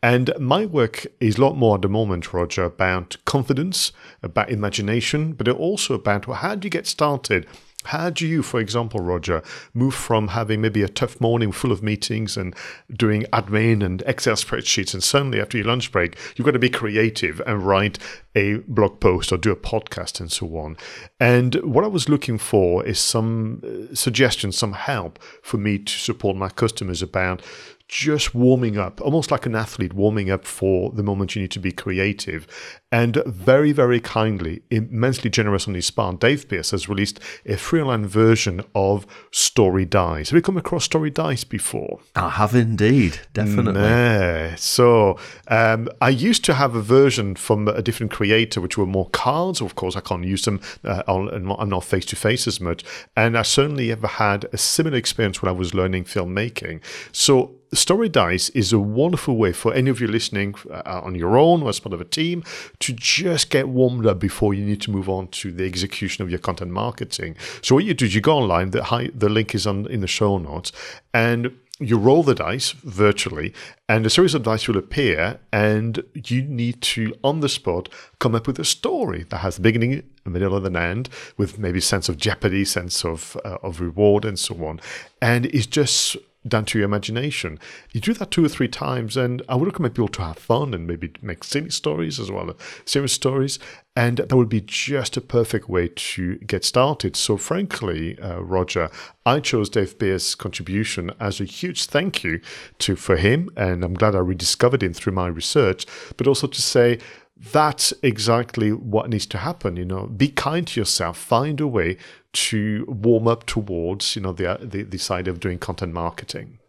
And 0.01 0.33
my 0.39 0.65
work 0.65 1.05
is 1.19 1.37
a 1.37 1.41
lot 1.41 1.55
more 1.55 1.75
at 1.75 1.83
the 1.83 1.89
moment, 1.89 2.33
Roger, 2.33 2.63
about 2.63 3.17
confidence, 3.25 3.91
about 4.23 4.49
imagination, 4.49 5.33
but 5.33 5.47
also 5.49 5.93
about 5.93 6.25
how 6.25 6.55
do 6.55 6.65
you 6.65 6.71
get 6.71 6.87
started? 6.87 7.45
How 7.87 8.09
do 8.09 8.27
you, 8.27 8.43
for 8.43 8.59
example, 8.59 8.99
Roger, 8.99 9.41
move 9.73 9.93
from 9.93 10.29
having 10.29 10.59
maybe 10.61 10.83
a 10.83 10.89
tough 10.89 11.21
morning 11.21 11.53
full 11.53 11.71
of 11.71 11.81
meetings 11.81 12.35
and 12.35 12.53
doing 12.91 13.23
admin 13.31 13.83
and 13.83 14.01
Excel 14.05 14.35
spreadsheets, 14.35 14.93
and 14.93 15.01
suddenly 15.01 15.39
after 15.39 15.57
your 15.57 15.67
lunch 15.67 15.91
break, 15.91 16.17
you've 16.35 16.45
got 16.45 16.51
to 16.51 16.59
be 16.59 16.69
creative 16.69 17.41
and 17.47 17.63
write 17.63 17.97
a 18.35 18.55
blog 18.67 18.99
post 18.99 19.31
or 19.31 19.37
do 19.37 19.51
a 19.51 19.55
podcast 19.55 20.19
and 20.19 20.31
so 20.31 20.57
on. 20.57 20.75
And 21.19 21.55
what 21.55 21.85
I 21.85 21.87
was 21.87 22.09
looking 22.09 22.37
for 22.37 22.85
is 22.85 22.99
some 22.99 23.63
uh, 23.63 23.95
suggestions, 23.95 24.57
some 24.57 24.73
help 24.73 25.17
for 25.41 25.57
me 25.57 25.79
to 25.79 25.93
support 25.93 26.35
my 26.35 26.49
customers 26.49 27.01
about 27.01 27.41
just 27.87 28.35
warming 28.35 28.77
up, 28.77 28.99
almost 29.01 29.31
like 29.31 29.45
an 29.45 29.55
athlete 29.55 29.93
warming 29.93 30.29
up 30.29 30.45
for 30.45 30.91
the 30.91 31.03
moment 31.03 31.35
you 31.35 31.41
need 31.41 31.51
to 31.51 31.59
be 31.59 31.71
creative. 31.71 32.45
And 32.91 33.21
very, 33.25 33.71
very 33.71 33.99
kindly, 33.99 34.61
immensely 34.69 35.29
generous 35.29 35.67
on 35.67 35.73
his 35.73 35.89
part, 35.89 36.19
Dave 36.19 36.47
Birss 36.47 36.71
has 36.71 36.89
released 36.89 37.19
a 37.45 37.53
freeline 37.53 38.05
version 38.05 38.61
of 38.75 39.05
Story 39.31 39.85
Dice. 39.85 40.29
Have 40.29 40.37
you 40.37 40.41
come 40.41 40.57
across 40.57 40.85
Story 40.85 41.09
Dice 41.09 41.43
before? 41.43 41.99
I 42.15 42.29
have 42.29 42.55
indeed, 42.55 43.19
definitely. 43.33 44.55
So 44.57 45.17
um, 45.47 45.89
I 46.01 46.09
used 46.09 46.43
to 46.45 46.53
have 46.53 46.75
a 46.75 46.81
version 46.81 47.35
from 47.35 47.67
a 47.67 47.81
different 47.81 48.11
creator, 48.11 48.59
which 48.61 48.77
were 48.77 48.85
more 48.85 49.09
cards. 49.09 49.61
Of 49.61 49.75
course, 49.75 49.95
I 49.95 50.01
can't 50.01 50.25
use 50.25 50.43
them. 50.43 50.59
Uh, 50.83 51.03
I'm 51.07 51.69
not 51.69 51.83
face 51.83 52.05
to 52.05 52.15
face 52.15 52.47
as 52.47 52.59
much. 52.59 52.83
And 53.15 53.37
I 53.37 53.43
certainly 53.43 53.91
ever 53.91 54.07
had 54.07 54.45
a 54.51 54.57
similar 54.57 54.97
experience 54.97 55.41
when 55.41 55.49
I 55.49 55.53
was 55.53 55.73
learning 55.73 56.05
filmmaking. 56.05 56.81
So 57.11 57.56
Story 57.73 58.07
Dice 58.07 58.49
is 58.49 58.71
a 58.71 58.79
wonderful 58.79 59.35
way 59.35 59.51
for 59.51 59.73
any 59.73 59.89
of 59.89 59.99
you 59.99 60.07
listening 60.07 60.55
uh, 60.71 61.01
on 61.03 61.15
your 61.15 61.37
own 61.37 61.63
or 61.63 61.69
as 61.69 61.79
part 61.79 61.93
of 61.93 61.99
a 61.99 62.05
team 62.05 62.43
to 62.79 62.93
just 62.93 63.49
get 63.49 63.67
warmed 63.67 64.05
up 64.05 64.19
before 64.19 64.53
you 64.53 64.63
need 64.63 64.81
to 64.81 64.91
move 64.91 65.09
on 65.09 65.27
to 65.29 65.51
the 65.51 65.65
execution 65.65 66.23
of 66.23 66.29
your 66.29 66.39
content 66.39 66.71
marketing. 66.71 67.35
So 67.61 67.75
what 67.75 67.83
you 67.83 67.93
do 67.93 68.05
is 68.05 68.15
you 68.15 68.21
go 68.21 68.37
online. 68.37 68.71
The, 68.71 68.85
high, 68.85 69.09
the 69.13 69.29
link 69.29 69.53
is 69.53 69.67
on 69.67 69.85
in 69.87 69.99
the 69.99 70.07
show 70.07 70.37
notes, 70.37 70.71
and 71.13 71.57
you 71.79 71.97
roll 71.97 72.23
the 72.23 72.33
dice 72.33 72.71
virtually, 72.71 73.53
and 73.87 74.05
a 74.05 74.09
series 74.09 74.33
of 74.33 74.43
dice 74.43 74.67
will 74.67 74.77
appear, 74.77 75.39
and 75.51 76.03
you 76.13 76.41
need 76.41 76.81
to, 76.81 77.15
on 77.23 77.41
the 77.41 77.49
spot, 77.49 77.87
come 78.19 78.33
up 78.33 78.47
with 78.47 78.57
a 78.57 78.65
story 78.65 79.25
that 79.29 79.37
has 79.37 79.59
a 79.59 79.61
beginning, 79.61 80.01
middle, 80.25 80.57
and 80.57 80.65
an 80.65 80.75
end, 80.75 81.09
with 81.37 81.59
maybe 81.59 81.79
sense 81.79 82.09
of 82.09 82.17
jeopardy, 82.17 82.65
sense 82.65 83.05
of 83.05 83.37
uh, 83.45 83.57
of 83.61 83.79
reward, 83.79 84.25
and 84.25 84.39
so 84.39 84.65
on. 84.65 84.79
And 85.21 85.45
it's 85.47 85.67
just 85.67 86.17
down 86.45 86.65
to 86.65 86.77
your 86.77 86.85
imagination. 86.85 87.59
You 87.91 88.01
do 88.01 88.13
that 88.15 88.31
two 88.31 88.45
or 88.45 88.49
three 88.49 88.67
times, 88.67 89.17
and 89.17 89.41
I 89.49 89.55
would 89.55 89.67
recommend 89.67 89.95
people 89.95 90.07
to 90.09 90.23
have 90.23 90.37
fun 90.37 90.73
and 90.73 90.87
maybe 90.87 91.11
make 91.21 91.43
silly 91.43 91.69
stories 91.69 92.19
as 92.19 92.31
well 92.31 92.49
as 92.49 92.55
serious 92.85 93.13
stories. 93.13 93.59
And 93.95 94.17
that 94.17 94.33
would 94.33 94.49
be 94.49 94.61
just 94.61 95.17
a 95.17 95.21
perfect 95.21 95.67
way 95.67 95.87
to 95.87 96.35
get 96.37 96.63
started. 96.63 97.15
So, 97.15 97.37
frankly, 97.37 98.19
uh, 98.19 98.41
Roger, 98.41 98.89
I 99.25 99.39
chose 99.39 99.69
Dave 99.69 99.97
Birss' 99.97 100.37
contribution 100.37 101.11
as 101.19 101.41
a 101.41 101.45
huge 101.45 101.85
thank 101.85 102.23
you 102.23 102.39
to 102.79 102.95
for 102.95 103.17
him, 103.17 103.49
and 103.57 103.83
I'm 103.83 103.95
glad 103.95 104.15
I 104.15 104.19
rediscovered 104.19 104.83
him 104.83 104.93
through 104.93 105.13
my 105.13 105.27
research. 105.27 105.85
But 106.15 106.27
also 106.27 106.47
to 106.47 106.61
say 106.61 106.99
that's 107.39 107.93
exactly 108.01 108.71
what 108.71 109.09
needs 109.09 109.25
to 109.27 109.37
happen. 109.37 109.77
You 109.77 109.85
know, 109.85 110.07
be 110.07 110.29
kind 110.29 110.65
to 110.67 110.79
yourself. 110.79 111.17
Find 111.17 111.59
a 111.59 111.67
way 111.67 111.97
to 112.37 112.85
warm 112.87 113.27
up 113.27 113.45
towards 113.45 114.15
you 114.15 114.21
know 114.21 114.31
the 114.31 114.57
the, 114.61 114.83
the 114.83 114.97
side 114.97 115.27
of 115.27 115.39
doing 115.39 115.57
content 115.57 115.93
marketing. 115.93 116.59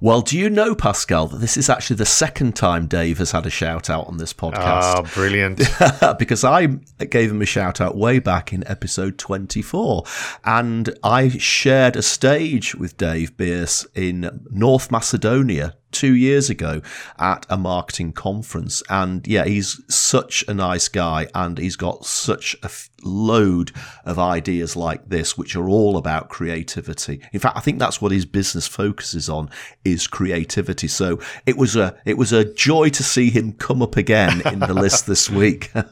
Well, 0.00 0.20
do 0.20 0.36
you 0.36 0.50
know, 0.50 0.74
Pascal, 0.74 1.28
that 1.28 1.38
this 1.38 1.56
is 1.56 1.70
actually 1.70 1.96
the 1.96 2.04
second 2.04 2.56
time 2.56 2.86
Dave 2.86 3.18
has 3.18 3.30
had 3.30 3.46
a 3.46 3.50
shout 3.50 3.88
out 3.88 4.06
on 4.06 4.18
this 4.18 4.34
podcast? 4.34 4.82
Ah, 4.82 5.10
brilliant. 5.14 5.62
because 6.18 6.44
I 6.44 6.66
gave 6.66 7.30
him 7.30 7.40
a 7.40 7.46
shout 7.46 7.80
out 7.80 7.96
way 7.96 8.18
back 8.18 8.52
in 8.52 8.66
episode 8.66 9.16
24. 9.16 10.04
And 10.44 10.98
I 11.02 11.28
shared 11.28 11.96
a 11.96 12.02
stage 12.02 12.74
with 12.74 12.98
Dave 12.98 13.36
Birss 13.38 13.86
in 13.94 14.44
North 14.50 14.90
Macedonia 14.90 15.76
two 15.94 16.14
years 16.14 16.50
ago 16.50 16.82
at 17.18 17.46
a 17.48 17.56
marketing 17.56 18.12
conference. 18.12 18.82
And 18.90 19.26
yeah, 19.26 19.44
he's 19.44 19.80
such 19.88 20.44
a 20.48 20.52
nice 20.54 20.88
guy 20.88 21.28
and 21.34 21.56
he's 21.56 21.76
got 21.76 22.04
such 22.04 22.56
a 22.62 22.70
load 23.02 23.72
of 24.04 24.18
ideas 24.18 24.76
like 24.76 25.08
this, 25.08 25.38
which 25.38 25.56
are 25.56 25.68
all 25.68 25.96
about 25.96 26.28
creativity. 26.28 27.22
In 27.32 27.40
fact, 27.40 27.56
I 27.56 27.60
think 27.60 27.78
that's 27.78 28.02
what 28.02 28.12
his 28.12 28.26
business 28.26 28.66
focuses 28.66 29.28
on 29.28 29.48
is 29.84 30.06
creativity. 30.06 30.88
So 30.88 31.20
it 31.46 31.56
was 31.56 31.76
a, 31.76 31.96
it 32.04 32.18
was 32.18 32.32
a 32.32 32.44
joy 32.44 32.90
to 32.90 33.02
see 33.02 33.30
him 33.30 33.52
come 33.52 33.80
up 33.80 33.96
again 33.96 34.42
in 34.46 34.58
the 34.58 34.74
list 34.74 35.06
this 35.06 35.30
week. 35.30 35.72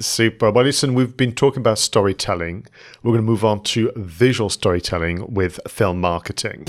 Super. 0.00 0.50
Well, 0.50 0.64
listen, 0.64 0.94
we've 0.94 1.14
been 1.14 1.34
talking 1.34 1.60
about 1.60 1.78
storytelling. 1.78 2.66
We're 3.02 3.12
going 3.12 3.24
to 3.24 3.30
move 3.30 3.44
on 3.44 3.62
to 3.64 3.92
visual 3.96 4.48
storytelling 4.48 5.34
with 5.34 5.60
film 5.68 6.00
marketing. 6.00 6.64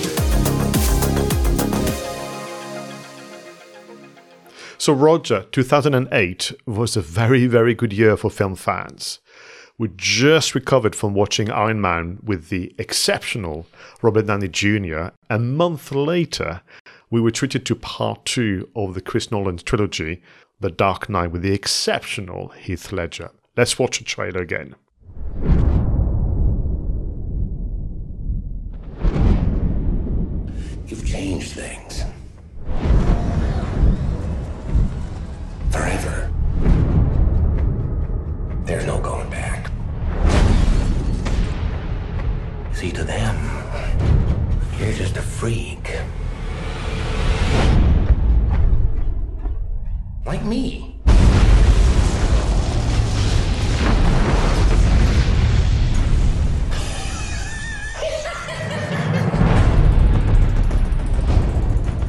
So, 4.82 4.94
Roger, 4.94 5.44
2008 5.52 6.54
was 6.66 6.98
a 6.98 7.02
very, 7.02 7.46
very 7.46 7.76
good 7.76 7.94
year 7.94 8.18
for 8.18 8.32
film 8.32 8.56
fans. 8.56 9.20
We 9.78 9.92
just 9.96 10.56
recovered 10.56 10.96
from 10.96 11.14
watching 11.14 11.52
Iron 11.52 11.80
Man 11.80 12.18
with 12.24 12.50
the 12.50 12.74
exceptional 12.80 13.68
Robert 14.02 14.26
Downey 14.26 14.48
Jr. 14.48 15.10
A 15.30 15.38
month 15.38 15.92
later, 15.92 16.62
we 17.12 17.22
were 17.22 17.30
treated 17.30 17.64
to 17.68 17.76
part 17.76 18.26
two 18.26 18.72
of 18.76 18.96
the 18.96 19.02
Chris 19.02 19.30
Nolan 19.30 19.58
trilogy, 19.58 20.24
The 20.62 20.72
Dark 20.72 21.08
Knight, 21.10 21.32
with 21.32 21.44
the 21.44 21.54
exceptional 21.54 22.48
Heath 22.48 22.92
Ledger. 22.92 23.30
Let's 23.56 23.78
watch 23.78 24.02
a 24.02 24.04
trailer 24.04 24.42
again. 24.42 24.74
You've 30.88 31.06
changed 31.06 31.52
things. 31.52 31.71
There's 38.72 38.86
no 38.86 39.02
going 39.02 39.30
back. 39.30 39.70
See, 42.74 42.90
to 42.92 43.04
them, 43.04 43.36
you're 44.80 44.94
just 44.94 45.18
a 45.18 45.22
freak. 45.22 46.00
Like 50.26 50.46
me. 50.46 50.96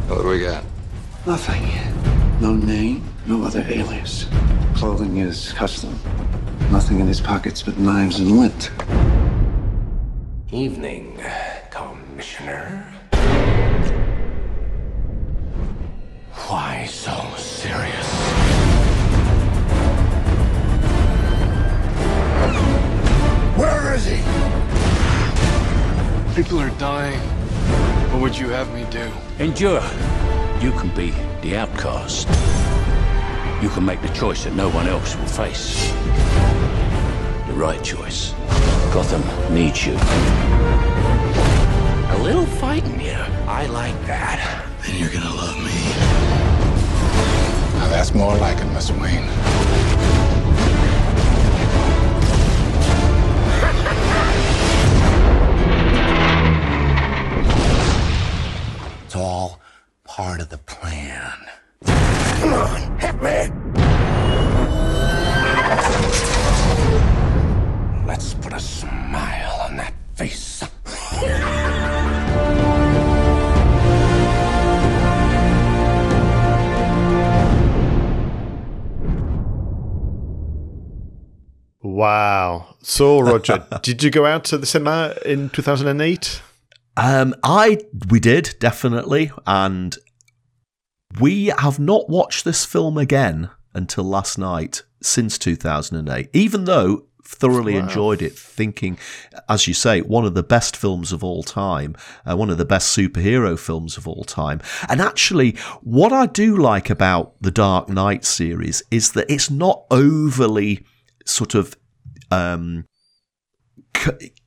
What 0.06 0.22
do 0.22 0.28
we 0.28 0.38
got? 0.38 0.62
Nothing. 1.26 2.40
No 2.40 2.54
name, 2.54 3.02
no 3.26 3.42
other 3.42 3.66
alias. 3.68 4.28
Clothing 4.82 5.18
is 5.18 5.52
custom. 5.52 5.96
Nothing 6.72 6.98
in 6.98 7.06
his 7.06 7.20
pockets 7.20 7.62
but 7.62 7.78
knives 7.78 8.18
and 8.18 8.32
lint. 8.32 8.72
Evening, 10.50 11.22
Commissioner. 11.70 12.84
Why 16.48 16.84
so 16.90 17.12
serious? 17.36 18.08
Where 23.56 23.94
is 23.94 24.04
he? 24.04 24.16
People 26.34 26.58
are 26.58 26.76
dying. 26.80 27.20
What 28.10 28.20
would 28.20 28.36
you 28.36 28.48
have 28.48 28.74
me 28.74 28.84
do? 28.90 29.12
Endure. 29.38 29.80
You 30.60 30.72
can 30.72 30.92
be 30.96 31.12
the 31.40 31.56
outcast 31.56 32.26
you 33.62 33.68
can 33.68 33.84
make 33.84 34.02
the 34.02 34.08
choice 34.08 34.42
that 34.42 34.52
no 34.54 34.68
one 34.70 34.88
else 34.88 35.14
will 35.14 35.24
face. 35.24 35.92
The 37.46 37.54
right 37.54 37.82
choice. 37.84 38.32
Gotham 38.92 39.22
needs 39.54 39.86
you. 39.86 39.92
A 42.10 42.18
little 42.24 42.44
fighting 42.44 42.98
here. 42.98 43.24
I 43.46 43.66
like 43.66 43.94
that. 44.06 44.66
Then 44.84 44.98
you're 44.98 45.10
gonna 45.10 45.32
love 45.32 45.56
me. 45.58 45.78
Now 47.78 47.88
that's 47.88 48.12
more 48.12 48.36
like 48.36 48.58
it, 48.58 48.66
Miss 48.72 48.90
Wayne. 48.90 50.21
So, 82.92 83.20
Roger, 83.20 83.66
did 83.82 84.02
you 84.02 84.10
go 84.10 84.26
out 84.26 84.44
to 84.44 84.58
the 84.58 84.66
cinema 84.66 85.14
in 85.24 85.48
2008? 85.48 86.42
Um, 86.98 87.34
I 87.42 87.78
we 88.10 88.20
did 88.20 88.54
definitely, 88.60 89.32
and 89.46 89.96
we 91.18 91.46
have 91.46 91.78
not 91.78 92.10
watched 92.10 92.44
this 92.44 92.66
film 92.66 92.98
again 92.98 93.48
until 93.72 94.04
last 94.04 94.36
night 94.36 94.82
since 95.00 95.38
2008, 95.38 96.28
even 96.34 96.66
though 96.66 97.06
thoroughly 97.24 97.72
wow. 97.72 97.80
enjoyed 97.80 98.20
it 98.20 98.36
thinking 98.36 98.98
as 99.48 99.66
you 99.66 99.72
say 99.72 100.02
one 100.02 100.26
of 100.26 100.34
the 100.34 100.42
best 100.42 100.76
films 100.76 101.12
of 101.12 101.24
all 101.24 101.42
time 101.42 101.96
uh, 102.26 102.36
one 102.36 102.50
of 102.50 102.58
the 102.58 102.64
best 102.64 102.94
superhero 102.94 103.58
films 103.58 103.96
of 103.96 104.06
all 104.06 104.24
time 104.24 104.60
and 104.90 105.00
actually 105.00 105.52
what 105.80 106.12
i 106.12 106.26
do 106.26 106.54
like 106.56 106.90
about 106.90 107.32
the 107.40 107.50
dark 107.50 107.88
knight 107.88 108.24
series 108.24 108.82
is 108.90 109.12
that 109.12 109.30
it's 109.30 109.48
not 109.48 109.84
overly 109.90 110.84
sort 111.24 111.54
of 111.54 111.74
um, 112.32 112.84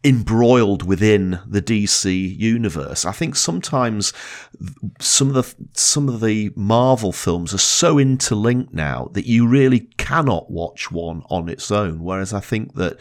embroiled 0.03 0.83
within 0.83 1.39
the 1.47 1.61
DC 1.61 2.38
universe. 2.38 3.05
I 3.05 3.11
think 3.11 3.36
sometimes 3.36 4.11
some 4.99 5.29
of 5.29 5.36
the 5.36 5.55
some 5.73 6.09
of 6.09 6.19
the 6.21 6.51
Marvel 6.55 7.11
films 7.11 7.53
are 7.53 7.59
so 7.59 7.97
interlinked 7.97 8.73
now 8.73 9.09
that 9.13 9.25
you 9.25 9.47
really 9.47 9.81
cannot 9.97 10.51
watch 10.51 10.91
one 10.91 11.23
on 11.29 11.47
its 11.47 11.71
own. 11.71 12.03
Whereas 12.03 12.33
I 12.33 12.39
think 12.39 12.75
that 12.75 12.97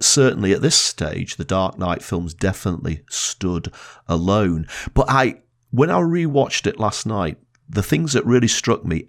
certainly 0.00 0.52
at 0.52 0.62
this 0.62 0.76
stage, 0.76 1.36
the 1.36 1.44
Dark 1.44 1.78
Knight 1.78 2.02
films 2.02 2.34
definitely 2.34 3.02
stood 3.08 3.72
alone. 4.06 4.66
But 4.92 5.06
I, 5.08 5.42
when 5.70 5.90
I 5.90 6.00
rewatched 6.00 6.66
it 6.66 6.78
last 6.78 7.06
night, 7.06 7.38
the 7.68 7.82
things 7.82 8.12
that 8.12 8.26
really 8.26 8.48
struck 8.48 8.84
me 8.84 9.08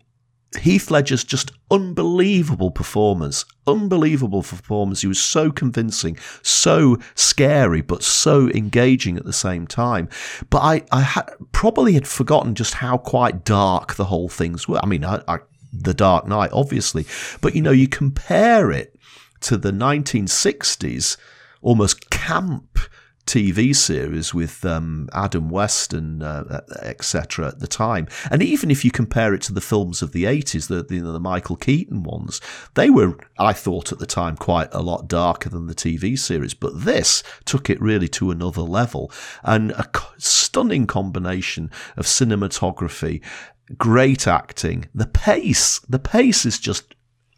Heath 0.57 0.91
Ledger's 0.91 1.23
just 1.23 1.51
unbelievable 1.71 2.71
performance. 2.71 3.45
Unbelievable 3.67 4.43
performance. 4.43 5.01
He 5.01 5.07
was 5.07 5.21
so 5.21 5.51
convincing, 5.51 6.17
so 6.41 6.97
scary, 7.15 7.81
but 7.81 8.03
so 8.03 8.49
engaging 8.49 9.17
at 9.17 9.25
the 9.25 9.33
same 9.33 9.67
time. 9.67 10.09
But 10.49 10.59
I, 10.59 10.81
I 10.91 11.01
ha- 11.01 11.27
probably 11.51 11.93
had 11.93 12.07
forgotten 12.07 12.55
just 12.55 12.75
how 12.75 12.97
quite 12.97 13.43
dark 13.43 13.95
the 13.95 14.05
whole 14.05 14.29
things 14.29 14.67
were. 14.67 14.79
I 14.81 14.85
mean, 14.85 15.03
I, 15.03 15.21
I, 15.27 15.39
The 15.73 15.93
Dark 15.93 16.27
Knight, 16.27 16.51
obviously. 16.53 17.05
But, 17.41 17.55
you 17.55 17.61
know, 17.61 17.71
you 17.71 17.87
compare 17.87 18.71
it 18.71 18.97
to 19.41 19.57
the 19.57 19.71
1960s, 19.71 21.17
almost 21.61 22.09
camp 22.09 22.79
TV 23.25 23.75
series 23.75 24.33
with 24.33 24.63
um, 24.65 25.09
Adam 25.11 25.49
West 25.49 25.93
and 25.93 26.21
uh, 26.21 26.61
etc. 26.81 27.47
at 27.47 27.59
the 27.59 27.67
time, 27.67 28.07
and 28.29 28.43
even 28.43 28.69
if 28.69 28.85
you 28.85 28.91
compare 28.91 29.33
it 29.33 29.41
to 29.43 29.53
the 29.53 29.61
films 29.61 30.01
of 30.01 30.11
the 30.11 30.25
eighties, 30.25 30.67
the, 30.67 30.83
the 30.83 30.99
the 30.99 31.19
Michael 31.19 31.55
Keaton 31.55 32.03
ones, 32.03 32.39
they 32.75 32.89
were, 32.89 33.17
I 33.39 33.53
thought 33.53 33.91
at 33.91 33.99
the 33.99 34.05
time, 34.05 34.37
quite 34.37 34.69
a 34.71 34.81
lot 34.81 35.07
darker 35.07 35.49
than 35.49 35.67
the 35.67 35.75
TV 35.75 36.17
series. 36.17 36.53
But 36.53 36.85
this 36.85 37.23
took 37.45 37.69
it 37.69 37.81
really 37.81 38.07
to 38.09 38.31
another 38.31 38.61
level, 38.61 39.11
and 39.43 39.71
a 39.71 39.89
stunning 40.17 40.85
combination 40.85 41.71
of 41.97 42.05
cinematography, 42.05 43.21
great 43.77 44.27
acting, 44.27 44.87
the 44.93 45.07
pace. 45.07 45.79
The 45.79 45.99
pace 45.99 46.45
is 46.45 46.59
just 46.59 46.95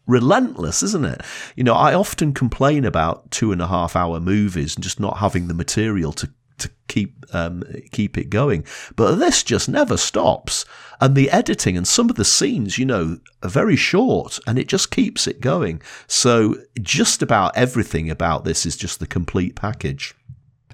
relentless, 0.08 0.82
isn't 0.82 1.06
it? 1.06 1.22
You 1.56 1.64
know, 1.64 1.74
I 1.74 1.94
often 1.94 2.34
complain 2.34 2.86
about 2.86 3.30
two 3.32 3.52
and 3.52 3.62
a 3.62 3.68
half 3.68 3.96
hour 3.96 4.20
movies 4.20 4.76
and 4.76 4.84
just 4.84 5.00
not 5.00 5.18
having 5.18 5.48
the 5.48 5.54
material 5.54 6.14
to 6.14 6.30
to 6.58 6.72
keep 6.88 7.24
um, 7.34 7.64
keep 7.92 8.18
it 8.18 8.30
going. 8.30 8.66
But 8.96 9.16
this 9.16 9.44
just 9.44 9.70
never 9.70 9.98
stops, 9.98 10.66
and 11.00 11.16
the 11.16 11.30
editing 11.30 11.78
and 11.78 11.88
some 11.88 12.10
of 12.10 12.16
the 12.16 12.26
scenes, 12.26 12.78
you 12.78 12.86
know, 12.86 13.20
are 13.44 13.50
very 13.50 13.76
short, 13.76 14.40
and 14.48 14.58
it 14.58 14.68
just 14.68 14.90
keeps 14.90 15.28
it 15.28 15.40
going. 15.40 15.82
So 16.08 16.56
just 16.82 17.22
about 17.22 17.56
everything 17.56 18.10
about 18.10 18.44
this 18.44 18.66
is 18.66 18.76
just 18.76 19.00
the 19.00 19.08
complete 19.08 19.56
package. 19.56 20.16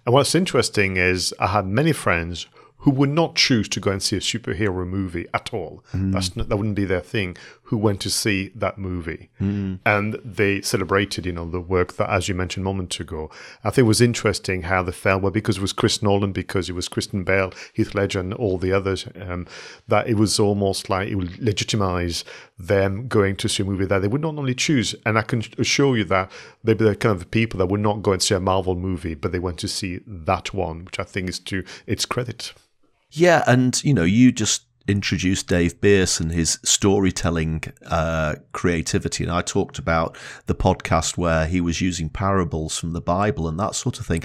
And 0.06 0.14
what's 0.14 0.36
interesting 0.36 0.98
is 0.98 1.34
I 1.40 1.48
had 1.48 1.66
many 1.66 1.94
friends 1.94 2.48
who 2.84 2.92
would 2.92 3.10
not 3.10 3.36
choose 3.36 3.70
to 3.70 3.80
go 3.80 3.92
and 3.92 4.04
see 4.04 4.18
a 4.18 4.20
superhero 4.20 4.86
movie 4.86 5.26
at 5.34 5.54
all. 5.54 5.86
Mm. 5.94 6.12
That's 6.12 6.36
not, 6.36 6.50
that 6.50 6.58
wouldn't 6.58 6.76
be 6.76 6.84
their 6.84 7.00
thing. 7.00 7.38
Who 7.74 7.80
went 7.80 8.02
to 8.02 8.12
see 8.12 8.52
that 8.54 8.78
movie, 8.78 9.32
mm. 9.42 9.80
and 9.84 10.20
they 10.24 10.62
celebrated, 10.62 11.26
you 11.26 11.32
know, 11.32 11.50
the 11.50 11.60
work 11.60 11.94
that, 11.94 12.08
as 12.08 12.30
you 12.30 12.36
mentioned 12.36 12.64
a 12.64 12.70
moment 12.70 13.00
ago. 13.00 13.32
I 13.64 13.72
think 13.72 13.86
it 13.86 13.88
was 13.88 14.00
interesting 14.00 14.62
how 14.62 14.84
the 14.84 14.92
felt 14.92 15.24
well 15.24 15.32
because 15.32 15.58
it 15.58 15.62
was 15.62 15.74
Chris 15.74 16.04
Nolan, 16.04 16.34
because 16.34 16.70
it 16.70 16.74
was 16.74 16.88
Christian 16.88 17.24
Bale, 17.24 17.52
Heath 17.74 17.96
Ledger, 17.96 18.20
and 18.20 18.32
all 18.32 18.60
the 18.60 18.72
others. 18.72 19.08
Um, 19.20 19.48
that 19.88 20.08
it 20.08 20.18
was 20.18 20.40
almost 20.40 20.88
like 20.88 21.08
it 21.10 21.16
would 21.16 21.40
legitimize 21.40 22.24
them 22.60 23.08
going 23.08 23.38
to 23.38 23.50
see 23.50 23.64
a 23.64 23.66
movie 23.66 23.86
that 23.86 24.04
they 24.04 24.08
would 24.08 24.22
not 24.22 24.38
only 24.38 24.54
choose. 24.54 24.94
And 25.04 25.18
I 25.18 25.24
can 25.24 25.42
assure 25.58 25.98
you 25.98 26.04
that 26.04 26.32
they'd 26.64 26.78
be 26.78 26.86
the 26.86 26.96
kind 26.96 27.20
of 27.20 27.32
people 27.32 27.58
that 27.58 27.70
would 27.70 27.82
not 27.82 28.04
go 28.04 28.12
and 28.12 28.22
see 28.22 28.36
a 28.36 28.40
Marvel 28.40 28.76
movie, 28.76 29.16
but 29.16 29.32
they 29.32 29.40
went 29.40 29.58
to 29.62 29.68
see 29.68 30.02
that 30.06 30.54
one, 30.54 30.86
which 30.86 31.00
I 31.00 31.04
think 31.06 31.28
is 31.28 31.40
to 31.40 31.64
its 31.88 32.06
credit. 32.06 32.54
Yeah, 33.10 33.44
and 33.48 33.84
you 33.84 33.96
know, 33.96 34.04
you 34.04 34.32
just 34.32 34.66
introduced 34.88 35.48
Dave 35.48 35.80
Birss 35.80 36.20
and 36.20 36.32
his 36.32 36.60
storytelling 36.64 37.64
uh, 37.86 38.36
creativity, 38.52 39.24
and 39.24 39.32
I 39.32 39.42
talked 39.42 39.80
about 39.80 40.18
the 40.46 40.56
podcast 40.56 41.18
where 41.18 41.46
he 41.46 41.62
was 41.62 41.82
using 41.82 42.10
parables 42.10 42.78
from 42.78 42.94
the 42.94 43.02
Bible 43.02 43.48
and 43.48 43.60
that 43.60 43.76
sort 43.76 44.00
of 44.00 44.06
thing. 44.06 44.24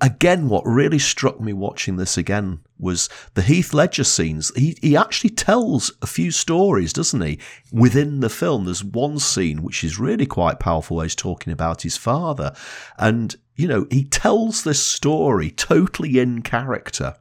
Again, 0.00 0.48
what 0.48 0.64
really 0.64 0.98
struck 0.98 1.40
me 1.40 1.52
watching 1.52 1.96
this 1.96 2.16
again 2.16 2.60
was 2.78 3.10
the 3.34 3.42
Heath 3.42 3.74
Ledger 3.74 4.04
scenes. 4.04 4.50
He 4.56 4.78
he 4.80 4.96
actually 4.96 5.30
tells 5.30 5.92
a 6.00 6.06
few 6.06 6.30
stories, 6.30 6.92
doesn't 6.92 7.20
he? 7.20 7.38
Within 7.70 8.20
the 8.20 8.30
film, 8.30 8.64
there's 8.64 8.84
one 8.84 9.18
scene 9.18 9.62
which 9.62 9.84
is 9.84 9.98
really 9.98 10.26
quite 10.26 10.58
powerful. 10.58 10.96
Where 10.96 11.04
he's 11.04 11.14
talking 11.14 11.52
about 11.52 11.82
his 11.82 11.98
father, 11.98 12.54
and 12.98 13.36
you 13.56 13.68
know 13.68 13.86
he 13.90 14.04
tells 14.04 14.64
this 14.64 14.82
story 14.82 15.50
totally 15.50 16.18
in 16.18 16.40
character 16.40 17.16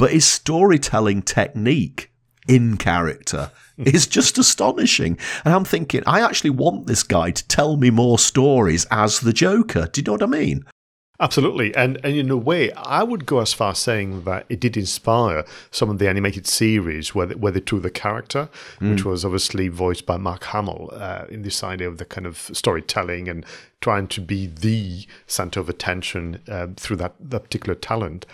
but 0.00 0.12
his 0.12 0.24
storytelling 0.24 1.20
technique 1.20 2.10
in 2.48 2.78
character 2.78 3.50
is 3.76 4.06
just 4.06 4.38
astonishing. 4.38 5.18
And 5.44 5.52
I'm 5.52 5.66
thinking, 5.66 6.02
I 6.06 6.22
actually 6.22 6.50
want 6.50 6.86
this 6.86 7.02
guy 7.02 7.32
to 7.32 7.48
tell 7.48 7.76
me 7.76 7.90
more 7.90 8.18
stories 8.18 8.86
as 8.90 9.20
the 9.20 9.34
Joker. 9.34 9.88
Do 9.92 10.00
you 10.00 10.06
know 10.06 10.12
what 10.12 10.22
I 10.22 10.26
mean? 10.26 10.64
Absolutely, 11.20 11.74
and 11.76 12.00
and 12.02 12.16
in 12.16 12.30
a 12.30 12.36
way, 12.38 12.72
I 12.72 13.02
would 13.02 13.26
go 13.26 13.40
as 13.40 13.52
far 13.52 13.72
as 13.72 13.78
saying 13.78 14.24
that 14.24 14.46
it 14.48 14.58
did 14.58 14.74
inspire 14.78 15.44
some 15.70 15.90
of 15.90 15.98
the 15.98 16.08
animated 16.08 16.46
series 16.46 17.14
where 17.14 17.26
they, 17.26 17.34
where 17.34 17.52
they 17.52 17.60
took 17.60 17.82
the 17.82 17.90
character, 17.90 18.48
mm. 18.80 18.92
which 18.92 19.04
was 19.04 19.22
obviously 19.22 19.68
voiced 19.68 20.06
by 20.06 20.16
Mark 20.16 20.44
Hamill, 20.44 20.88
uh, 20.94 21.26
in 21.28 21.42
this 21.42 21.62
idea 21.62 21.88
of 21.88 21.98
the 21.98 22.06
kind 22.06 22.26
of 22.26 22.48
storytelling 22.54 23.28
and 23.28 23.44
trying 23.82 24.08
to 24.08 24.22
be 24.22 24.46
the 24.46 25.06
center 25.26 25.60
of 25.60 25.68
attention 25.68 26.40
uh, 26.48 26.68
through 26.74 26.96
that, 26.96 27.16
that 27.20 27.40
particular 27.40 27.74
talent. 27.74 28.24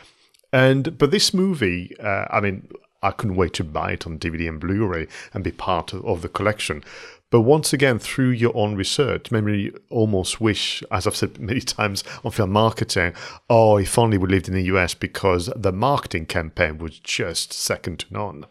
And 0.57 0.97
but 0.97 1.11
this 1.11 1.35
movie, 1.35 1.95
uh, 2.01 2.25
I 2.31 2.41
mean, 2.41 2.67
I 3.03 3.11
couldn't 3.11 3.37
wait 3.37 3.53
to 3.55 3.65
buy 3.65 3.93
it 3.93 4.07
on 4.07 4.19
DVD 4.19 4.49
and 4.49 4.59
Blu-ray 4.59 5.07
and 5.35 5.45
be 5.45 5.51
part 5.51 5.93
of, 5.93 6.03
of 6.07 6.23
the 6.23 6.31
collection. 6.31 6.83
But 7.29 7.43
once 7.43 7.75
again, 7.75 7.99
through 7.99 8.31
your 8.31 8.57
own 8.57 8.75
research, 8.75 9.31
maybe 9.31 9.71
almost 9.91 10.41
wish, 10.41 10.83
as 10.91 11.07
I've 11.07 11.15
said 11.15 11.39
many 11.39 11.61
times 11.77 12.05
on 12.25 12.31
film 12.31 12.53
marketing, 12.53 13.13
oh, 13.51 13.77
if 13.77 13.99
only 13.99 14.17
we 14.17 14.29
lived 14.29 14.49
in 14.49 14.55
the 14.55 14.63
US 14.75 14.95
because 14.95 15.51
the 15.55 15.73
marketing 15.73 16.25
campaign 16.25 16.79
was 16.79 16.99
just 17.01 17.53
second 17.53 17.99
to 17.99 18.07
none. 18.15 18.47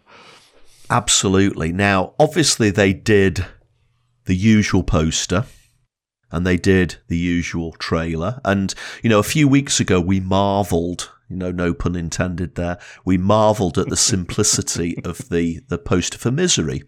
Absolutely. 0.91 1.71
Now, 1.71 2.13
obviously, 2.19 2.69
they 2.69 2.93
did 2.93 3.47
the 4.25 4.35
usual 4.35 4.83
poster 4.83 5.45
and 6.31 6.45
they 6.45 6.57
did 6.57 6.97
the 7.07 7.17
usual 7.17 7.71
trailer. 7.79 8.41
And, 8.45 8.75
you 9.01 9.09
know, 9.09 9.17
a 9.17 9.23
few 9.23 9.47
weeks 9.47 9.79
ago, 9.79 9.99
we 9.99 10.19
marveled 10.19 11.09
you 11.29 11.35
know, 11.35 11.51
no 11.51 11.73
pun 11.73 11.95
intended 11.95 12.55
there. 12.55 12.77
We 13.03 13.17
marvelled 13.17 13.77
at 13.77 13.89
the 13.89 13.97
simplicity 13.97 14.97
of 15.03 15.29
the, 15.29 15.61
the 15.67 15.77
poster 15.77 16.17
for 16.17 16.31
Misery. 16.31 16.83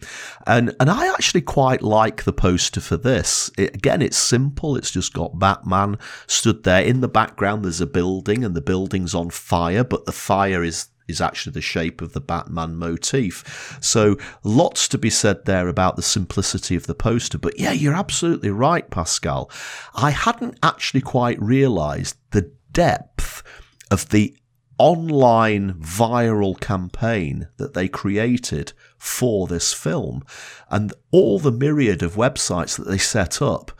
And, 0.45 0.75
and 0.79 0.89
I 0.89 1.11
actually 1.11 1.41
quite 1.41 1.81
like 1.81 2.23
the 2.23 2.33
poster 2.33 2.81
for 2.81 2.97
this. 2.97 3.49
It, 3.57 3.75
again, 3.75 4.01
it's 4.01 4.17
simple. 4.17 4.75
It's 4.75 4.91
just 4.91 5.13
got 5.13 5.39
Batman 5.39 5.97
stood 6.27 6.63
there. 6.63 6.83
In 6.83 7.01
the 7.01 7.07
background, 7.07 7.65
there's 7.65 7.81
a 7.81 7.87
building 7.87 8.43
and 8.43 8.55
the 8.55 8.61
building's 8.61 9.15
on 9.15 9.31
fire, 9.31 9.83
but 9.83 10.05
the 10.05 10.11
fire 10.11 10.63
is 10.63 10.89
is 11.07 11.21
actually 11.21 11.53
the 11.53 11.61
shape 11.61 12.01
of 12.01 12.11
the 12.11 12.19
Batman 12.19 12.75
motif. 12.75 13.77
So 13.81 14.17
lots 14.43 14.89
to 14.89 14.97
be 14.97 15.09
said 15.09 15.45
there 15.45 15.69
about 15.69 15.95
the 15.95 16.01
simplicity 16.01 16.75
of 16.75 16.85
the 16.85 16.95
poster. 16.95 17.37
But 17.37 17.57
yeah, 17.57 17.71
you're 17.71 17.93
absolutely 17.93 18.49
right, 18.49 18.89
Pascal. 18.89 19.49
I 19.95 20.09
hadn't 20.09 20.59
actually 20.61 21.01
quite 21.01 21.41
realised 21.41 22.17
the 22.31 22.51
depth 22.73 23.41
of 23.89 24.09
the 24.09 24.35
online 24.77 25.73
viral 25.73 26.59
campaign 26.59 27.47
that 27.57 27.73
they 27.73 27.87
created 27.87 28.73
for 28.97 29.47
this 29.47 29.73
film. 29.73 30.23
And 30.69 30.93
all 31.11 31.39
the 31.39 31.51
myriad 31.51 32.03
of 32.03 32.15
websites 32.15 32.77
that 32.77 32.87
they 32.87 32.97
set 32.97 33.41
up 33.41 33.71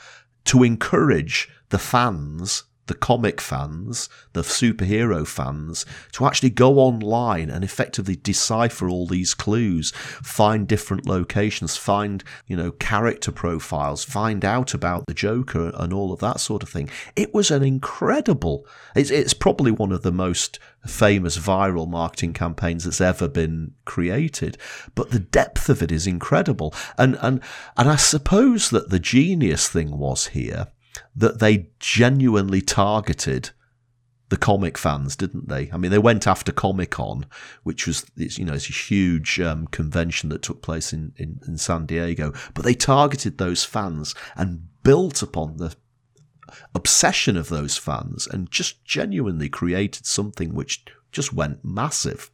to 0.46 0.64
encourage 0.64 1.50
the 1.70 1.80
fans 1.80 2.64
the 2.88 2.96
comic 2.96 3.40
fans, 3.40 4.10
the 4.34 4.42
superhero 4.42 5.26
fans, 5.26 5.86
to 6.14 6.26
actually 6.26 6.50
go 6.50 6.80
online 6.80 7.50
and 7.50 7.64
effectively 7.64 8.16
decipher 8.16 8.90
all 8.90 9.06
these 9.06 9.34
clues, 9.34 9.92
find 9.92 10.68
different 10.68 11.06
locations, 11.06 11.78
find, 11.78 12.24
you 12.48 12.56
know, 12.56 12.72
character 12.72 13.32
profiles, 13.32 14.04
find 14.04 14.44
out 14.44 14.74
about 14.74 15.06
the 15.06 15.14
Joker 15.14 15.72
and 15.76 15.94
all 15.94 16.12
of 16.12 16.20
that 16.20 16.40
sort 16.40 16.64
of 16.64 16.70
thing. 16.70 16.90
It 17.16 17.34
was 17.34 17.52
an 17.52 17.64
incredible, 17.64 18.66
it's, 18.96 19.12
it's 19.12 19.34
probably 19.34 19.72
one 19.72 19.92
of 19.92 20.02
the 20.02 20.12
most 20.12 20.60
famous 20.86 21.38
viral 21.38 21.88
marketing 21.88 22.34
campaigns 22.34 22.86
that's 22.86 23.02
ever 23.02 23.28
been 23.28 23.74
created. 23.86 24.58
But 24.96 25.12
the 25.12 25.20
depth 25.20 25.70
of 25.70 25.84
it 25.84 25.92
is 25.92 26.08
incredible. 26.08 26.74
And, 26.98 27.18
and, 27.22 27.42
and 27.76 27.90
I 27.90 27.98
suppose 27.98 28.70
that 28.70 28.90
the 28.90 29.00
genius 29.00 29.68
thing 29.68 29.98
was 29.98 30.28
here 30.28 30.68
that 31.18 31.40
they 31.40 31.68
genuinely 31.80 32.62
targeted 32.62 33.50
the 34.30 34.38
comic 34.38 34.78
fans, 34.78 35.16
didn't 35.16 35.50
they? 35.50 35.70
I 35.72 35.78
mean, 35.78 35.92
they 35.92 35.98
went 35.98 36.28
after 36.28 36.52
Comic 36.52 36.92
Con, 36.92 37.26
which 37.64 37.88
was 37.88 38.06
you 38.16 38.46
know 38.46 38.54
it's 38.54 38.70
a 38.70 38.74
huge 38.74 39.40
um, 39.40 39.68
convention 39.68 40.30
that 40.30 40.42
took 40.42 40.62
place 40.62 40.94
in, 40.94 41.14
in, 41.18 41.40
in 41.48 41.58
San 41.58 41.86
Diego, 41.86 42.34
but 42.54 42.64
they 42.64 42.74
targeted 42.74 43.38
those 43.38 43.64
fans 43.64 44.14
and 44.36 44.68
built 44.84 45.22
upon 45.22 45.58
the 45.58 45.76
obsession 46.76 47.36
of 47.36 47.50
those 47.50 47.78
fans 47.78 48.28
and 48.28 48.52
just 48.52 48.84
genuinely 48.86 49.50
created 49.50 50.06
something 50.06 50.54
which 50.54 50.86
just 51.12 51.34
went 51.34 51.64
massive. 51.64 52.30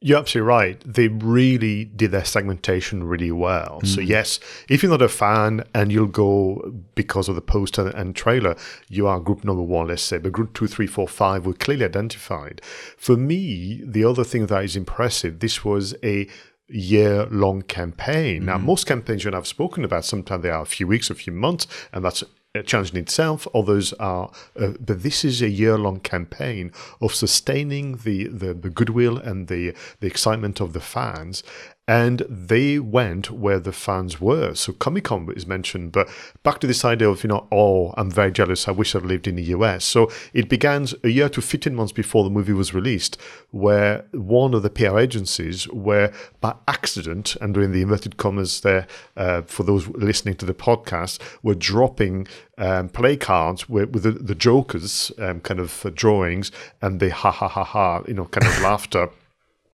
You're 0.00 0.18
absolutely 0.18 0.48
right. 0.48 0.80
They 0.86 1.08
really 1.08 1.84
did 1.84 2.12
their 2.12 2.24
segmentation 2.24 3.02
really 3.02 3.32
well. 3.32 3.80
Mm. 3.82 3.86
So, 3.88 4.00
yes, 4.00 4.38
if 4.68 4.82
you're 4.82 4.92
not 4.92 5.02
a 5.02 5.08
fan 5.08 5.64
and 5.74 5.90
you'll 5.90 6.06
go 6.06 6.72
because 6.94 7.28
of 7.28 7.34
the 7.34 7.40
poster 7.40 7.88
and 7.88 8.14
trailer, 8.14 8.54
you 8.88 9.08
are 9.08 9.18
group 9.18 9.42
number 9.42 9.62
one, 9.62 9.88
let's 9.88 10.02
say, 10.02 10.18
but 10.18 10.30
group 10.30 10.54
two, 10.54 10.68
three, 10.68 10.86
four, 10.86 11.08
five 11.08 11.46
were 11.46 11.52
clearly 11.52 11.84
identified. 11.84 12.60
For 12.96 13.16
me, 13.16 13.82
the 13.84 14.04
other 14.04 14.22
thing 14.22 14.46
that 14.46 14.62
is 14.62 14.76
impressive, 14.76 15.40
this 15.40 15.64
was 15.64 15.96
a 16.04 16.28
year 16.68 17.26
long 17.26 17.62
campaign. 17.62 18.44
Now, 18.44 18.58
most 18.58 18.86
campaigns 18.86 19.24
you 19.24 19.28
and 19.28 19.34
I 19.34 19.38
have 19.38 19.46
spoken 19.48 19.84
about, 19.84 20.04
sometimes 20.04 20.42
they 20.42 20.50
are 20.50 20.62
a 20.62 20.66
few 20.66 20.86
weeks, 20.86 21.10
a 21.10 21.14
few 21.14 21.32
months, 21.32 21.66
and 21.92 22.04
that's 22.04 22.22
challenge 22.66 22.92
in 22.92 22.98
itself. 22.98 23.46
Others 23.54 23.92
are, 23.94 24.30
uh, 24.58 24.72
but 24.80 25.02
this 25.02 25.24
is 25.24 25.42
a 25.42 25.48
year 25.48 25.78
long 25.78 26.00
campaign 26.00 26.72
of 27.00 27.14
sustaining 27.14 27.96
the, 27.98 28.24
the, 28.24 28.54
the 28.54 28.70
goodwill 28.70 29.18
and 29.18 29.48
the, 29.48 29.74
the 30.00 30.06
excitement 30.06 30.60
of 30.60 30.72
the 30.72 30.80
fans. 30.80 31.42
And 31.88 32.18
they 32.28 32.78
went 32.78 33.30
where 33.30 33.58
the 33.58 33.72
fans 33.72 34.20
were. 34.20 34.54
So 34.54 34.74
Comic 34.74 35.04
Con 35.04 35.32
is 35.34 35.46
mentioned, 35.46 35.90
but 35.90 36.06
back 36.42 36.58
to 36.60 36.66
this 36.66 36.84
idea 36.84 37.08
of, 37.08 37.24
you 37.24 37.28
know, 37.28 37.48
oh, 37.50 37.94
I'm 37.96 38.10
very 38.10 38.30
jealous. 38.30 38.68
I 38.68 38.72
wish 38.72 38.94
I'd 38.94 39.04
lived 39.04 39.26
in 39.26 39.36
the 39.36 39.44
US. 39.44 39.86
So 39.86 40.10
it 40.34 40.50
began 40.50 40.86
a 41.02 41.08
year 41.08 41.30
to 41.30 41.40
15 41.40 41.74
months 41.74 41.92
before 41.92 42.24
the 42.24 42.30
movie 42.30 42.52
was 42.52 42.74
released, 42.74 43.18
where 43.52 44.04
one 44.12 44.52
of 44.52 44.62
the 44.62 44.68
PR 44.68 44.98
agencies 44.98 45.66
were 45.68 46.12
by 46.42 46.54
accident, 46.68 47.36
and 47.40 47.54
doing 47.54 47.72
the 47.72 47.80
inverted 47.80 48.18
commas 48.18 48.60
there 48.60 48.86
uh, 49.16 49.40
for 49.42 49.62
those 49.62 49.88
listening 49.88 50.34
to 50.36 50.44
the 50.44 50.52
podcast, 50.52 51.18
were 51.42 51.54
dropping 51.54 52.28
um, 52.58 52.90
play 52.90 53.16
cards 53.16 53.66
with, 53.66 53.90
with 53.90 54.02
the, 54.02 54.10
the 54.12 54.34
Joker's 54.34 55.10
um, 55.18 55.40
kind 55.40 55.58
of 55.58 55.86
uh, 55.86 55.90
drawings 55.94 56.52
and 56.82 57.00
the 57.00 57.08
ha 57.10 57.30
ha 57.30 57.48
ha 57.48 57.64
ha, 57.64 58.02
you 58.06 58.12
know, 58.12 58.26
kind 58.26 58.46
of 58.46 58.60
laughter 58.62 59.08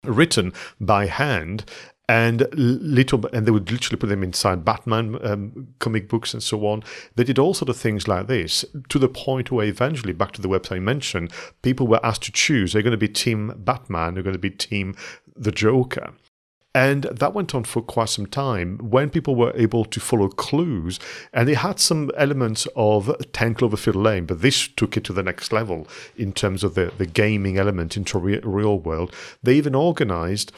written 0.05 0.53
by 0.81 1.07
hand 1.07 1.65
and 2.09 2.47
little 2.53 3.25
and 3.33 3.47
they 3.47 3.51
would 3.51 3.71
literally 3.71 3.99
put 3.99 4.09
them 4.09 4.23
inside 4.23 4.65
batman 4.65 5.19
um, 5.23 5.69
comic 5.79 6.09
books 6.09 6.35
and 6.35 6.43
so 6.43 6.67
on 6.67 6.83
they 7.15 7.25
did 7.25 7.39
all 7.39 7.55
sort 7.55 7.69
of 7.69 7.77
things 7.77 8.09
like 8.09 8.27
this 8.27 8.65
to 8.89 8.99
the 8.99 9.09
point 9.09 9.53
where 9.53 9.67
eventually 9.67 10.13
back 10.13 10.33
to 10.33 10.43
the 10.43 10.49
website 10.49 10.77
I 10.77 10.81
mentioned 10.81 11.33
people 11.63 11.87
were 11.87 12.05
asked 12.05 12.23
to 12.25 12.33
choose 12.33 12.73
they're 12.73 12.83
going 12.83 12.91
to 12.91 12.97
be 12.97 13.09
team 13.09 13.55
batman 13.57 14.15
they're 14.15 14.23
going 14.23 14.35
to 14.35 14.39
be 14.39 14.51
team 14.51 14.97
the 15.37 15.53
joker 15.53 16.13
and 16.75 17.05
that 17.05 17.35
went 17.35 17.55
on 17.55 17.65
for 17.65 17.83
quite 17.83 18.09
some 18.09 18.27
time 18.27 18.79
when 18.79 19.11
people 19.11 19.37
were 19.37 19.53
able 19.55 19.85
to 19.85 20.01
follow 20.01 20.29
clues. 20.29 20.99
And 21.33 21.51
it 21.51 21.57
had 21.57 21.79
some 21.79 22.11
elements 22.17 22.67
of 22.75 23.15
10 23.33 23.57
Cloverfield 23.57 24.03
Lane, 24.03 24.25
but 24.25 24.41
this 24.41 24.69
took 24.69 24.97
it 24.97 25.05
to 25.05 25.13
the 25.13 25.23
next 25.23 25.53
level 25.53 25.87
in 26.17 26.33
terms 26.33 26.65
of 26.65 26.75
the, 26.75 26.91
the 26.97 27.05
gaming 27.05 27.59
element 27.59 27.97
into 27.97 28.19
re- 28.19 28.41
real 28.43 28.79
world. 28.79 29.15
They 29.43 29.55
even 29.55 29.75
organized 29.75 30.53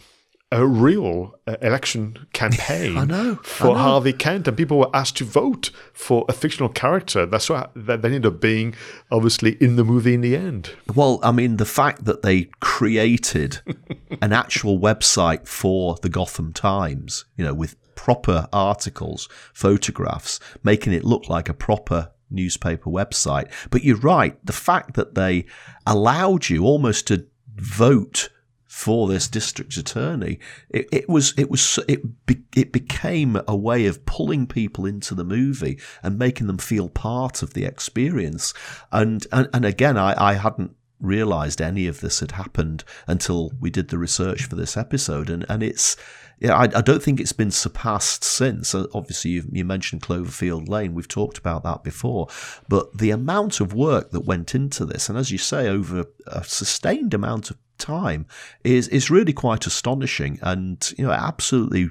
a 0.54 0.64
real 0.64 1.34
uh, 1.48 1.56
election 1.60 2.26
campaign 2.32 2.96
I 2.96 3.04
know, 3.04 3.34
for 3.42 3.70
I 3.70 3.72
know. 3.72 3.78
Harvey 3.78 4.12
Dent, 4.12 4.46
and 4.46 4.56
people 4.56 4.78
were 4.78 4.90
asked 4.94 5.16
to 5.16 5.24
vote 5.24 5.70
for 5.92 6.24
a 6.28 6.32
fictional 6.32 6.68
character. 6.68 7.26
That's 7.26 7.50
what 7.50 7.72
that 7.74 8.02
they 8.02 8.08
ended 8.08 8.26
up 8.26 8.40
being, 8.40 8.74
obviously, 9.10 9.56
in 9.60 9.74
the 9.74 9.84
movie 9.84 10.14
in 10.14 10.20
the 10.20 10.36
end. 10.36 10.70
Well, 10.94 11.18
I 11.24 11.32
mean, 11.32 11.56
the 11.56 11.64
fact 11.64 12.04
that 12.04 12.22
they 12.22 12.44
created 12.60 13.60
an 14.22 14.32
actual 14.32 14.78
website 14.78 15.48
for 15.48 15.96
the 16.02 16.08
Gotham 16.08 16.52
Times, 16.52 17.24
you 17.36 17.44
know, 17.44 17.54
with 17.54 17.74
proper 17.96 18.46
articles, 18.52 19.28
photographs, 19.52 20.38
making 20.62 20.92
it 20.92 21.04
look 21.04 21.28
like 21.28 21.48
a 21.48 21.54
proper 21.54 22.12
newspaper 22.30 22.90
website. 22.90 23.50
But 23.70 23.82
you're 23.82 23.96
right, 23.96 24.38
the 24.46 24.52
fact 24.52 24.94
that 24.94 25.16
they 25.16 25.46
allowed 25.84 26.48
you 26.48 26.64
almost 26.64 27.08
to 27.08 27.26
vote 27.56 28.28
for 28.74 29.06
this 29.06 29.28
district 29.28 29.76
attorney, 29.76 30.40
it, 30.68 30.88
it 30.90 31.08
was 31.08 31.32
it 31.38 31.48
was 31.48 31.78
it 31.86 32.26
be, 32.26 32.42
it 32.56 32.72
became 32.72 33.40
a 33.46 33.54
way 33.54 33.86
of 33.86 34.04
pulling 34.04 34.48
people 34.48 34.84
into 34.84 35.14
the 35.14 35.22
movie 35.22 35.78
and 36.02 36.18
making 36.18 36.48
them 36.48 36.58
feel 36.58 36.88
part 36.88 37.40
of 37.40 37.54
the 37.54 37.64
experience. 37.64 38.52
And 38.90 39.28
and, 39.30 39.48
and 39.54 39.64
again, 39.64 39.96
I, 39.96 40.30
I 40.30 40.34
hadn't 40.34 40.74
realized 40.98 41.62
any 41.62 41.86
of 41.86 42.00
this 42.00 42.18
had 42.18 42.32
happened 42.32 42.82
until 43.06 43.52
we 43.60 43.70
did 43.70 43.88
the 43.88 43.98
research 43.98 44.46
for 44.46 44.56
this 44.56 44.76
episode, 44.76 45.30
and 45.30 45.46
and 45.48 45.62
it's. 45.62 45.96
Yeah, 46.40 46.56
I, 46.56 46.64
I 46.64 46.80
don't 46.80 47.00
think 47.00 47.20
it's 47.20 47.32
been 47.32 47.52
surpassed 47.52 48.24
since. 48.24 48.74
Uh, 48.74 48.86
Obviously, 48.92 49.30
you, 49.30 49.44
you 49.52 49.64
mentioned 49.64 50.02
Cloverfield 50.02 50.68
Lane. 50.68 50.92
We've 50.92 51.06
talked 51.06 51.38
about 51.38 51.62
that 51.62 51.84
before. 51.84 52.26
But 52.68 52.98
the 52.98 53.12
amount 53.12 53.60
of 53.60 53.72
work 53.72 54.10
that 54.10 54.26
went 54.26 54.52
into 54.52 54.84
this, 54.84 55.08
and 55.08 55.16
as 55.16 55.30
you 55.30 55.38
say, 55.38 55.68
over 55.68 56.06
a 56.26 56.42
sustained 56.42 57.14
amount 57.14 57.50
of 57.50 57.56
time, 57.78 58.26
is 58.62 58.88
is 58.88 59.10
really 59.10 59.32
quite 59.32 59.66
astonishing. 59.66 60.38
And 60.42 60.92
you 60.96 61.06
know, 61.06 61.12
absolutely 61.12 61.90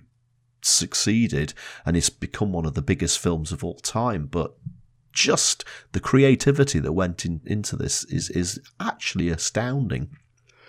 succeeded, 0.62 1.54
and 1.86 1.96
it's 1.96 2.10
become 2.10 2.52
one 2.52 2.66
of 2.66 2.74
the 2.74 2.82
biggest 2.82 3.20
films 3.20 3.52
of 3.52 3.64
all 3.64 3.76
time. 3.76 4.28
But 4.28 4.56
just 5.14 5.64
the 5.92 6.00
creativity 6.00 6.80
that 6.80 6.94
went 6.94 7.26
in, 7.26 7.42
into 7.46 7.76
this 7.76 8.04
is 8.06 8.30
is 8.32 8.60
actually 8.80 9.30
astounding. 9.30 10.10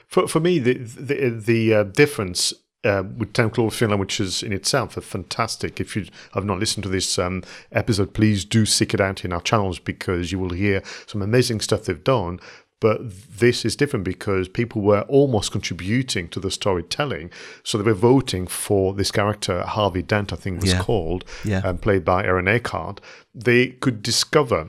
For 0.07 0.29
for 0.29 0.41
me, 0.41 0.59
the 0.59 0.75
the 0.75 1.31
the 1.31 1.75
uh, 1.75 1.83
difference. 1.85 2.53
Uh, 2.87 3.03
with 3.17 3.33
Ten 3.33 3.49
Cloverfield, 3.49 3.99
which 3.99 4.21
is 4.21 4.43
in 4.43 4.53
itself 4.53 4.99
a 4.99 5.01
fantastic. 5.01 5.81
If 5.81 5.97
you 5.97 6.05
have 6.35 6.45
not 6.45 6.59
listened 6.59 6.83
to 6.83 6.91
this 6.91 7.19
um, 7.19 7.43
episode, 7.73 8.13
please 8.13 8.45
do 8.45 8.67
seek 8.67 8.93
it 8.93 9.01
out 9.01 9.25
in 9.25 9.33
our 9.33 9.41
channels 9.41 9.79
because 9.79 10.31
you 10.31 10.39
will 10.39 10.51
hear 10.51 10.83
some 11.07 11.23
amazing 11.23 11.61
stuff 11.61 11.85
they've 11.85 12.05
done. 12.05 12.41
But 12.85 12.99
this 13.39 13.65
is 13.65 13.77
different 13.77 14.05
because 14.05 14.47
people 14.47 14.83
were 14.83 15.03
almost 15.19 15.53
contributing 15.53 16.29
to 16.29 16.39
the 16.39 16.51
storytelling. 16.51 17.31
So 17.63 17.79
they 17.79 17.85
were 17.85 17.95
voting 18.15 18.47
for 18.47 18.93
this 18.93 19.11
character, 19.11 19.63
Harvey 19.63 20.03
Dent, 20.03 20.35
I 20.35 20.37
think 20.37 20.61
was 20.61 20.73
Yeah. 20.73 20.83
called, 20.83 21.25
Yeah. 21.45 21.61
um, 21.65 21.79
played 21.79 22.05
by 22.05 22.25
Aaron 22.25 22.47
Eckhart. 22.47 23.01
They 23.35 23.69
could 23.69 24.03
discover 24.03 24.69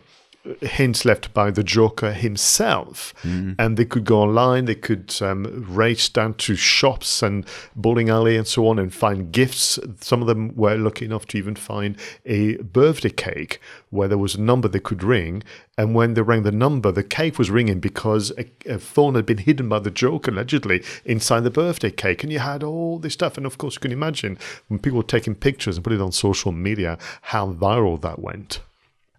hints 0.61 1.05
left 1.05 1.33
by 1.33 1.51
the 1.51 1.63
Joker 1.63 2.13
himself, 2.13 3.13
and 3.59 3.77
they 3.77 3.85
could 3.85 4.05
go 4.05 4.21
online. 4.21 4.65
They 4.65 4.75
could 4.75 5.15
um, 5.21 5.65
race 5.67 6.09
down 6.09 6.35
to 6.35 6.55
shops 6.55 7.23
and 7.23 7.45
bowling 7.75 8.09
alley 8.09 8.37
and 8.37 8.47
so 8.47 8.67
on, 8.67 8.79
and 8.79 8.93
find 8.93 9.31
gifts. 9.31 9.79
Some 9.99 10.21
of 10.21 10.27
them 10.27 10.55
were 10.55 10.75
lucky 10.75 11.05
enough 11.05 11.25
to 11.27 11.37
even 11.37 11.55
find 11.55 11.97
a 12.25 12.57
birthday 12.57 13.09
cake 13.09 13.59
where 13.89 14.07
there 14.07 14.17
was 14.17 14.35
a 14.35 14.41
number 14.41 14.67
they 14.67 14.79
could 14.79 15.03
ring, 15.03 15.43
and 15.77 15.95
when 15.95 16.13
they 16.13 16.21
rang 16.21 16.43
the 16.43 16.51
number, 16.51 16.91
the 16.91 17.03
cake 17.03 17.37
was 17.37 17.49
ringing 17.49 17.79
because 17.79 18.31
a, 18.37 18.45
a 18.65 18.79
phone 18.79 19.15
had 19.15 19.25
been 19.25 19.39
hidden 19.39 19.67
by 19.69 19.79
the 19.79 19.91
Joker 19.91 20.31
allegedly 20.31 20.83
inside 21.03 21.41
the 21.41 21.49
birthday 21.49 21.91
cake, 21.91 22.23
and 22.23 22.31
you 22.31 22.39
had 22.39 22.63
all 22.63 22.99
this 22.99 23.13
stuff. 23.13 23.37
And 23.37 23.45
of 23.45 23.57
course, 23.57 23.75
you 23.75 23.81
can 23.81 23.91
imagine 23.91 24.37
when 24.67 24.79
people 24.79 24.97
were 24.97 25.03
taking 25.03 25.35
pictures 25.35 25.77
and 25.77 25.83
put 25.83 25.93
it 25.93 26.01
on 26.01 26.11
social 26.11 26.51
media 26.51 26.97
how 27.21 27.51
viral 27.51 27.99
that 28.01 28.19
went. 28.19 28.59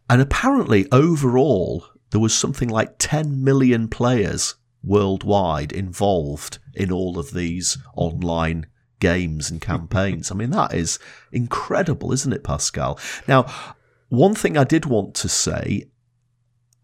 And 0.09 0.23
apparently, 0.23 0.87
overall, 0.93 1.85
there 2.11 2.21
was 2.21 2.35
something 2.35 2.69
like 2.69 2.97
10 2.99 3.43
million 3.43 3.89
players 3.89 4.55
worldwide 4.83 5.73
involved 5.73 6.59
in 6.75 6.93
all 6.93 7.19
of 7.19 7.33
these 7.33 7.77
online 7.97 8.67
games 9.01 9.51
and 9.51 9.61
campaigns. 9.61 10.31
I 10.31 10.35
mean, 10.35 10.51
that 10.51 10.75
is 10.75 10.99
incredible, 11.33 12.13
isn't 12.13 12.33
it, 12.33 12.45
Pascal? 12.45 12.99
Now, 13.27 13.47
one 14.09 14.35
thing 14.35 14.57
I 14.57 14.65
did 14.65 14.87
want 14.87 15.15
to 15.17 15.29
say, 15.29 15.91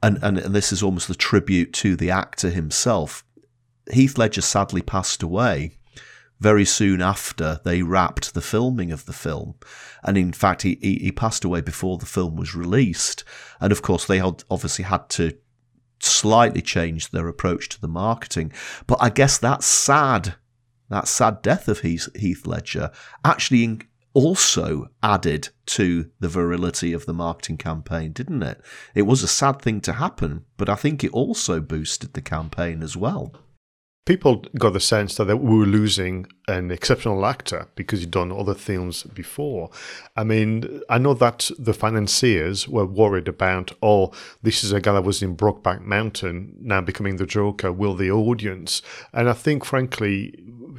and, 0.03 0.18
and, 0.23 0.39
and 0.39 0.55
this 0.55 0.73
is 0.73 0.83
almost 0.83 1.09
a 1.09 1.14
tribute 1.14 1.73
to 1.75 1.95
the 1.95 2.11
actor 2.11 2.51
himself, 2.51 3.25
Heath 3.93 4.18
Ledger 4.18 4.43
sadly 4.43 4.83
passed 4.83 5.23
away 5.23 5.79
very 6.43 6.64
soon 6.64 7.01
after 7.01 7.61
they 7.64 7.82
wrapped 7.82 8.34
the 8.34 8.43
filming 8.43 8.90
of 8.90 9.07
the 9.07 9.12
film. 9.12 9.55
And 10.03 10.18
in 10.18 10.32
fact, 10.32 10.62
he, 10.62 10.76
he, 10.82 10.97
he 10.97 11.12
passed 11.12 11.45
away 11.45 11.61
before 11.61 11.99
the 11.99 12.07
film 12.07 12.34
was 12.34 12.55
released. 12.55 13.22
And 13.61 13.70
of 13.70 13.80
course, 13.80 14.05
they 14.05 14.18
had 14.18 14.43
obviously 14.51 14.84
had 14.84 15.09
to 15.11 15.38
slightly 16.01 16.61
change 16.61 17.11
their 17.11 17.28
approach 17.28 17.68
to 17.68 17.80
the 17.80 17.86
marketing. 17.86 18.53
But 18.88 18.99
I 19.01 19.09
guess 19.09 19.38
that 19.38 19.62
sad, 19.62 20.34
that 20.88 21.07
sad 21.07 21.43
death 21.43 21.68
of 21.68 21.80
Heath, 21.80 22.09
Heath 22.16 22.45
Ledger 22.45 22.90
actually 23.24 23.78
also 24.12 24.88
added 25.01 25.51
to 25.66 26.11
the 26.18 26.28
virility 26.28 26.93
of 26.93 27.07
the 27.07 27.14
marketing 27.14 27.57
campaign, 27.57 28.12
didn't 28.12 28.43
it? 28.43 28.61
It 28.97 29.03
was 29.03 29.22
a 29.22 29.28
sad 29.28 29.62
thing 29.62 29.80
to 29.82 29.93
happen, 29.93 30.45
but 30.57 30.68
I 30.68 30.74
think 30.74 31.05
it 31.05 31.12
also 31.12 31.61
boosted 31.61 32.14
the 32.14 32.20
campaign 32.20 32.82
as 32.82 32.97
well. 32.97 33.32
People 34.05 34.44
got 34.59 34.72
the 34.72 34.80
sense 34.80 35.14
that 35.16 35.24
they 35.24 35.34
were 35.34 35.64
losing 35.64 36.26
an 36.48 36.70
exceptional 36.70 37.24
actor 37.24 37.68
because 37.76 38.00
he'd 38.00 38.11
done 38.11 38.32
other 38.32 38.55
films 38.55 39.05
before. 39.05 39.70
I 40.16 40.24
mean, 40.24 40.80
I 40.88 40.98
know 40.98 41.14
that 41.14 41.50
the 41.59 41.72
financiers 41.72 42.66
were 42.66 42.86
worried 42.86 43.28
about, 43.28 43.72
oh, 43.80 44.12
this 44.42 44.64
is 44.64 44.72
a 44.72 44.80
guy 44.80 44.92
that 44.94 45.05
was 45.05 45.22
in 45.22 45.36
Brokeback 45.36 45.82
Mountain 45.82 46.57
now 46.61 46.80
becoming 46.80 47.16
the 47.16 47.26
Joker. 47.26 47.72
Will 47.72 47.94
the 47.94 48.11
audience? 48.11 48.82
And 49.12 49.28
I 49.28 49.34
think, 49.34 49.64
frankly, 49.64 50.34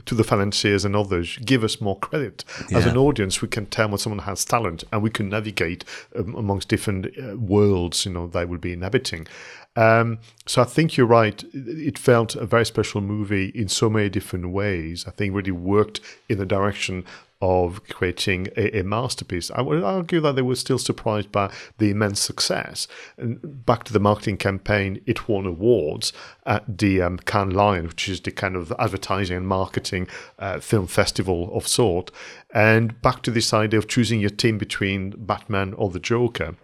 to 0.06 0.16
the 0.16 0.24
financiers 0.24 0.86
and 0.86 0.96
others, 0.96 1.38
give 1.46 1.64
us 1.64 1.82
more 1.82 1.98
credit. 2.00 2.44
As 2.74 2.86
an 2.86 2.98
audience, 2.98 3.42
we 3.42 3.48
can 3.48 3.66
tell 3.68 3.90
when 3.90 3.98
someone 3.98 4.20
has 4.20 4.46
talent 4.46 4.84
and 4.92 5.02
we 5.02 5.10
can 5.10 5.30
navigate 5.30 5.86
um, 6.16 6.36
amongst 6.36 6.68
different 6.68 7.08
uh, 7.18 7.38
worlds, 7.38 8.06
you 8.06 8.12
know, 8.12 8.28
they 8.28 8.46
will 8.46 8.58
be 8.58 8.74
inhabiting. 8.74 9.28
Um, 9.76 10.20
so 10.46 10.62
I 10.62 10.66
think 10.66 10.98
you're 10.98 11.08
right. 11.08 11.44
It 11.54 11.98
felt 11.98 12.36
a 12.36 12.46
very 12.46 12.66
special 12.66 13.02
movie 13.02 13.48
in 13.56 13.68
so 13.68 13.90
many 13.90 14.10
different 14.10 14.50
ways. 14.50 15.06
I 15.08 15.12
think 15.12 15.34
really 15.34 15.52
worked 15.52 16.00
in 16.30 16.38
the 16.38 16.46
direction 16.46 17.06
of 17.44 17.86
creating 17.90 18.48
a, 18.56 18.80
a, 18.80 18.84
masterpiece. 18.86 19.52
I 19.52 19.62
would 19.62 19.84
argue 19.84 20.22
that 20.22 20.38
they 20.38 20.42
were 20.42 20.56
still 20.56 20.78
surprised 20.78 21.30
by 21.30 21.52
the 21.78 21.90
immense 21.90 22.22
success. 22.22 22.88
And 23.18 23.66
back 23.66 23.84
to 23.84 23.92
the 23.92 24.00
marketing 24.00 24.38
campaign, 24.38 25.02
it 25.06 25.28
won 25.28 25.46
awards 25.46 26.14
at 26.46 26.78
the 26.78 27.02
um, 27.02 27.18
Cannes 27.18 27.54
Lion, 27.54 27.88
which 27.88 28.08
is 28.08 28.22
the 28.22 28.32
kind 28.32 28.56
of 28.56 28.72
advertising 28.80 29.36
and 29.36 29.46
marketing 29.46 30.08
uh, 30.40 30.62
film 30.62 30.88
festival 30.88 31.54
of 31.54 31.68
sort. 31.68 32.12
And 32.54 33.02
back 33.02 33.24
to 33.24 33.32
this 33.32 33.54
idea 33.54 33.78
of 33.78 33.90
choosing 33.90 34.22
your 34.22 34.30
team 34.30 34.58
between 34.58 35.10
Batman 35.10 35.74
or 35.74 35.90
the 35.90 36.00
Joker 36.00 36.56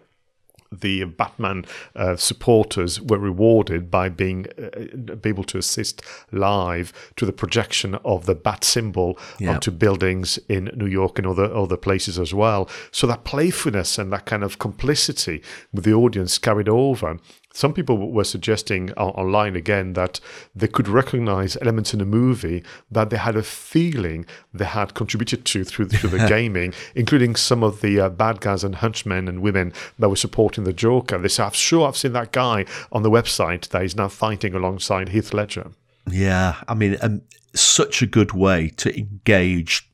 the 0.71 1.03
Batman 1.05 1.65
uh, 1.95 2.15
supporters 2.15 3.01
were 3.01 3.17
rewarded 3.17 3.89
by 3.89 4.09
being 4.09 4.45
uh, 4.57 5.15
able 5.23 5.43
to 5.45 5.57
assist 5.57 6.01
live 6.31 6.93
to 7.15 7.25
the 7.25 7.33
projection 7.33 7.95
of 8.05 8.25
the 8.25 8.35
bat 8.35 8.63
symbol 8.63 9.17
yep. 9.39 9.55
onto 9.55 9.71
buildings 9.71 10.37
in 10.47 10.69
New 10.75 10.85
York 10.85 11.17
and 11.17 11.27
other 11.27 11.53
other 11.53 11.77
places 11.77 12.19
as 12.19 12.33
well. 12.33 12.69
So 12.91 13.07
that 13.07 13.23
playfulness 13.23 13.97
and 13.97 14.11
that 14.13 14.25
kind 14.25 14.43
of 14.43 14.59
complicity 14.59 15.41
with 15.73 15.85
the 15.85 15.93
audience 15.93 16.37
carried 16.37 16.69
over 16.69 17.19
some 17.53 17.73
people 17.73 18.11
were 18.11 18.23
suggesting 18.23 18.91
online 18.93 19.55
again 19.55 19.93
that 19.93 20.19
they 20.55 20.67
could 20.67 20.87
recognize 20.87 21.57
elements 21.61 21.93
in 21.93 21.99
the 21.99 22.05
movie 22.05 22.63
that 22.91 23.09
they 23.09 23.17
had 23.17 23.35
a 23.35 23.43
feeling 23.43 24.25
they 24.53 24.65
had 24.65 24.93
contributed 24.93 25.45
to 25.45 25.63
through, 25.63 25.87
through 25.87 26.11
the 26.11 26.27
gaming, 26.29 26.73
including 26.95 27.35
some 27.35 27.63
of 27.63 27.81
the 27.81 27.99
uh, 27.99 28.09
bad 28.09 28.39
guys 28.39 28.63
and 28.63 28.75
henchmen 28.75 29.27
and 29.27 29.41
women 29.41 29.73
that 29.97 30.09
were 30.09 30.15
supporting 30.15 30.58
the 30.63 30.73
Joker. 30.73 31.17
They 31.17 31.27
said, 31.27 31.45
I'm 31.45 31.51
sure 31.51 31.87
I've 31.87 31.97
seen 31.97 32.13
that 32.13 32.31
guy 32.31 32.65
on 32.91 33.03
the 33.03 33.11
website 33.11 33.67
that 33.69 33.81
he's 33.81 33.95
now 33.95 34.07
fighting 34.07 34.53
alongside 34.53 35.09
Heath 35.09 35.33
Ledger. 35.33 35.71
Yeah, 36.09 36.55
I 36.67 36.73
mean, 36.73 36.97
um, 37.01 37.21
such 37.53 38.01
a 38.01 38.07
good 38.07 38.33
way 38.33 38.69
to 38.77 38.97
engage. 38.97 39.89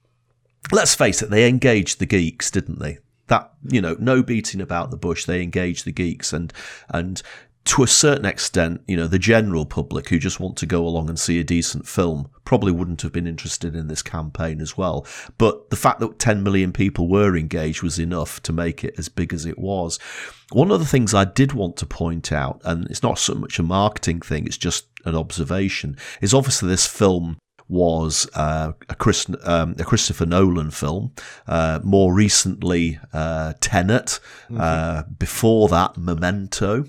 Let's 0.71 0.95
face 0.95 1.21
it, 1.21 1.29
they 1.29 1.47
engaged 1.47 1.99
the 1.99 2.05
geeks, 2.05 2.49
didn't 2.51 2.79
they? 2.79 2.99
that 3.27 3.51
you 3.67 3.81
know 3.81 3.95
no 3.99 4.21
beating 4.21 4.61
about 4.61 4.91
the 4.91 4.97
bush 4.97 5.25
they 5.25 5.41
engaged 5.41 5.85
the 5.85 5.91
geeks 5.91 6.31
and 6.31 6.53
and 6.89 7.21
to 7.65 7.81
a 7.81 7.87
certain 7.87 8.25
extent, 8.25 8.81
you 8.87 8.95
know, 8.95 9.07
the 9.07 9.19
general 9.19 9.65
public 9.65 10.09
who 10.09 10.19
just 10.19 10.39
want 10.39 10.55
to 10.57 10.67
go 10.67 10.85
along 10.85 11.09
and 11.09 11.19
see 11.19 11.39
a 11.39 11.43
decent 11.43 11.87
film 11.87 12.29
probably 12.45 12.71
wouldn't 12.71 13.01
have 13.01 13.11
been 13.11 13.25
interested 13.25 13.75
in 13.75 13.87
this 13.87 14.03
campaign 14.03 14.61
as 14.61 14.77
well. 14.77 15.05
But 15.39 15.71
the 15.71 15.75
fact 15.75 15.99
that 15.99 16.19
10 16.19 16.43
million 16.43 16.71
people 16.71 17.09
were 17.09 17.35
engaged 17.35 17.81
was 17.81 17.99
enough 17.99 18.41
to 18.43 18.53
make 18.53 18.83
it 18.83 18.93
as 18.99 19.09
big 19.09 19.33
as 19.33 19.47
it 19.47 19.57
was. 19.57 19.97
One 20.51 20.69
of 20.69 20.79
the 20.79 20.85
things 20.85 21.15
I 21.15 21.25
did 21.25 21.53
want 21.53 21.75
to 21.77 21.87
point 21.87 22.31
out, 22.31 22.61
and 22.63 22.85
it's 22.89 23.01
not 23.01 23.17
so 23.17 23.33
much 23.33 23.57
a 23.57 23.63
marketing 23.63 24.19
thing, 24.19 24.45
it's 24.45 24.57
just 24.57 24.85
an 25.03 25.15
observation, 25.15 25.97
is 26.21 26.35
obviously 26.35 26.69
this 26.69 26.85
film 26.85 27.37
was 27.67 28.29
uh, 28.35 28.73
a, 28.89 28.95
Chris, 28.95 29.25
um, 29.43 29.75
a, 29.79 29.83
Christopher 29.83 30.25
Nolan 30.25 30.71
film. 30.71 31.13
Uh, 31.47 31.79
more 31.83 32.13
recently, 32.13 32.99
uh, 33.13 33.53
Tenet. 33.59 34.19
Mm-hmm. 34.45 34.57
Uh, 34.59 35.03
before 35.17 35.67
that, 35.69 35.97
Memento. 35.97 36.85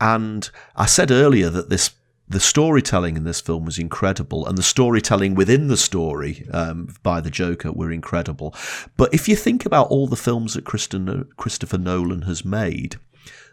And 0.00 0.48
I 0.76 0.86
said 0.86 1.10
earlier 1.10 1.50
that 1.50 1.70
this 1.70 1.92
the 2.28 2.40
storytelling 2.40 3.16
in 3.16 3.24
this 3.24 3.42
film 3.42 3.66
was 3.66 3.78
incredible, 3.78 4.46
and 4.46 4.56
the 4.56 4.62
storytelling 4.62 5.34
within 5.34 5.68
the 5.68 5.76
story 5.76 6.46
um, 6.50 6.88
by 7.02 7.20
the 7.20 7.30
Joker 7.30 7.70
were 7.70 7.92
incredible. 7.92 8.54
But 8.96 9.12
if 9.12 9.28
you 9.28 9.36
think 9.36 9.66
about 9.66 9.88
all 9.88 10.06
the 10.06 10.16
films 10.16 10.54
that 10.54 10.64
Christopher 10.64 11.78
Nolan 11.78 12.22
has 12.22 12.42
made, 12.42 12.96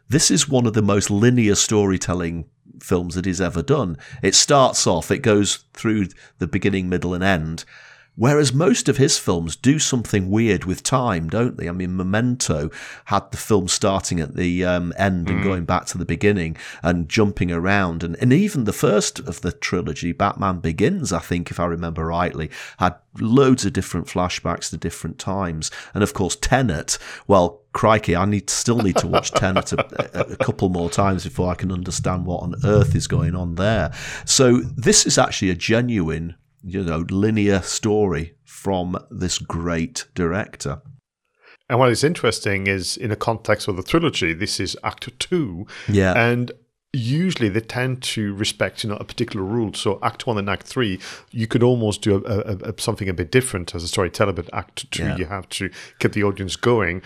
this 0.07 0.32
is 0.32 0.47
one 0.47 0.65
of 0.65 0.74
the 0.74 0.82
most 0.82 1.11
linear 1.11 1.55
storytelling 1.55 2.45
films 2.84 3.16
that 3.16 3.26
he's 3.26 3.42
ever 3.42 3.62
done. 3.62 3.98
It 4.22 4.36
starts 4.36 4.86
off, 4.88 5.12
it 5.12 5.20
goes 5.20 5.64
through 5.74 6.08
the 6.38 6.48
beginning, 6.48 6.90
middle, 6.90 7.14
and 7.14 7.24
end. 7.24 7.66
Whereas 8.20 8.53
most 8.53 8.89
of 8.89 8.97
his 8.97 9.17
films 9.17 9.55
do 9.55 9.80
something 9.80 10.30
weird 10.30 10.65
with 10.65 10.84
time, 10.84 11.30
don't 11.30 11.55
they? 11.55 11.70
I 11.70 11.72
mean, 11.72 11.95
Memento 11.95 12.70
had 13.05 13.32
the 13.32 13.38
film 13.38 13.70
starting 13.70 14.20
at 14.20 14.36
the 14.36 14.65
um, 14.65 14.93
end 14.97 15.30
and 15.30 15.39
mm. 15.39 15.43
going 15.43 15.63
back 15.63 15.86
to 15.86 15.97
the 15.97 16.03
beginning 16.03 16.57
and 16.84 17.07
jumping 17.07 17.49
around. 17.49 18.03
And, 18.03 18.17
and 18.17 18.34
even 18.34 18.65
the 18.65 18.74
first 18.74 19.20
of 19.20 19.39
the 19.39 19.53
trilogy, 19.53 20.11
Batman 20.11 20.59
Begins, 20.59 21.13
I 21.13 21.20
think, 21.20 21.49
if 21.49 21.61
I 21.61 21.65
remember 21.65 22.07
rightly, 22.07 22.51
had 22.78 22.95
loads 23.22 23.63
of 23.63 23.72
different 23.72 24.07
flashbacks 24.07 24.70
to 24.72 24.78
different 24.78 25.17
times. 25.17 25.72
And 25.93 26.03
of 26.03 26.13
course, 26.13 26.36
Tenet, 26.36 26.97
well, 27.26 27.61
crikey, 27.72 28.17
I 28.17 28.26
need 28.26 28.49
still 28.49 28.80
need 28.80 28.97
to 28.97 29.07
watch 29.07 29.32
Tenet 29.32 29.72
a, 29.72 30.34
a, 30.34 30.36
couple 30.36 30.67
more 30.67 30.89
times 30.89 31.24
before 31.24 31.49
I 31.49 31.55
can 31.55 31.72
understand 31.72 32.26
what 32.26 32.43
on 32.43 32.55
earth 32.65 32.95
is 32.95 33.07
going 33.07 33.34
on 33.34 33.55
there. 33.55 33.93
So 34.26 34.57
this 34.57 35.05
is 35.05 35.17
actually 35.17 35.51
a 35.51 35.55
genuine 35.55 36.36
you 36.64 36.84
know, 36.84 37.05
linear 37.10 37.62
story 37.62 38.36
from 38.43 38.97
this 39.10 39.38
great 39.38 40.05
director. 40.16 40.82
And 41.70 41.80
what 41.80 41.91
is 41.91 42.03
interesting 42.03 42.68
is 42.68 42.97
in 42.97 43.12
the 43.12 43.16
context 43.16 43.68
of 43.68 43.78
the 43.78 43.84
trilogy, 43.84 44.34
this 44.34 44.60
is 44.60 44.76
Act 44.84 45.07
Two. 45.20 45.68
Yeah. 45.88 46.14
And 46.14 46.51
usually 46.91 47.49
they 47.49 47.60
tend 47.60 48.01
to 48.01 48.34
respect 48.34 48.84
you 48.84 48.89
know 48.89 48.95
a 48.95 49.03
particular 49.03 49.45
rule 49.45 49.72
so 49.76 49.99
act 50.01 50.26
one 50.26 50.39
and 50.39 50.49
act 50.49 50.66
three 50.66 50.99
you 51.32 51.45
could 51.45 51.62
almost 51.62 52.01
do 52.01 52.16
a, 52.16 52.39
a, 52.39 52.72
a, 52.72 52.82
something 52.82 53.07
a 53.07 53.14
bit 53.14 53.32
different 53.32 53.76
as 53.76 53.84
a 53.84 53.88
storyteller 53.88 54.34
but 54.34 54.49
act 54.53 54.89
two 54.89 55.03
yeah. 55.03 55.16
you 55.16 55.26
have 55.26 55.47
to 55.49 55.70
keep 55.99 56.14
the 56.14 56.24
audience 56.24 56.55
going 56.55 56.99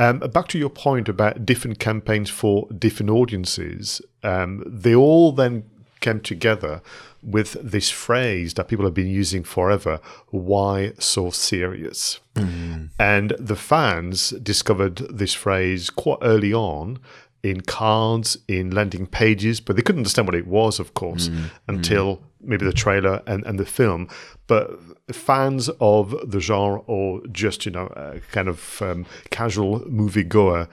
um, 0.00 0.18
back 0.18 0.48
to 0.48 0.58
your 0.58 0.68
point 0.68 1.08
about 1.08 1.46
different 1.46 1.78
campaigns 1.78 2.28
for 2.28 2.66
different 2.76 3.10
audiences 3.10 4.02
um, 4.24 4.64
they 4.66 4.94
all 4.94 5.30
then 5.30 5.62
came 6.00 6.20
together 6.20 6.82
with 7.22 7.56
this 7.62 7.90
phrase 7.90 8.54
that 8.54 8.68
people 8.68 8.84
have 8.84 8.94
been 8.94 9.08
using 9.08 9.44
forever 9.44 10.00
why 10.28 10.92
so 10.98 11.30
serious? 11.30 12.20
Mm. 12.34 12.90
And 12.98 13.30
the 13.38 13.56
fans 13.56 14.30
discovered 14.30 14.96
this 14.96 15.34
phrase 15.34 15.90
quite 15.90 16.18
early 16.22 16.52
on 16.52 16.98
in 17.42 17.60
cards, 17.60 18.36
in 18.48 18.70
landing 18.70 19.06
pages, 19.06 19.60
but 19.60 19.76
they 19.76 19.82
couldn't 19.82 20.00
understand 20.00 20.26
what 20.26 20.34
it 20.34 20.46
was, 20.46 20.80
of 20.80 20.94
course, 20.94 21.28
mm. 21.28 21.50
until 21.68 22.16
mm. 22.16 22.20
maybe 22.42 22.64
the 22.64 22.72
trailer 22.72 23.22
and, 23.26 23.44
and 23.46 23.58
the 23.58 23.66
film. 23.66 24.08
But 24.46 24.78
fans 25.12 25.70
of 25.80 26.14
the 26.28 26.40
genre 26.40 26.80
or 26.86 27.20
just, 27.30 27.64
you 27.64 27.72
know, 27.72 28.20
kind 28.32 28.48
of 28.48 28.82
um, 28.82 29.06
casual 29.30 29.80
moviegoer 29.80 30.68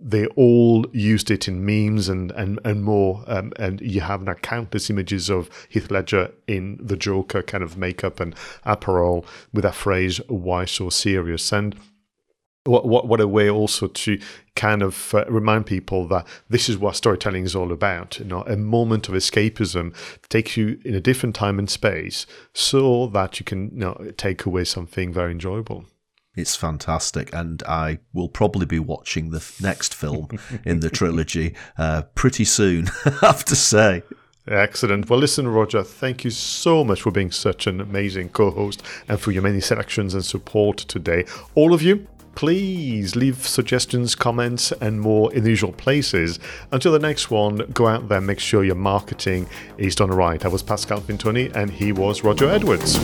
they 0.00 0.26
all 0.28 0.86
used 0.92 1.30
it 1.30 1.46
in 1.46 1.64
memes 1.64 2.08
and 2.08 2.30
and 2.32 2.58
and 2.64 2.82
more. 2.82 3.24
Um, 3.26 3.52
and 3.56 3.80
you 3.80 4.00
have 4.00 4.22
now 4.22 4.34
countless 4.34 4.90
images 4.90 5.28
of 5.28 5.50
Heath 5.68 5.90
Ledger 5.90 6.32
in 6.46 6.78
the 6.80 6.96
Joker 6.96 7.42
kind 7.42 7.62
of 7.62 7.76
makeup 7.76 8.20
and 8.20 8.34
apparel 8.64 9.26
with 9.52 9.64
that 9.64 9.74
phrase 9.74 10.18
"Why 10.28 10.64
so 10.64 10.90
serious?" 10.90 11.52
and 11.52 11.76
what 12.64 12.86
what 12.86 13.08
what 13.08 13.20
a 13.20 13.28
way 13.28 13.48
also 13.48 13.88
to 13.88 14.18
kind 14.54 14.82
of 14.82 15.14
uh, 15.14 15.24
remind 15.28 15.66
people 15.66 16.06
that 16.08 16.26
this 16.48 16.68
is 16.68 16.76
what 16.76 16.96
storytelling 16.96 17.44
is 17.44 17.56
all 17.56 17.72
about. 17.72 18.18
You 18.18 18.26
know, 18.26 18.42
a 18.42 18.56
moment 18.56 19.08
of 19.08 19.14
escapism 19.14 19.94
takes 20.28 20.56
you 20.56 20.78
in 20.84 20.94
a 20.94 21.00
different 21.00 21.34
time 21.34 21.58
and 21.58 21.70
space, 21.70 22.26
so 22.52 23.06
that 23.08 23.40
you 23.40 23.44
can 23.44 23.70
you 23.70 23.78
know 23.78 24.12
take 24.16 24.44
away 24.46 24.64
something 24.64 25.12
very 25.12 25.32
enjoyable. 25.32 25.86
It's 26.40 26.56
fantastic, 26.56 27.34
and 27.34 27.62
I 27.64 27.98
will 28.12 28.28
probably 28.28 28.66
be 28.66 28.78
watching 28.78 29.30
the 29.30 29.44
next 29.60 29.94
film 29.94 30.28
in 30.64 30.80
the 30.80 30.88
trilogy 30.88 31.54
uh, 31.76 32.02
pretty 32.14 32.44
soon. 32.44 32.88
I 33.04 33.26
have 33.26 33.44
to 33.44 33.56
say. 33.56 34.02
Excellent. 34.48 35.10
Well, 35.10 35.20
listen, 35.20 35.46
Roger, 35.46 35.82
thank 35.82 36.24
you 36.24 36.30
so 36.30 36.82
much 36.82 37.02
for 37.02 37.10
being 37.10 37.30
such 37.30 37.66
an 37.66 37.80
amazing 37.80 38.30
co 38.30 38.50
host 38.50 38.82
and 39.06 39.20
for 39.20 39.32
your 39.32 39.42
many 39.42 39.60
selections 39.60 40.14
and 40.14 40.24
support 40.24 40.78
today. 40.78 41.26
All 41.54 41.74
of 41.74 41.82
you, 41.82 42.06
please 42.34 43.14
leave 43.14 43.46
suggestions, 43.46 44.14
comments, 44.14 44.72
and 44.72 45.00
more 45.00 45.32
in 45.34 45.44
the 45.44 45.50
usual 45.50 45.72
places. 45.72 46.38
Until 46.72 46.92
the 46.92 46.98
next 46.98 47.30
one, 47.30 47.58
go 47.74 47.86
out 47.86 48.08
there, 48.08 48.20
make 48.20 48.40
sure 48.40 48.64
your 48.64 48.76
marketing 48.76 49.46
is 49.76 49.94
done 49.94 50.10
right. 50.10 50.42
I 50.42 50.48
was 50.48 50.62
Pascal 50.62 51.02
Fintoni, 51.02 51.54
and 51.54 51.70
he 51.70 51.92
was 51.92 52.24
Roger 52.24 52.48
Edwards. 52.48 52.98